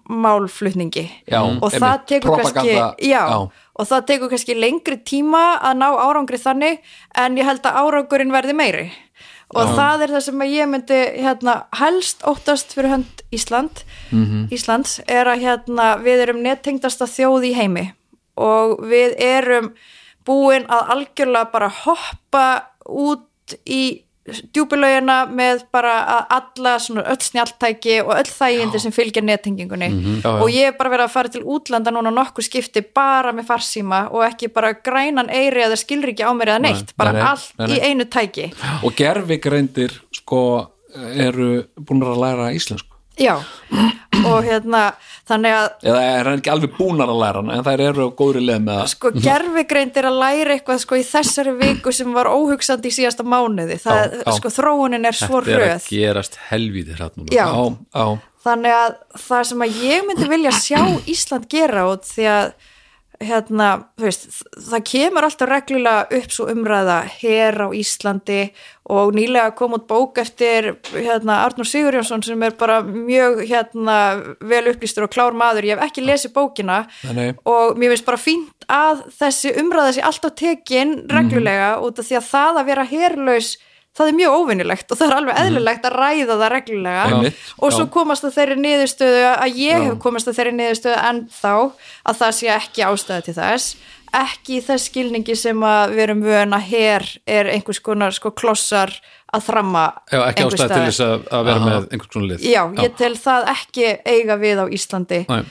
[0.10, 1.06] málflutningi.
[1.30, 2.76] Já, og það tekur kannski
[3.07, 3.24] já.
[3.38, 6.82] og það tekur kannski lengri tíma að ná árangri þannig
[7.15, 8.88] en ég held að árangurinn verði meiri
[9.56, 13.84] og það er það sem ég myndi hérna, helst óttast fyrir hönd Ísland.
[14.11, 14.48] Mhm.
[14.52, 17.86] Íslands er að hérna, við erum nettengdasta þjóð í heimi.
[18.38, 19.72] Og við erum
[20.28, 22.48] búin að algjörlega bara hoppa
[22.86, 25.93] út í djúpilaugina með bara
[26.33, 29.89] alla svona öll snjáltæki og öll þægindi sem fylgja nettengingunni.
[29.89, 30.17] Mhm.
[30.21, 30.41] já, já.
[30.41, 34.01] og ég hef bara verið að fara til útlanda núna nokkuð skipti bara með farsíma
[34.11, 37.29] og ekki bara grænan eiri eða skilri ekki á mér eða neitt, bara nei, nei,
[37.29, 38.51] allt nei, í einu tæki.
[38.83, 40.43] Og gerfigreindir sko
[40.97, 43.34] eru búin að læra íslensku já,
[44.27, 44.81] og hérna
[45.27, 48.18] þannig að eða er hann ekki alveg búnar að læra hana en þær eru á
[48.22, 48.91] góðri leið með það?
[48.94, 53.26] Sko gerfigreind er að læra eitthvað sko í þessari viku sem var óhugsandi í síðasta
[53.27, 54.31] mánuði, það, Já, já.
[54.39, 55.76] sko þróunin er svo þetta er hröð.
[55.76, 57.30] að gerast helvíti hratt núna.
[57.35, 57.45] Já.
[57.52, 58.07] já, já,
[58.48, 60.81] þannig að það sem að ég myndi vilja sjá
[61.11, 62.52] Ísland gera út því að
[63.23, 63.68] hérna,
[63.98, 64.27] veist,
[64.69, 68.41] það kemur alltaf reglulega upp svo umræða hér á Íslandi
[68.94, 73.98] og nýlega kom út bók eftir hérna, Arnur Sigurjónsson sem er bara mjög hérna,
[74.39, 78.22] vel upplýstur og klár maður, ég hef ekki lesið bókina Nei, og mér finnst bara
[78.22, 82.88] fínt að þessi umræða sé alltaf tekin reglulega út af því að það að vera
[82.91, 83.56] herlaus
[83.98, 87.03] það er mjög óvinnilegt og það er alveg eðlilegt að ræða það reglulega.
[87.10, 87.91] Einmitt, og svo já.
[87.98, 92.34] komast að þeirri niðurstöðu að ég hef komast að þeirri niðurstöðu en þá að það
[92.40, 93.78] sé ekki ástæða til þess.
[94.18, 98.94] Ekki þess skilningi sem að við erum vön að her er einhvers konar sko klossar
[99.36, 102.45] að þramma Já, ekki einhvers ástæð til þess að, að vera með einhvers konar lið.
[102.48, 105.24] Já, ég tel það ekki eiga við á Íslandi.
[105.28, 105.41] Nei.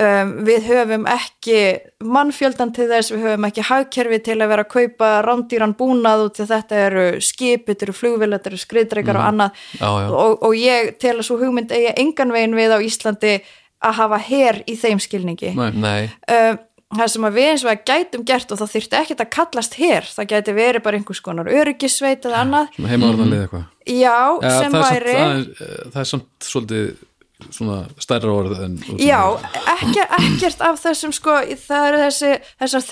[0.00, 1.58] Um, við höfum ekki
[2.04, 6.36] mannfjöldan til þess, við höfum ekki hagkerfi til að vera að kaupa rándýran búnað út
[6.38, 9.80] til þetta eru skip, þetta eru flugvél, þetta eru skriðdreikar og annað Mhm.
[9.80, 10.08] Já, já.
[10.12, 13.34] Og, og ég tel að svo hugmynd eigi engan veginn við á Íslandi
[13.84, 15.70] að hafa her í þeim skilningi Nei.
[15.76, 16.58] nei um,
[16.96, 20.06] það sem við eins og að gætum gert og það þyrfti ekkert að kallast her
[20.06, 24.72] það gæti verið bara einhvers konar öryggissveit eða annað, Svona heimavarnarlið eitthvað já, Já, sem
[24.72, 26.86] það, væri samt, það, er, það er samt svolítið
[27.50, 29.20] svona stærra orð en Já,
[29.76, 32.32] ekki, ekkert af þessum sko, það eru þessi,
[32.62, 32.86] þessar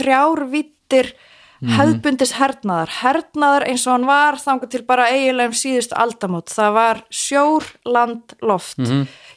[1.65, 2.91] þrjár vittir hefðbundis hernaðar.
[3.03, 6.49] Hernaðar eins og hann var þangar til bara eiginlega um síðustu aldamót.
[6.55, 8.79] Það var sjór, land, loft.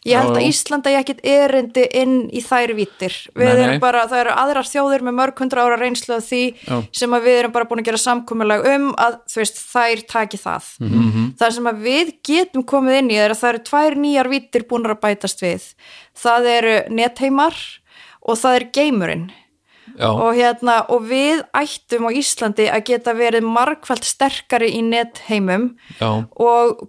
[0.08, 0.46] Ég held Já, að.
[0.48, 3.64] Íslanda ég ekkit erindi inn í þær vítir við Nei, nei.
[3.66, 6.78] erum bara, það eru aðrar þjóðir með mörg hundra ára reynslu af því Já.
[6.92, 10.70] sem að við erum bara búin að gera samkomulag um að veist, þær taki það.
[10.80, 11.26] Mhm.
[11.40, 14.68] það sem að við getum komið inn í er að það eru tvær nýjar vítir
[14.70, 15.68] búin að bætast við.
[16.16, 17.56] Það eru netheimar
[18.22, 19.32] og það er geimurinn
[19.98, 25.70] já, og, hérna, og við ættum á Íslandi að geta verið margfald sterkari í netheimum
[26.00, 26.88] já, og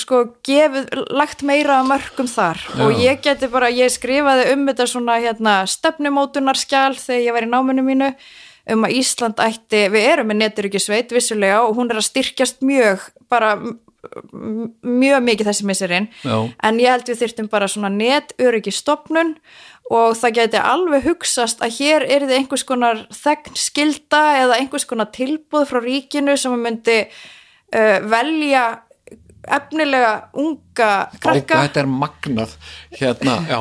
[0.00, 2.62] sko gefið, lagt meira að mörgum þar.
[2.84, 7.52] Og ég geti bara, ég skrifaði um þetta svona hérna stefnumótunarskjál þegar ég var í
[7.52, 8.10] náminu mínu
[8.74, 13.04] um að Ísland ætti, við erum með neturíkisveit vissulega og hún er að styrkjast mjög
[13.32, 13.58] bara
[14.84, 16.36] mjög mikið þessi misserinn Já.
[16.66, 19.34] en ég held við þyrftum bara svona neturíkistofnun
[19.92, 24.86] og það geti alveg hugsast að hér er þið einhvers konar þegn skilda eða einhvers
[24.88, 28.64] konar tilbúð frá ríkinu sem myndi uh, velja
[29.44, 30.90] efnilega unga
[31.20, 31.60] krakka.
[31.66, 32.54] Þetta er magnað.
[32.96, 33.58] Hérna, já,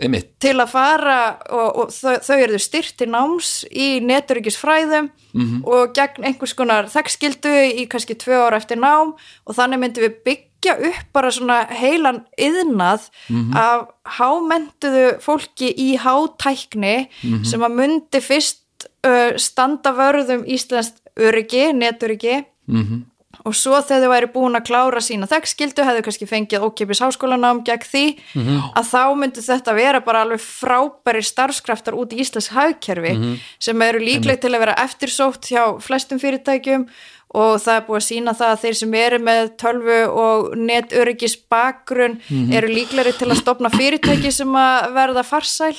[0.00, 5.64] einmitt til að fara og, og þau, þau eru styrt til náms í neturíkisfræðum Mhm.
[5.68, 9.12] og gegn einhvers konar þekkskildu í kannski tvö ára eftir nám
[9.46, 13.56] og þannig myndum við byggja upp bara svona heilan yðnað Mhm.
[13.56, 13.88] af
[14.18, 17.44] hámentuðu fólki í hátækni Mhm.
[17.44, 18.60] sem að myndi fyrst
[19.04, 23.02] uh, standa vörðum Íslands öryggi, neturyggi Mhm.
[23.48, 27.62] Og svo þegar þau væri búin að klára sína þekkskildu, hefðu kannski fengið ókipis háskólanám
[27.66, 28.04] gegn því
[28.76, 33.14] að þá myndi þetta vera bara alveg frábæri starfskraftar út í Íslands hagkerfi
[33.58, 36.88] sem eru líkleg til að vera eftirsótt hjá flestum fyrirtækjum
[37.36, 41.34] og það er búið að sína það að þeir sem eru með tölvu og netöryggis
[41.52, 42.14] bakgrunn
[42.56, 45.74] eru líklegri til að stopna fyrirtæki sem að verða farsæl.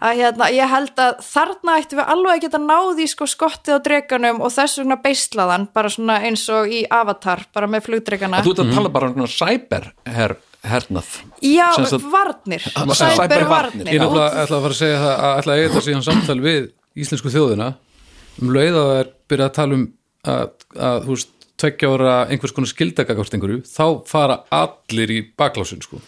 [0.00, 3.84] Að hérna, ég held að þarna ættum við alveg að geta náði sko skottið á
[3.84, 8.54] dreganum og þess vegna beislaðan bara svona eins og í Avatar bara með flugdregana þú
[8.54, 11.10] ert að tala bara um svona cyber her, hernað.
[11.44, 11.68] Já,
[12.08, 12.96] varnir, Cybervarnir.
[12.96, 16.40] cybervarnir Ég ætla að fara að segja það að ætla að eiga þetta síðan samtal
[16.48, 17.68] við íslensku þjóðina.
[18.38, 19.86] Um leið að það er byrjað að tala um
[20.28, 25.82] að, að þú veist, tveggja ára einhvers konar skildagagvart einhverju, þá fara allir í baklásin
[25.82, 25.98] sko.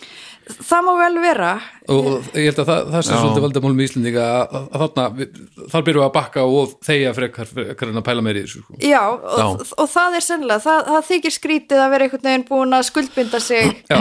[0.51, 1.51] Það má vel vera.
[1.91, 4.83] Og og ég held að það, það sé svolítið valdamálum í Íslendinga að, að, að
[4.83, 5.37] þarna, við,
[5.73, 8.63] þar byrjum við að bakka og þegja frekar, frekar en að pæla meiri í þessu
[8.65, 8.79] sko.
[8.83, 12.79] Já, og, og það er sennilega, það, það þykir skrítið að vera einhvern veginn búin
[12.79, 13.99] að skuldbinda sig Já,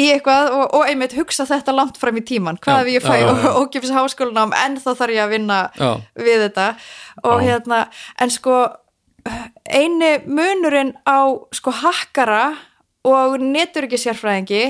[0.00, 3.04] í eitthvað og, og einmitt hugsa þetta langt fram í tíman hvað Já, ef ég
[3.04, 3.50] fæ já, já, já.
[3.60, 5.90] ógifis háskólanám en þá þarf ég að vinna Já.
[6.20, 6.70] við þetta.
[7.26, 7.84] Og hérna,
[8.20, 8.62] en sko
[9.70, 11.18] eini munurinn á
[11.52, 12.54] sko hakkara
[13.04, 14.62] og neturikisjárfræðingi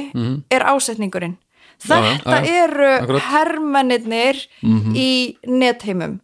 [0.51, 1.37] er ásetningurinn
[1.81, 2.21] þetta Mhm.
[2.27, 2.65] já, já.
[2.65, 3.23] eru Akkurat.
[3.33, 4.37] hermennirnir
[4.95, 6.21] í netheimum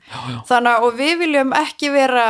[0.47, 2.27] þannig að við viljum ekki vera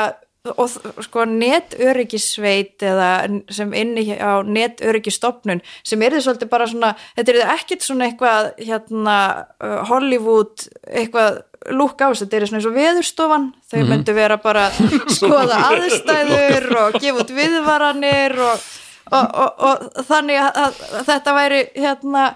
[0.56, 0.70] og
[1.02, 7.50] sko netöryggisveit eða sem inni á netöryggisstofnun sem er þið svolítið bara svona þetta er
[7.56, 9.16] ekkit svona eitthvað hérna
[9.60, 11.42] uh, Hollywood eitthvað
[11.74, 14.66] lúk á þessu, þetta er svona eins og veðurstofan þau myndu vera bara
[15.18, 18.66] skoða aðstæður og gefa út viðvaranir og,
[19.12, 20.60] og, og, og þannig að,
[21.00, 22.26] að þetta væri hérna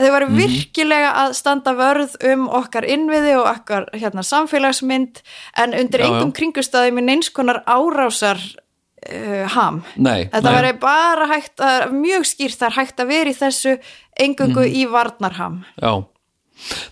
[0.00, 5.20] þau væri virkilega að standa vörð um okkar innviði og okkar hérna, samfélagsmynd
[5.60, 9.82] en undir engum kringustæðum í neins konar árásar uh, ham.
[10.00, 13.74] Nei, Þetta væri bara hægt að, mjög skýrt það er hægt að vera í þessu
[14.20, 14.72] engungu Mhm.
[14.80, 15.60] í varnarham.
[15.76, 15.92] Já,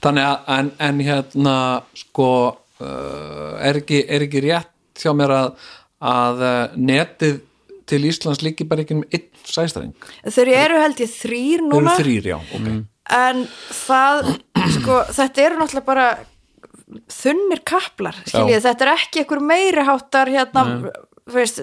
[0.02, 1.56] þannig að en, en hérna
[1.96, 2.30] sko
[2.80, 5.68] uh, er, ekki, er ekki rétt hjá mér að,
[6.02, 7.42] að uh, netið
[7.88, 9.92] til Íslands líki bara ekki um einn sæstreng?
[10.28, 11.94] Þau eru held ég þrýr núna.
[11.98, 12.72] þrýr, já, ok.
[13.18, 14.32] En það,
[14.74, 16.08] sko, þetta eru náttúrulega bara
[17.12, 20.64] þunnir kaplar, skiljið, þetta er ekki einhver meiri háttar hérna,
[21.32, 21.60] veist,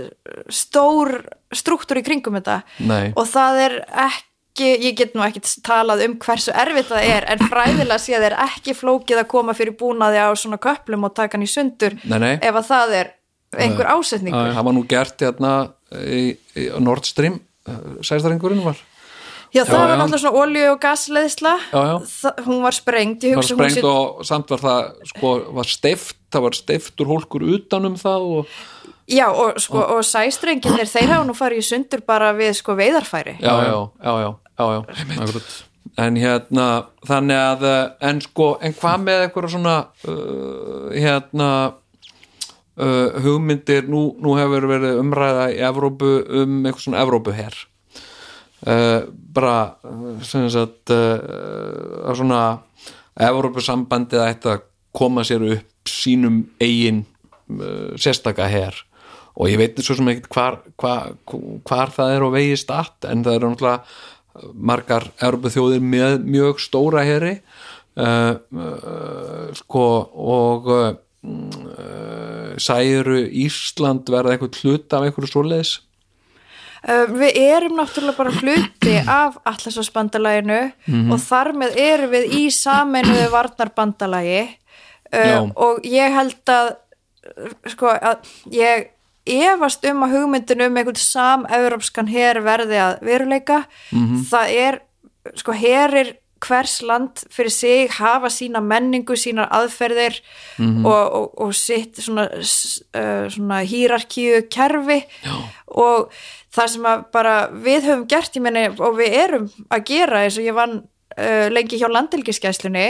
[0.53, 1.19] stór
[1.53, 2.61] struktúr í kringum þetta.
[2.85, 3.13] Nei.
[3.13, 3.77] og það er
[4.07, 4.31] ekki
[4.63, 8.29] ég get nú ekki talað um hversu erfitt það er en fræðilega sé að það
[8.29, 11.97] er ekki flókið að koma fyrir búnaði á svona köplum og taka hann í sundur
[12.05, 12.33] Nei, nei.
[12.39, 13.13] ef að það er
[13.55, 14.51] einhver ásetningur.
[14.55, 15.53] Það var nú gert hérna
[15.95, 17.39] í, í Nord Stream
[18.05, 18.77] sæstrengurinn var.
[19.55, 21.51] Já, það Já, var náttúrulega svona olju og.
[22.11, 25.69] Það, hún var sprengt, ég var hugsa hún sprengt og samt var það sko, var
[25.69, 28.55] steift, það var steiftur hólkur utan um það og
[29.05, 33.35] Já, og, sko, og sæstrenginir, þeir hafa nú farið í sundur bara við sko veiðarfæri.
[33.37, 34.81] Já, já, já, já, já, já.
[36.01, 36.67] en hérna
[37.07, 39.75] þannig að, eh, en sko en hvað með eitthvað svona
[40.09, 41.49] uh, hérna
[42.75, 47.59] uh, hugmyndir, nú, nú hefur verið umræða í Evrópu um eitthvað svona Evrópuher.
[48.65, 49.05] Uh,
[49.35, 49.75] bara
[50.25, 52.41] sem sagt að svona
[53.21, 54.65] Evrópusambandið ætti að
[54.95, 57.03] koma sér upp sínum eigin
[58.01, 58.75] sérstaka her.
[59.35, 61.09] Og ég veit svo sem ekkert hvar, hvar,
[61.67, 63.83] hvar það er og vegi statt en það eru náttúrulega
[64.53, 67.37] margar Európa þjóðir með mjög stóra heri
[67.99, 70.93] uh, uh, sko og uh,
[72.61, 75.73] særu Ísland verða einhvern hlut af einhverju svoleiðis?
[76.85, 80.61] Uh, við erum náttúrulega bara hluti af allarsvarsbandalaginu
[81.09, 84.43] og þar með erum við í sameinuðu varnarbandalagi.
[85.15, 88.91] Uh, og ég held að uh, sko að ég
[89.25, 93.63] efast um að hugmyndin um einhvern sam-európskan her verði að veruleika.
[94.29, 94.79] Það er
[95.35, 96.15] sko herir
[96.45, 100.19] hvers land fyrir sig hafa sína menningu, sínar aðferðir
[100.85, 105.01] og, og, og sitt svona, uh, svona hýrarkíu kerfi.
[105.25, 105.35] Já.
[105.75, 106.11] og
[106.55, 110.37] það sem að bara við höfum gert, ég meni, og við erum að gera eins
[110.39, 112.87] og ég vann uh, lengi hjá landhelgiskæslunni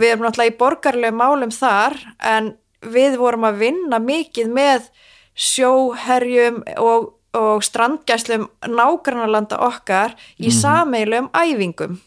[0.00, 2.54] við erum náttúrulega í borgarlega málum þar en
[2.86, 4.90] við vorum að vinna mikið með
[5.36, 12.00] sjóherjum og, og strandgæslum nágrannarlanda okkar í mm sameilum æfingum.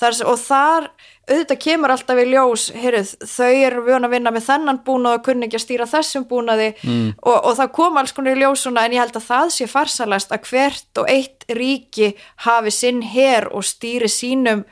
[0.00, 0.90] Þar, og þar
[1.26, 5.24] auðvitað kemur alltaf í ljós heyrðu, þau eru vön að vinna með þennan búnað og
[5.26, 7.08] kunni ekki að stýra þessum búnaði mm.
[7.18, 9.68] og, og það kom alls konar í ljós svona, en ég held að það sé
[9.70, 12.12] farsalast að hvert og eitt ríki
[12.46, 14.62] hafi sinn her og stýri sínum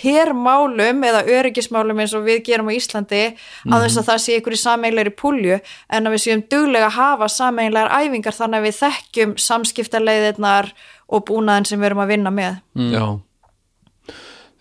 [0.00, 3.22] hermálum eða öryggismálum eins og við gerum á Íslandi
[3.68, 6.98] að þess að það sé ykkur í sameiginlegri púlju en að við séum duglega að
[6.98, 10.70] hafa sameiginlegar æfingar þannig að við þekkjum samskiptaleiðirnar
[11.08, 12.60] og búnaðin sem við erum að vinna með.
[12.92, 13.06] Já.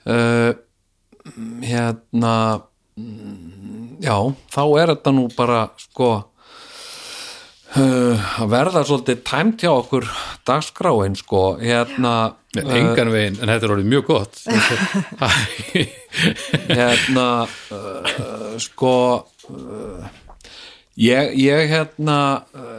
[0.07, 0.51] Uh,
[1.67, 2.33] hérna
[2.95, 4.15] mm, já,
[4.53, 6.11] þá er þetta nú bara sko
[7.76, 10.06] að verða svolítið tæmt hjá okkur
[10.48, 11.57] dagskráin sko.
[11.60, 14.39] Hérna uh, engan veginn, en þetta er orðið mjög gott.
[16.77, 18.94] Hérna uh, sko
[19.52, 20.07] uh,
[20.95, 22.19] ég, ég hérna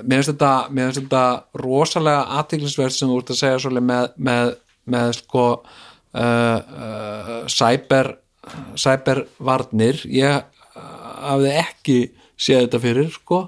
[0.02, 0.54] mér finnst þetta,
[0.96, 1.24] þetta
[1.60, 4.54] rosalega aðtiklisverð sem þú ert að segja svolítið með, með,
[4.88, 8.14] með sko uh, cyber
[8.80, 10.00] cybervarnir.
[10.08, 10.48] Ég
[11.28, 11.98] hafði ekki
[12.38, 13.44] séð þetta fyrir sko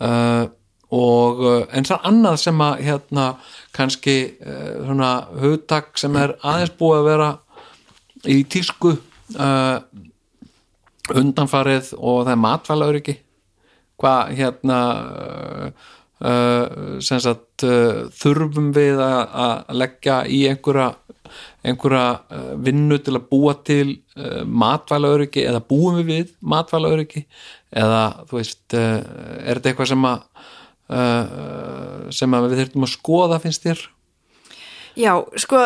[0.00, 0.44] uh,
[0.90, 3.26] og uh, en það annað sem að hérna
[3.76, 5.10] kannski uh, svona
[5.42, 7.30] hugtak sem er aðeins búið að vera
[8.30, 9.76] í tísku uh,
[11.10, 13.16] undanfarið og það er matvælauriki
[14.00, 14.80] hvað hérna
[16.20, 20.90] sagt uh, þurfum við að leggja í einhverja
[21.64, 24.00] einhverja uh, vinnu til að búa til
[24.44, 27.24] matvælauriki eða búum við við matvælauriki
[27.70, 28.02] eða
[28.32, 30.26] veist er þetta eitthvað sem að
[32.10, 33.82] sem að við þurfum að skoða finnst þér?
[34.98, 35.60] Já, sko,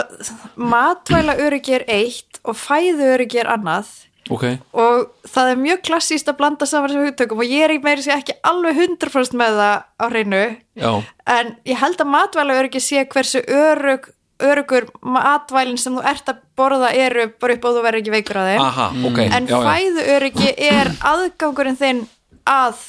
[0.60, 3.88] matvæla öryggi er eitt og fæðu öryggi er annað
[4.32, 7.80] ok, og það er mjög klassíst að blanda saman þessum hugtökum og ég er í
[7.84, 10.42] meiri sér ekki alveg 100% með það á hreinu.
[10.80, 10.90] Já,
[11.36, 14.08] en ég held að matvæla öryggi sé hversu örug,
[14.44, 18.40] örugur matvælin sem þú ert að borða eru bara upp og þú verður ekki veikur
[18.40, 18.64] að þeim.
[18.64, 19.22] Aha, ok.
[19.28, 19.68] En já, já.
[19.68, 22.04] fæðu öryggi er aðgangurinn þinn
[22.48, 22.82] að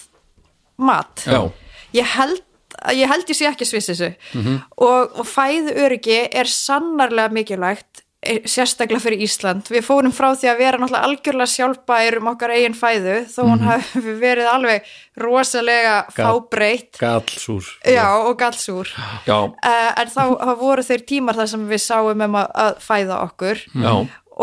[0.78, 1.28] mat.
[1.28, 1.42] Já.
[1.96, 2.44] ég held
[2.94, 4.12] ég held ég sé ekki sviss þessu.
[4.78, 8.05] Og, og fæðu öryggi er sannarlega mikilvægt
[8.50, 9.70] sérstaklega fyrir Ísland.
[9.72, 13.66] Við fórum frá því að vera náttúrulega algjörlega sjálfbær um okkar eigin fæðu þó hún
[13.66, 14.92] hafi verið alveg
[15.22, 17.00] rosalega fábreytt.
[17.00, 17.72] gallsúr.
[17.88, 18.92] Já, og gallsúr.
[19.28, 20.24] Já, uh, en þá,
[20.60, 23.66] voru þeir tímar þar sem við sáum um að, að fæða okkur.
[23.74, 23.94] Já,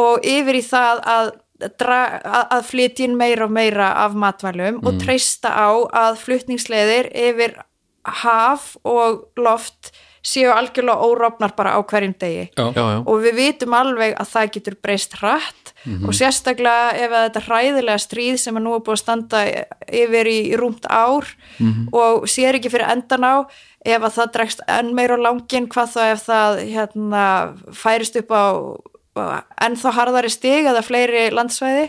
[0.02, 1.32] og yfir í það að
[1.62, 7.54] að, að flytja inn meira og meira af matvælum og treysta á að flutningsleiðir yfir
[8.02, 9.92] haf og loft
[10.22, 12.48] séu algjörlega órofnar bara á hverjum degi.
[12.54, 13.02] Já, já.
[13.02, 15.74] og við vitum alveg að það getur breyst hratt.
[15.82, 19.40] Og sérstaklega ef að þetta hræðilega stríð sem er nú búið að standa
[19.90, 21.26] yfir í, í rúmt ár
[21.90, 23.34] og sér ekki fyrir endan á
[23.82, 27.24] ef að það dregst enn meira á langin hvað þá ef það hérna,
[27.74, 28.44] færist upp á
[29.12, 31.88] ennþá harðari stig eða fleiri landsvæði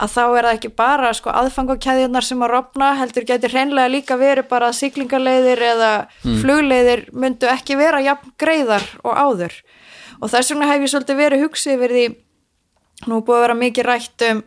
[0.00, 4.16] að þá er það ekki bara sko, aðfangakæðjunar sem að rofna heldur getur hreinlega líka
[4.16, 5.90] verið bara að siglingaleiðir eða
[6.24, 9.52] flugleiðir myndu ekki vera jafn greiðar og áður.
[10.20, 12.06] Og þess vegna hef ég svolítið verið hugsið yfir því
[13.10, 14.42] nú búið að vera mikið rætt um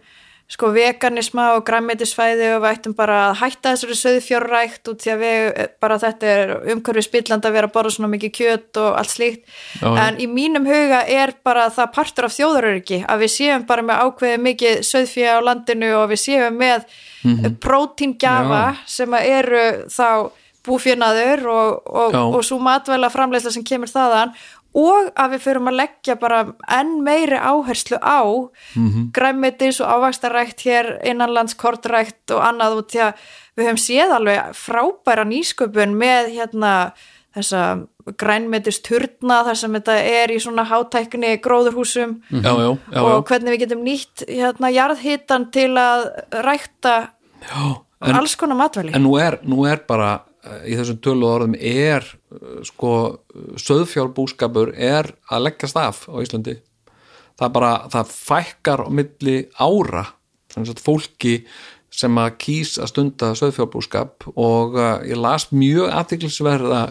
[0.49, 5.19] sko veganisma og græmmetisfæði og við ættum bara að hætta þessari söðfjörrækt út því að
[5.21, 9.13] við bara þetta er umhverfið spilland að vera að borða svona mikið kjöt og allt
[9.13, 9.43] slíkt.
[9.77, 13.85] Já, en í mínum huga er bara það partur af þjóðaröryggi að við séum bara
[13.85, 17.57] með ákveðið mikið söðfjö á landinu og við séum með mm Mhm.
[17.59, 20.31] prótíngjafa sem eru þá
[20.65, 24.33] búfjönaður og, og, og svo matvæla framleiðsla sem kemur þaðan
[24.75, 26.39] og að við förum að leggja bara
[26.69, 28.21] enn meiri áherslu á
[28.75, 29.11] Mhm.
[29.13, 33.13] græmmetis og ávaxtarækt hér innanlandskortrækt og annað og því að
[33.57, 36.91] við höfum séð alveg frábæra nýsköpun með hérna
[37.35, 37.87] þessa
[38.17, 43.01] grænmetis turna þar sem þetta er í svona hátækni gróðurhúsum já, já, já, já.
[43.03, 46.95] og hvernig við getum nýtt hérna jarðhitan til að rækta
[47.41, 47.77] já.
[48.01, 50.21] En, alls konar matvæli en nú er, nú er bara
[50.67, 52.93] í þessum tölu orðum er eh, sko
[53.59, 56.59] söðfjárbúskapur er að leggjast af á Íslandi.
[57.39, 60.05] Það bara, það fækkar á milli ára
[60.49, 61.39] sem sagt fólki
[61.99, 66.81] sem að kýs að stunda söðfjárbúskap og uh, ég las mjög aðtiklisverða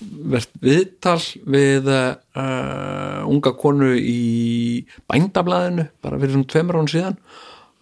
[0.00, 1.20] verð viðtal
[1.54, 7.20] við uh, unga konu í bændablaðinu bara fyrir svona tveimur án síðan.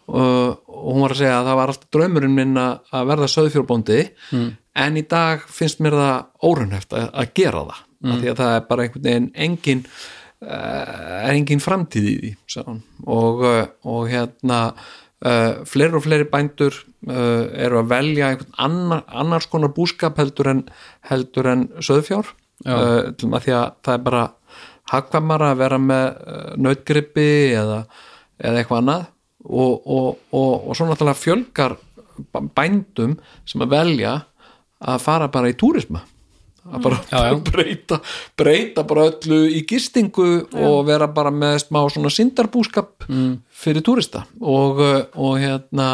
[0.09, 3.33] Og, og hún var að segja að það var alltaf draumurinn minn að að verða
[3.33, 3.99] söðfjárbóndi
[4.33, 4.47] mm.
[4.85, 8.13] En í dag finnst mér það órunheft að, að gera það mm.
[8.13, 9.85] af því að það er bara einhvern veginn engin
[10.39, 12.83] er engin framtíð í því hún.
[13.11, 16.77] og, uh, og hérna uh, fleiri og fleiri bændur
[17.11, 20.63] uh, eru að velja einhvern annar, annars konar búskap heldur en
[21.11, 24.25] heldur en söðfjár uh, til að því að það er bara
[24.89, 26.07] hagkvæmara að vera með
[26.65, 27.29] nautgrippi
[27.59, 27.83] eða,
[28.41, 29.03] eða eitthvað annað
[29.45, 31.75] og, og, og, og svo náttúrulega fjölgar
[32.57, 33.19] bændum
[33.49, 34.15] sem að velja
[34.81, 36.05] að fara bara í túrisma.
[36.69, 37.37] Að bara Já, já.
[37.49, 37.97] breyta
[38.37, 43.07] breyta bara öllu í gistingu og vera bara með smá svona syndarbúskap
[43.49, 44.27] fyrir túrista.
[44.41, 45.89] Og, uh, og hérna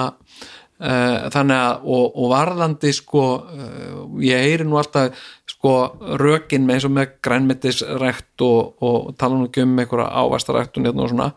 [0.81, 5.15] uh, þannig að og, og varðandi sko uh, ég heyri nú alltaf
[5.55, 5.75] sko
[6.21, 11.07] rökin með eins og með grænmetisrækt og, og tala nú ekki um einhverja ávastaræktun hérna
[11.07, 11.31] og svona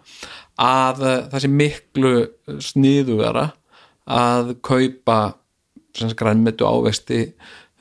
[0.58, 2.14] að uh, það sé miklu
[2.72, 3.50] sniðugara
[4.08, 5.20] að kaupa
[6.18, 7.22] grænmetu ávesti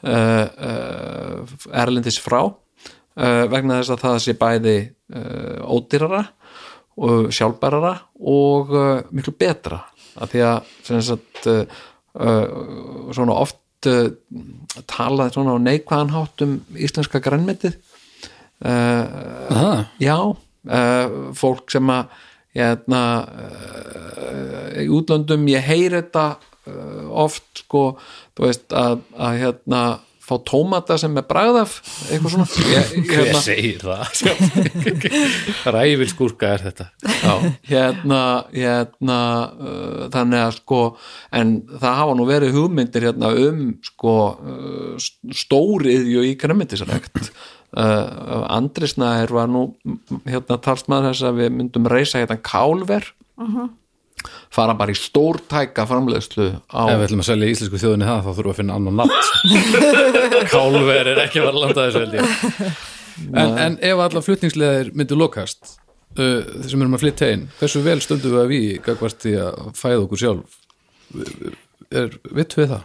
[0.06, 4.78] uh, uh, erlendis frá uh, vegna þess að það sé bæði
[5.62, 6.24] ódýrara
[6.96, 7.92] og sjálfbærara
[8.26, 8.72] og
[9.14, 9.76] miklu betra.
[10.18, 10.70] Af því að
[11.06, 11.46] sagt
[13.14, 13.86] svona oft
[14.90, 17.76] talað svona á neikvæðan hátt um íslenska grænmetið
[20.02, 20.16] já,
[21.38, 22.16] fólk sem að
[22.56, 26.26] hérna uh, í útlöndum ég heyri þetta
[27.26, 27.86] oft sko,
[28.36, 29.84] þú veist að, að hérna
[30.26, 31.76] fá tómata sem er bragðaf
[32.10, 32.46] eitthvað svona.
[32.66, 34.16] Ég, ég, Hver hérna, segir það?
[35.76, 36.88] Ræfil skúrka er þetta.
[37.06, 37.34] Já,
[37.70, 39.18] hérna, hérna
[39.54, 40.80] uh, þannig að sko
[41.40, 45.06] en það hafa nú verið hugmyndir hérna um sko uh,
[45.44, 49.66] stóriðju í kremmetisrækt uh, Andrisnæður var nú
[50.26, 53.12] hérna talsmaður þess að við myndum reysa hérna kálver
[54.54, 58.30] fara bara í stórtæka framleiðslu á Ef við ætlum að selja íslensku þjóðinni það þá
[58.30, 59.16] þurfum við að finna annan nafn
[60.52, 62.84] Kálver er ekki að vera landa þessu held ég.
[63.32, 65.76] En, en ef allar flutningsleðir myndu lokast
[66.18, 69.62] uh, sem erum að flytja inn hversu vel stundum við að við gagvart því að
[69.78, 70.60] fæða okkur sjálf?
[71.94, 72.84] Er, vittu við það?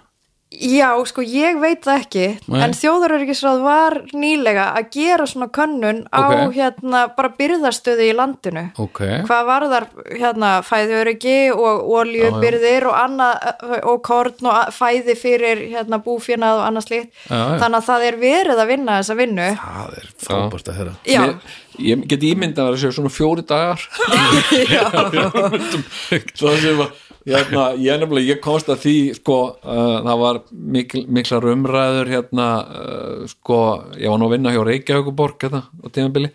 [0.51, 2.57] Já, sko, ég veit það ekki Nei.
[2.65, 6.51] en þjóðaröryggisráð var nýlega að gera svona könnun á Ok.
[6.57, 8.63] hérna bara byrðastöðu í landinu.
[8.75, 8.99] Ok,
[9.29, 16.59] hvað varðar hérna fæðuöryggi og oljubyrðir og annað og korn og fæði fyrir hérna búfjönað
[16.59, 17.13] og annað slíkt.
[17.29, 17.59] Já, já.
[17.63, 19.47] þannig að það er verið að vinna þessa vinnu.
[19.61, 21.35] Það er frábært að herra Já, Mér,
[21.79, 23.87] ég get ímynda að vera sér svona fjóri dagar.
[26.35, 26.91] Það sem að
[27.27, 32.47] hérna, ég nefnilega, ég komst að því sko, uh, það var mikil, miklar umræður hérna
[32.63, 33.59] uh, sko,
[33.99, 36.31] ég var nú að vinna hjá Reykjavíkuborg hérna, á tímabili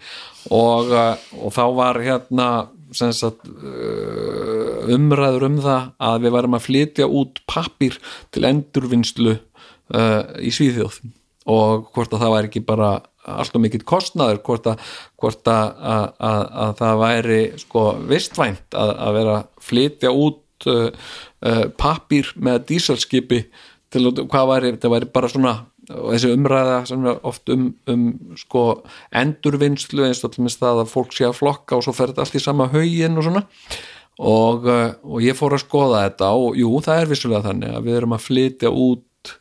[0.55, 2.49] og, uh, og þá var hérna
[2.95, 7.99] sagt uh, umræður um það að við værum að flytja út pappír
[8.35, 11.03] til endurvinnslu uh, í Svíþjóð
[11.51, 12.95] og hvort að það væri ekki bara
[13.27, 14.83] alltaf mikill kostnaður hvort að,
[15.19, 20.91] hvort að, að, að, að það væri sko vistvænt að vera að flytja út uh,
[21.45, 23.45] uh, pappír með dísalskipi
[23.93, 25.57] til að hvað væri, það væri bara svona
[25.93, 28.07] og þessi umræða oft um, um
[28.39, 28.62] sko
[29.15, 32.24] endurvinnslu eins og til minnst það að fólk sé að flokka og svo fer þetta
[32.24, 33.45] allt í sama haugin og svona.
[34.16, 37.85] Og, uh, og ég fór að skoða þetta og jú, það er vissulega þannig að
[37.87, 39.35] við erum að flytja út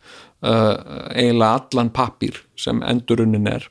[0.43, 0.75] uh,
[1.15, 3.69] eiginlega allan pappír sem endurunnin er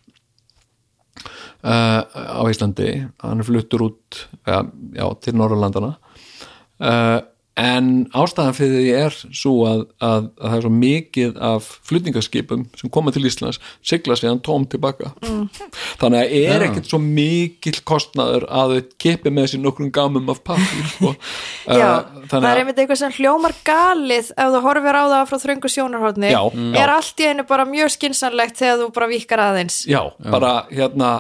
[1.61, 2.89] uh, á Íslandi.
[3.21, 4.65] Hann er fluttur út ja,
[4.97, 5.93] já, til Norrlandana
[6.81, 7.21] uh,
[7.61, 12.65] en ástæðan fyrir því er svo að, að, að það er svo mikið af flutningaskipum
[12.81, 15.45] sem koma til Íslands sigla síðan tóm tilbaka mm.
[16.01, 16.67] þannig að er Já.
[16.67, 21.15] ekkert svo mikill kostnaður að þau kipi með sér nokkrum gamum af pappír sko.
[21.81, 21.95] já
[22.25, 25.71] Uh, það er einmitt eitthvað sem hljómar galið ef þú horfir á það frá þröngu
[25.71, 26.75] sjónarhóðni Já, mm.
[26.81, 31.11] er allt í einu bara mjög skinsanlegt þegar þú bara vikar aðeins já, bara hérna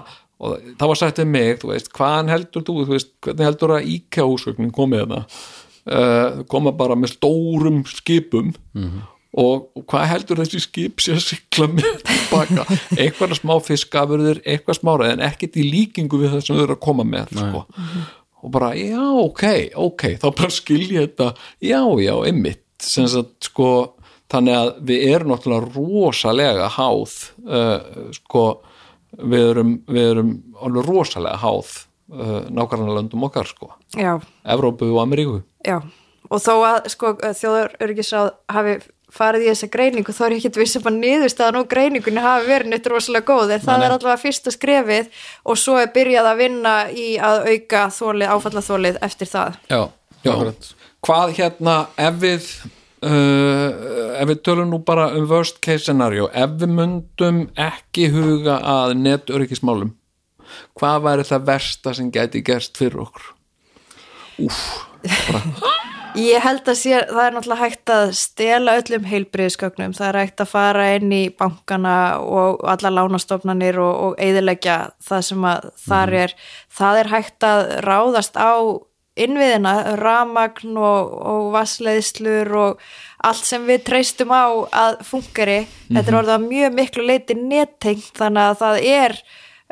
[0.45, 3.77] og það var sagt um mig, þú veist, hvaðan heldur þú, þú veist, hvernig heldur
[3.77, 5.45] að IKEA úsögnin komið uh,
[6.49, 8.55] koma bara með stórum skipum.
[9.35, 12.65] Og, og hvað heldur þessi skip sé að sigla með tilbaka
[13.03, 16.85] eitthvað smá fiskafurðir, eitthvað smára en ekkert í líkingu við það sem þau eru að
[16.85, 17.65] koma með sko.
[18.45, 19.45] og bara, já, ok,
[19.83, 21.33] ok þá bara skilja þetta,
[21.67, 23.71] já, já, einmitt, sagt, sko
[24.31, 27.17] þannig að við erum náttúrulega rosalega háð
[27.49, 28.45] uh, sko,
[29.19, 30.31] við erum, við erum
[30.63, 31.73] alveg rosalega háð
[32.15, 33.73] uh, nákvæmlega löndum okkar, sko.
[33.99, 34.15] Já,
[34.47, 35.79] Evrópu og Ameríku já.
[36.33, 38.77] Og þó að sko, þjóðar örgisráð hafi
[39.15, 42.49] farið í þessa greiningu þá er ég ekkert viss um að niðurstaðan og greiningunni hafi
[42.49, 43.53] verið neitt rosalega góð.
[43.55, 45.11] En það er allavega fyrsta skrefið
[45.45, 49.61] og svo er byrjað að vinna í að auka þólið, áfallaþólið eftir það.
[49.71, 49.83] Já,
[50.25, 50.35] Já.
[51.05, 52.49] hvað hérna ef við
[53.05, 58.59] uh, ef við tölum nú bara um worst case scenario ef við myndum ekki huga
[58.61, 59.95] að netöryggismálum
[60.79, 63.31] hvað væri það versta sem gæti gerst fyrir okkur
[66.15, 70.43] Ég held að sé, það er náttúrulega hægt að stela öllum heilbriðskögnum, það er hægt
[70.45, 76.15] að fara inn í bankana og alla lánastofnanir og, og eiðilegja það sem að þar
[76.21, 76.35] er,
[76.79, 78.55] það er hægt að ráðast á
[79.15, 82.87] innviðina, ramagn og, og vassleiðslur og
[83.27, 88.15] allt sem við treystum á að fungari, þetta er orðið að mjög miklu leiti nettengt
[88.19, 89.19] þannig að það er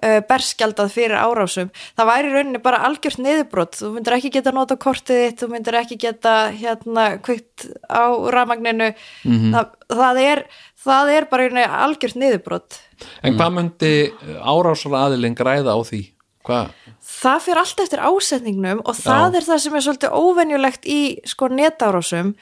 [0.02, 3.78] uh, berskjaldað fyrir árásum það væri rauninni bara algjört niðurbrot.
[3.80, 8.04] Þú myndir ekki geta nota kortið þitt þú myndir ekki geta hérna kvikt á
[8.34, 8.92] rafmagninu.
[9.24, 10.44] Það, það, er,
[10.86, 12.80] það er bara rauninni algjört niðurbrot.
[13.22, 13.94] En hvað myndi
[14.42, 16.02] árásar aðilinn græða á því?
[16.42, 16.72] Hvað,
[17.06, 19.36] það fyrir allt eftir ásetningnum og það Já.
[19.38, 22.32] er það sem er svolítið óvenjulegt í sko netárásum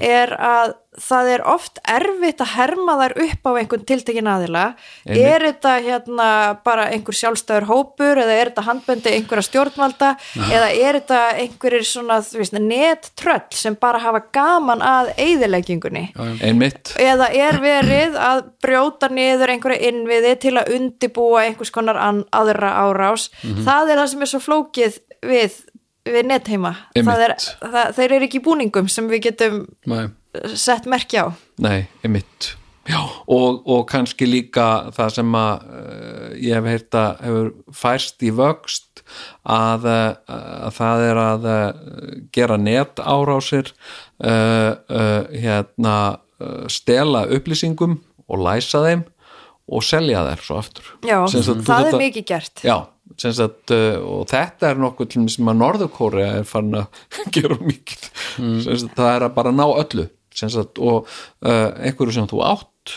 [0.00, 4.64] er að það er oft erfitt að herma þær upp á einhvern tiltekin aðila.
[5.04, 5.24] Einmitt.
[5.30, 6.28] er þetta hérna
[6.64, 10.10] bara einhver sjálfstæður hópur eða er þetta handböndi einhverja stjórnvalda
[10.50, 12.20] eða er þetta einhverjir svona
[12.64, 16.06] nettröll sem bara hafa gaman að eyðileggingunni?
[16.44, 16.94] Einmitt.
[17.00, 23.30] Eða er verið að brjóta niður einhverja innviði til að undibúa einhvers konar aðra árás?
[23.42, 25.58] Það er það sem er svo flókið við,
[26.08, 30.08] við netheima það er, það, þeir eru ekki búningum sem við getum Nei.
[30.54, 31.32] Sett merki á.
[31.62, 32.54] Nei, einmitt.
[32.90, 32.98] Já,
[33.28, 38.30] og, og kannski líka það sem að uh, ég hef heyrt að hefur færst í
[38.34, 39.02] vöxt
[39.44, 41.66] að, uh, að það er að uh,
[42.34, 43.70] gera net árásir
[44.24, 45.96] uh, uh, hérna
[46.72, 47.98] stela upplýsingum
[48.30, 49.02] og læsa þeim
[49.70, 50.88] og selja þær svo aftur.
[51.06, 52.62] Já, þú það þetta- er mikið gert.
[52.64, 57.04] Já, uh, og þetta er nokkuð sem að Norðurkóri er farin að
[57.36, 58.08] gera mikið.
[58.40, 62.94] Sem sagt, það er að bara ná öllu sagt, og uh, einhverju sem þú átt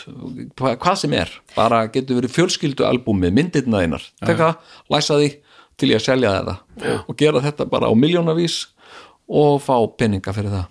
[0.58, 4.54] hva, hvað sem er, bara getur verið fjölskyldu albúmi, myndirna einar teka,
[4.92, 5.30] læsa því
[5.80, 8.60] til ég að selja þetta og gera þetta bara á miljónavís
[9.28, 10.70] og fá peninga fyrir það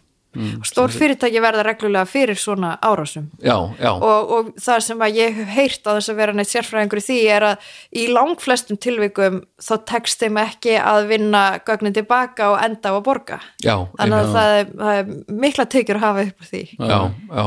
[0.66, 3.28] stór fyrirtæki verða reglulega fyrir svona árásum.
[3.44, 6.52] Já, já, og, og það sem að ég hef heyrt á þess að vera neitt
[6.52, 7.70] sérfræðingur í því er að
[8.02, 13.06] í langflestum tilvikum þá tekst þeim ekki að vinna gögnin tilbaka og enda á að
[13.06, 13.40] borga.
[13.64, 16.66] Já, þannig að það er, það er mikla tekjur að hafa upp á því.
[16.74, 17.00] Já,
[17.30, 17.46] já.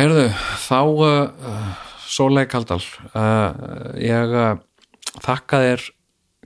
[0.00, 0.26] Heyrðu,
[0.64, 2.82] þá uh, Sólei Kaldal
[3.12, 4.52] uh, ég uh,
[5.20, 5.88] þakka þér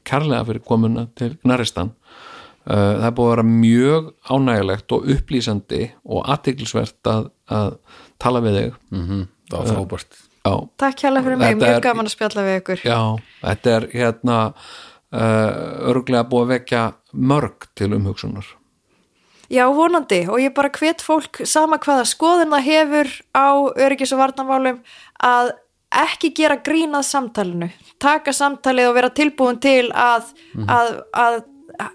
[0.04, 1.92] kærlega fyrir komuna til Gnaristan.
[1.94, 2.33] uh,
[2.64, 7.70] það er búið að vera mjög ánægilegt og upplýsandi og aðtiklisvert að, að
[8.24, 8.78] tala við þig.
[9.50, 10.18] Það var frábært.
[10.44, 12.84] já, Takk hérlega fyrir mig, Þetta mjög er- gaman að spjalla við ykkur.
[12.88, 13.00] Já,
[13.44, 14.38] þetta er hérna
[15.14, 16.84] uh, örglega búið að vekja
[17.14, 18.46] mörg til umhugsunar.
[19.52, 20.22] Já, vonandi.
[20.32, 23.46] Og ég bara hvet fólk sama hvaða skoðun það hefur á
[23.76, 24.78] öryggis og varnamálum
[25.20, 25.52] að
[25.94, 27.68] ekki gera grínað samtalinu.
[28.02, 30.32] Taka samtalið og vera tilbúin til að,
[30.64, 31.36] að, að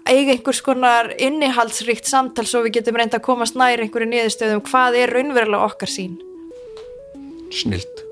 [0.04, 5.00] eiga einhvers konar innihaldsríkt samtal svo við getum reynda að komast nær einhverju niðurstöðum hvað
[5.04, 6.20] er raunverulega okkar sín
[7.50, 8.06] snilt.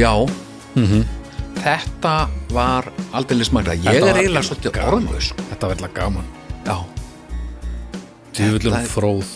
[0.00, 0.24] Já
[1.60, 2.12] Þetta
[2.54, 5.26] var aldrei smagra Ég er eiginlega svolítið orðlaus.
[5.50, 6.28] Þetta var eitthvað gaman.
[6.64, 6.76] Já,
[8.38, 9.32] djúvillum fróð.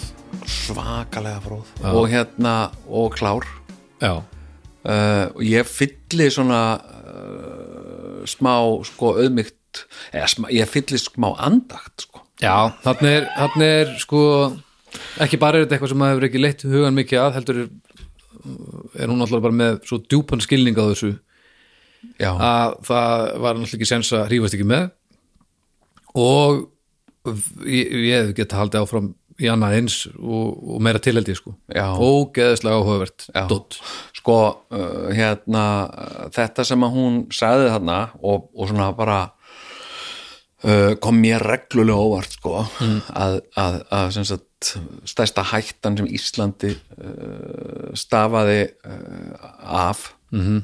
[0.49, 1.73] Svakalega fróð.
[1.93, 2.55] Og hérna,
[2.89, 3.45] og klár.
[4.01, 4.15] Já,
[4.89, 8.55] uh, ég fylli svona uh, smá
[8.89, 9.85] sko auðmygt
[10.15, 12.25] eða smá, ég fylli smá andakt sko.
[12.41, 14.23] Já þannig er, þarna er sko
[15.25, 17.71] ekki bara er þetta eitthvað sem maður hefur ekki leitt hugan mikið að heldur er,
[18.97, 21.15] er hún alltaf bara með svo djúpan skilning á þessu
[22.21, 22.31] Já.
[22.33, 24.89] að það var náttúrulega ekki sens að hrífast ekki með
[26.15, 26.65] og
[27.67, 29.13] ég, ég hef geta haldið áfram
[29.43, 31.55] í annað eins og, og meira tilheldi sko.
[31.75, 31.89] Já.
[31.99, 33.47] ógeðslega áhugavert Já.
[33.51, 33.79] dótt
[34.15, 34.37] sko
[34.71, 35.65] uh, hérna
[36.35, 39.19] þetta sem að hún sagði þarna og, og svona bara
[40.63, 44.75] uh, kom mér reglulega óvart sko að, að, að sem sagt,
[45.11, 49.49] stærsta hættan sem Íslandi uh, stafaði uh,
[49.85, 50.63] af -hmm.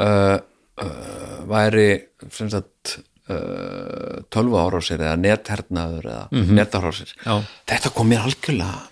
[0.00, 0.38] uh,
[0.84, 1.88] uh, væri
[2.34, 2.98] sem sagt
[3.30, 7.34] uh, tölvu árásir eða nethernaður eða mm netárásir Já.
[7.68, 8.86] þetta kom mér algjörlega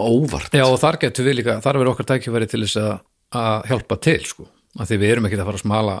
[0.00, 2.94] óvart Já, og þar getur við líka, þar verður okkar tækifæri til þess að,
[3.38, 4.46] að hjálpa til sko.
[4.78, 5.98] að því við erum ekki að fara að smala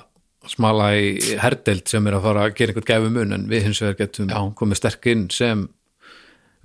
[0.48, 3.82] smala í herdeld sem er að fara að gera einhvern gæfi mun en við hins
[3.84, 4.40] vegar getum Já.
[4.56, 5.66] komið sterk inn sem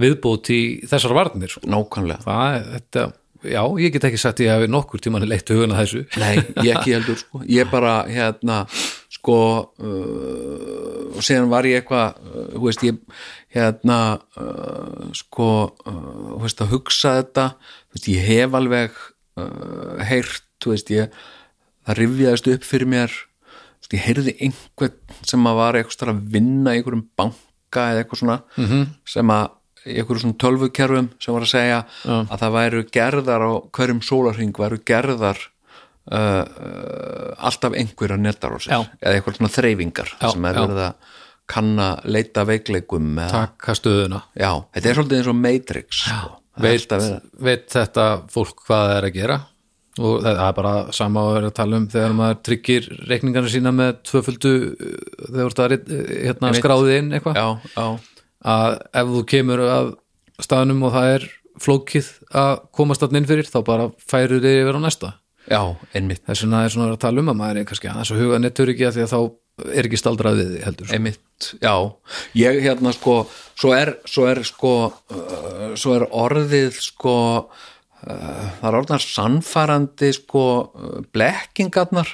[0.02, 1.68] viðbót í þessar varnir sko.
[1.72, 3.06] nákvæmlega það er þetta
[3.50, 6.36] já, ég get ekki sagt ég hafi nokkur tímann leitt huguna þessu Nei,
[6.66, 7.42] ég ekki heldur sko.
[7.50, 8.64] ég bara hérna
[9.14, 9.38] sko
[9.80, 13.00] uh, og síðan var ég eitthvað uh, þú veist ég
[13.56, 14.00] hérna
[14.40, 15.50] uh, sko
[15.86, 16.02] uh,
[16.36, 19.00] þú veist að hugsa þetta þú veist ég hef alveg
[19.40, 21.24] uh, heyrt þú veist ég
[21.86, 23.16] það rifjaðist upp fyrir mér
[23.94, 28.38] ég heyrði einhvern sem að var eitthvað að vinna í einhverjum banka eða eitthvað svona
[28.56, 28.88] -hmm.
[29.06, 29.46] sem að
[29.86, 31.80] í einhverjum svona tölvukerfum sem var að segja
[32.10, 35.42] að það væru gerðar á hverjum sólarhring væru gerðar
[36.12, 38.80] uh, uh, alltaf einhverja netar á sér Já.
[39.02, 41.12] eða eitthvað svona þreyfingar sem er verið að
[41.46, 44.24] kanna leita veikleikum taka stöðuna.
[44.34, 46.32] Já, þetta er svolítið eins og Matrix sko.
[46.56, 49.36] Það er veit, veit þetta fólk hvað það er að gera?
[49.96, 53.72] Og það er bara sama að vera að tala um þegar maður tryggir reikningarna sína
[53.76, 56.60] með tvöföldu uh, þegar þú ert að rit- hérna, Einmitt.
[56.64, 57.40] skráði inn eitthvað
[58.46, 59.92] að ef þú kemur að
[60.46, 61.28] staðnum og það er
[61.64, 65.14] flókið að komast þarna inn fyrir þá bara færur þig yfir á næsta.
[65.46, 65.62] Já,
[65.96, 66.24] einmitt.
[66.26, 68.72] Þess vegna er svona að tala um að maður er kannski aðeins að huga nettur
[68.74, 69.20] ekki að því að þá
[69.80, 70.88] er ekki staldrað við heldur.
[70.88, 70.98] Sko.
[70.98, 71.76] einmitt, já.
[72.36, 73.16] Ég hérna sko,
[73.56, 77.16] svo er svo er sko uh, svo er orðið sko
[77.46, 82.12] uh, það er orðnar sannfærandi sko uh, blekkingarnar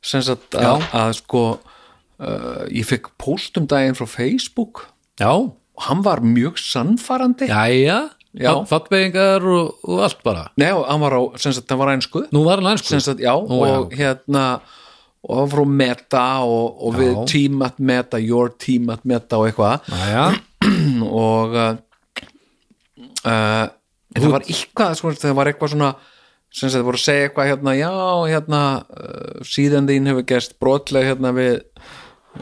[0.00, 4.86] sem sagt að, að sko uh, ég fekk póst um daginn frá Facebook.
[5.20, 5.34] Já,
[5.78, 7.46] og hann var mjög sannfærandi.
[7.46, 8.00] Jæja
[8.38, 8.52] Já.
[8.68, 10.48] fattbeigingar og, og allt bara.
[10.60, 13.32] Nei, hann var á, sem sagt, hann var einsku nú var hann sem sagt, já,
[13.32, 14.60] Ó, og hérna
[15.24, 17.24] og hann frá meta og, og við Já.
[17.32, 19.88] team at meta, your team at meta og eitthvað.
[19.90, 20.26] Jæja,
[21.24, 21.72] og uh,
[23.24, 23.66] uh,
[24.14, 25.92] en það var eitthvað sko, það var eitthvað svona
[26.48, 27.92] sem sagt, það voru að segja eitthvað hérna, já,
[28.32, 31.58] hérna uh, síðan þín hefur gerst brotleg hérna við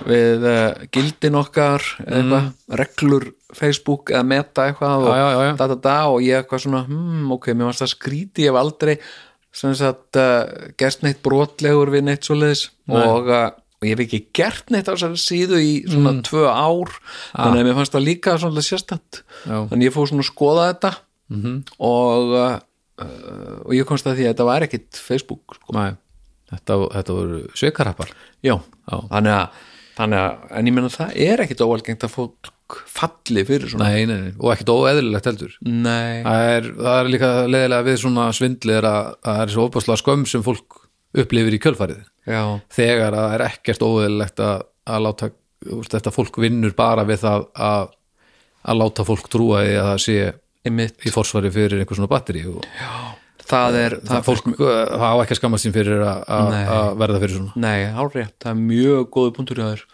[0.04, 2.48] við uh, gildin okkar eða eitthvað,
[2.82, 5.16] reglur Facebook eða meta eitthvað og, Mm.
[5.16, 5.52] Já, já, já.
[5.56, 8.58] Da, da, da, og ég eitthvað svona hmm, ok, mér varst það skríti, ég hef
[8.60, 8.96] aldrei
[9.56, 10.42] sem sagt uh,
[10.76, 13.48] gerst neitt brotlegur við neitt svoleiðis og, uh,
[13.80, 16.22] og ég hef ekki gert neitt á þessari síðu í svona Mm.
[16.28, 16.92] tvö ár
[17.32, 20.92] þannig að mér fannst það líka svona sérstætt þannig ég fór svona að skoða þetta
[21.32, 21.56] -hmm.
[21.80, 22.36] og
[23.66, 25.72] og ég komst að því að þetta var ekkit Facebook sko.
[25.76, 25.90] Nei,
[26.52, 28.54] þetta, þetta voru sveikarappar já,
[28.88, 28.96] Já.
[29.10, 29.48] þannig að
[29.96, 32.52] þannig að, en ég meina það er ekkit óalgengt að fólk
[32.90, 33.90] falli fyrir svona.
[33.92, 35.56] Nei, nei, nei, og ekkert óeðlilegt heldur.
[35.62, 39.66] Það er, það er líka leðilega við svona svindli er að að það er svo
[39.70, 40.80] opaslega skömm sem fólk
[41.16, 42.00] upplifir í kjölfarið.
[42.26, 42.42] Já,
[42.74, 45.30] þegar að það er ekkert óeðlilegt að, að láta
[45.76, 47.94] úst, þetta fólk vinnur bara við það að,
[48.66, 50.18] að láta fólk trúa því að það sé
[50.66, 50.98] einmitt.
[51.06, 52.66] í forsvari fyrir einhver svona batteri og
[53.50, 57.36] það er, það það fólk það á ekki að skammast sín fyrir að- verða fyrir
[57.36, 57.52] svona.
[57.64, 59.84] Nei, hálfrétt, það er mjög góðu punktur hjá þér.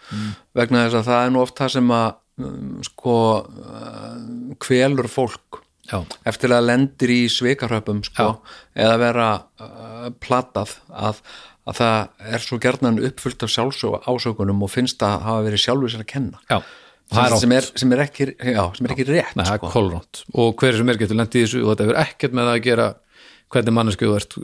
[0.59, 2.07] Vegna þess að það er nú oft það sem að
[2.43, 3.15] um, sko
[3.77, 4.19] uh,
[4.63, 5.61] kvelur fólk
[5.91, 5.99] já,
[6.29, 8.29] eftir að lendir í svikaröpum sko,
[8.75, 9.29] eða vera
[9.61, 11.19] uh, platað að,
[11.69, 15.93] að það er svo gerðnan uppfullt af sjálfsög ásökunum og finnst að hafa verið sjálfur
[15.93, 16.41] sér að kenna.
[16.49, 16.61] Já.
[17.13, 19.69] Sem, er sem, er, er ekki já, sem er ekki rétt Nei, er sko.
[20.39, 22.85] og hver sem er getur lendið í þessu og þetta hefur ekkert með að gera
[23.53, 24.37] hvernig mannesku þú ert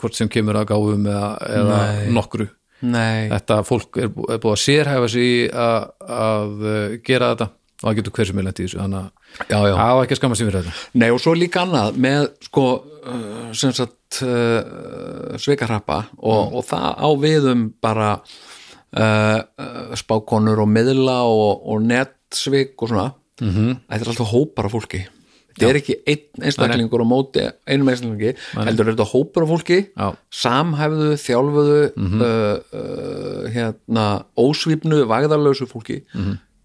[0.00, 1.28] hvort sem kemur að gáfum eða,
[1.60, 1.80] eða
[2.16, 2.48] nokkru.
[2.86, 7.86] Nei, þetta fólk er, er búið að sérhæfa sig að, að uh, gera þetta og
[7.86, 10.48] það getur hver sem er lendið þessu þannig að það á ekki að skamma sig
[10.48, 10.84] fyrir þetta.
[11.00, 16.88] Nei og svo líka annað með sko uh, sem sagt uh, sveikarappa og, og það
[17.00, 19.40] á viðum bara uh,
[19.96, 23.10] spákonur og miðla og, og netsvik og svona.
[23.40, 23.76] -hmm.
[23.88, 25.04] þetta er alltaf hópar af fólki
[25.56, 30.08] þetta er ekki einn einstaklingur á móti einum einstaklingi, heldur þetta hópar af fólki Já.
[30.42, 32.26] samhæfðu, þjálfuðu uh,
[32.80, 34.06] uh, hérna
[34.38, 36.02] ósvífnu, vægðarlausu fólki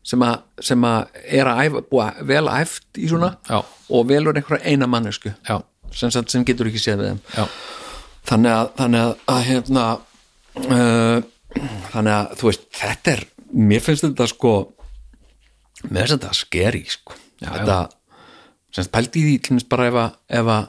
[0.03, 0.31] sem, a,
[0.61, 3.61] sem að er að æfa, búa vel æft í svona Já.
[3.61, 5.59] og velur einhverja eina mannesku já,
[5.93, 7.21] sem, sem getur ekki séð við þeim.
[7.37, 7.45] Já,
[8.31, 9.87] þannig að, þannig að, að hérna
[10.65, 11.17] uh,
[11.93, 13.25] þannig að þú veist þetta er,
[13.71, 14.53] mér finnst þetta sko
[15.89, 17.17] mér finnst þetta skeri sko.
[17.41, 17.77] Þetta,
[18.75, 20.11] semst pældi í því til dæmis bara ef að
[20.41, 20.67] ef að,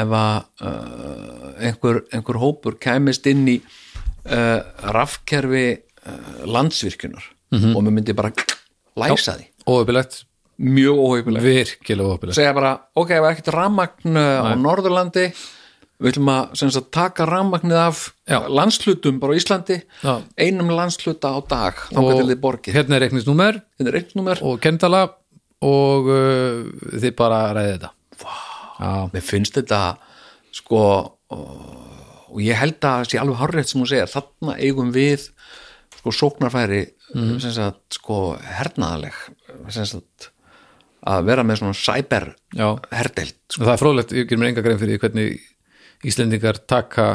[0.00, 0.36] ef að
[0.66, 4.60] uh, einhver, einhver hópur kæmist inn í uh,
[4.94, 7.72] rafkerfi uh, landsvirkjunar Mhm.
[7.74, 8.30] og mér myndi bara
[8.96, 9.46] læsa því.
[9.66, 10.20] Óöfilegt,
[10.62, 15.24] mjög óheifilegt virkilega óöfilegt segja bara, ok, ef ekkert rammagn á Norðurlandi
[16.00, 18.38] við ætlum að sagt, taka rammagnið af Já.
[18.48, 20.22] landslutum bara á Íslandi Já.
[20.38, 24.38] einum landsluta á dag þá til þið borgið, hérna er reikningsnúmer er númer.
[24.46, 25.08] Og kendala
[25.66, 26.62] og uh,
[26.96, 27.94] þið bara ræði þetta.
[28.80, 29.80] Já, mér finnst þetta
[30.56, 30.84] sko
[31.30, 35.28] og, ég held að sé alveg hárrétt sem hún segir, þarna eigum við
[36.00, 39.16] sko sóknarfæri sem sagt sko hernaðaleg
[39.74, 40.30] sagt
[41.10, 42.68] að vera með svona cyber já.
[42.92, 43.64] herdeild sko.
[43.64, 45.48] það er fróðlegt, ég ger mér enga grein fyrir hvernig
[46.00, 47.06] Íslendingar taka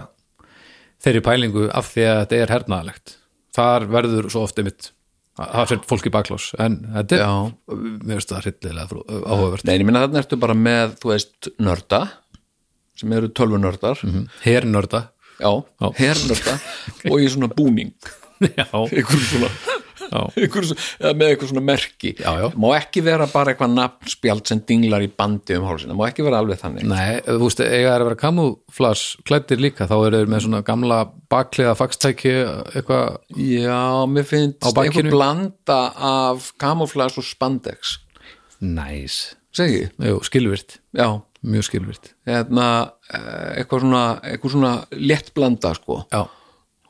[1.01, 3.15] þeirri pælingu af því að þetta er hernaðalegt
[3.55, 4.91] þar verður svo oft einmitt
[5.35, 9.65] það fyrir fólk í baklás en þetta er, mér finnst það hryllilega frú- áhugavert.
[9.67, 11.99] Nei, ég minna þarna ertu bara með, þú veist, nörda
[12.95, 13.99] sem eru tölvunördar.
[14.05, 14.27] Mhm.
[14.45, 15.01] hernörda.
[15.41, 15.51] Já,
[15.81, 15.87] Já.
[15.99, 16.53] hernörda
[17.11, 17.91] og í svona búning.
[18.59, 19.49] Já, einhver svona,
[21.19, 22.13] með eitthvað svona merki.
[22.19, 22.47] Já, já.
[22.61, 26.41] má ekki vera bara eitthvað nafnspjald sem dinglar í bandi um hálsina, má ekki vera
[26.43, 26.87] alveg þannig.
[26.89, 30.63] Nei, þú veist, eiga er að vera kamuflas klættir líka, þá eru þeir með svona
[30.67, 30.99] gamla
[31.31, 32.35] bakliða fakstæki
[32.75, 37.99] eitthvað, Já, mér finnst einhver blanda af kamuflas og spandex.
[38.63, 39.35] Næs.
[39.55, 41.09] Jú, skilvirt, já.
[41.45, 45.99] Mjög skilvirt hérna, eh, eitthvað svona eitthvað svona létt blanda sko.
[46.09, 46.23] Já,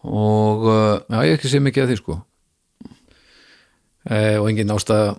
[0.06, 2.18] og uh, Já, ég ekki sé mikið af því sko
[4.10, 5.16] e, og engin ástæða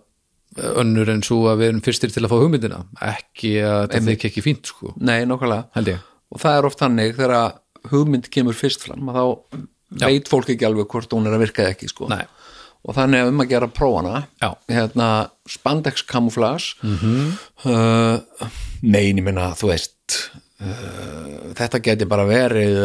[0.80, 2.82] önnur en svo að við erum fyrstir til að fá hugmyndina.
[3.04, 4.94] Ekki að þetta þykja ekki fínt sko.
[5.04, 5.98] Nei, nokkulega
[6.32, 7.36] og það er oft þannig þegar
[7.92, 11.68] hugmynd kemur fyrst fram að þá veit fólk ekki alveg hvort hún er að virka
[11.70, 12.08] ekki sko.
[12.86, 14.50] Og þannig að um að gera prófana Já.
[14.70, 15.08] hérna
[15.50, 17.32] spandex camouflage -hmm.
[17.66, 18.48] uh,
[18.82, 20.30] nein, ég minna þú veist
[20.62, 22.76] uh, þetta geti bara verið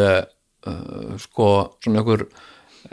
[0.66, 2.26] uh, sko svona einhver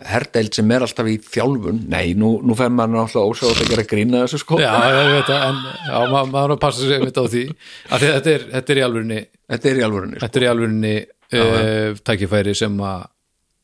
[0.05, 1.81] herdeild sem er alltaf í þjálfun.
[1.91, 4.59] Nei, nú, nú fer maður náttúrulega ósjátt að gera grína þessu sko.
[4.61, 5.59] Já, ég veit það, en
[5.89, 7.43] já, maður að passa sig mitt á því.
[7.89, 10.25] Að þetta er, þetta er í alvörinni þetta er í alvörunni sko.
[10.25, 13.07] þetta er í alvörinni uh, tækifæri sem að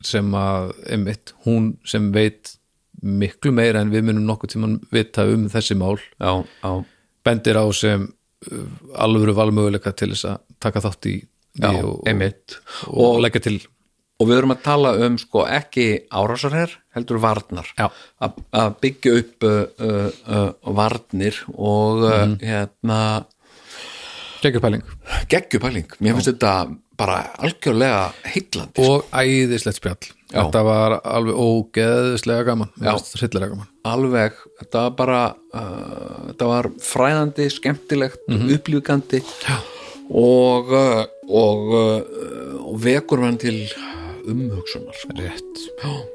[0.06, 2.52] sem að, einmitt, hún sem veit
[3.06, 6.72] miklu meira en við munum nokkuð tímann vita um þessi mál já, já,
[7.26, 8.66] bendir á sem uh,
[9.02, 12.60] alvöru valmöguleika til þess að taka þátt í já, því og, einmitt.
[12.92, 13.58] og, og leggja til
[14.20, 17.68] og við erum að tala um sko ekki árásarher, heldur varnar.
[18.22, 22.38] Að byggja upp uh, uh, uh, varnir og Mhm.
[22.42, 23.00] hérna
[24.42, 24.84] geggjupæling.
[25.32, 26.52] Geggjupæling, mér finnst þetta
[26.96, 30.12] bara algjörlega heillandi og æðislegt spjall.
[30.36, 30.42] Já.
[30.48, 32.70] þetta var alveg ógeðislega gaman.
[32.82, 33.68] Hryllilega gaman.
[33.86, 35.20] Alveg, þetta var bara
[35.54, 38.50] uh, þetta var fræðandi, skemmtilegt Mhm.
[38.58, 39.22] upplýfgandi
[40.10, 41.74] og uh, og,
[42.62, 43.64] og vekur hann til
[44.28, 45.14] umhugsunar sko.
[45.16, 46.15] rétt Já.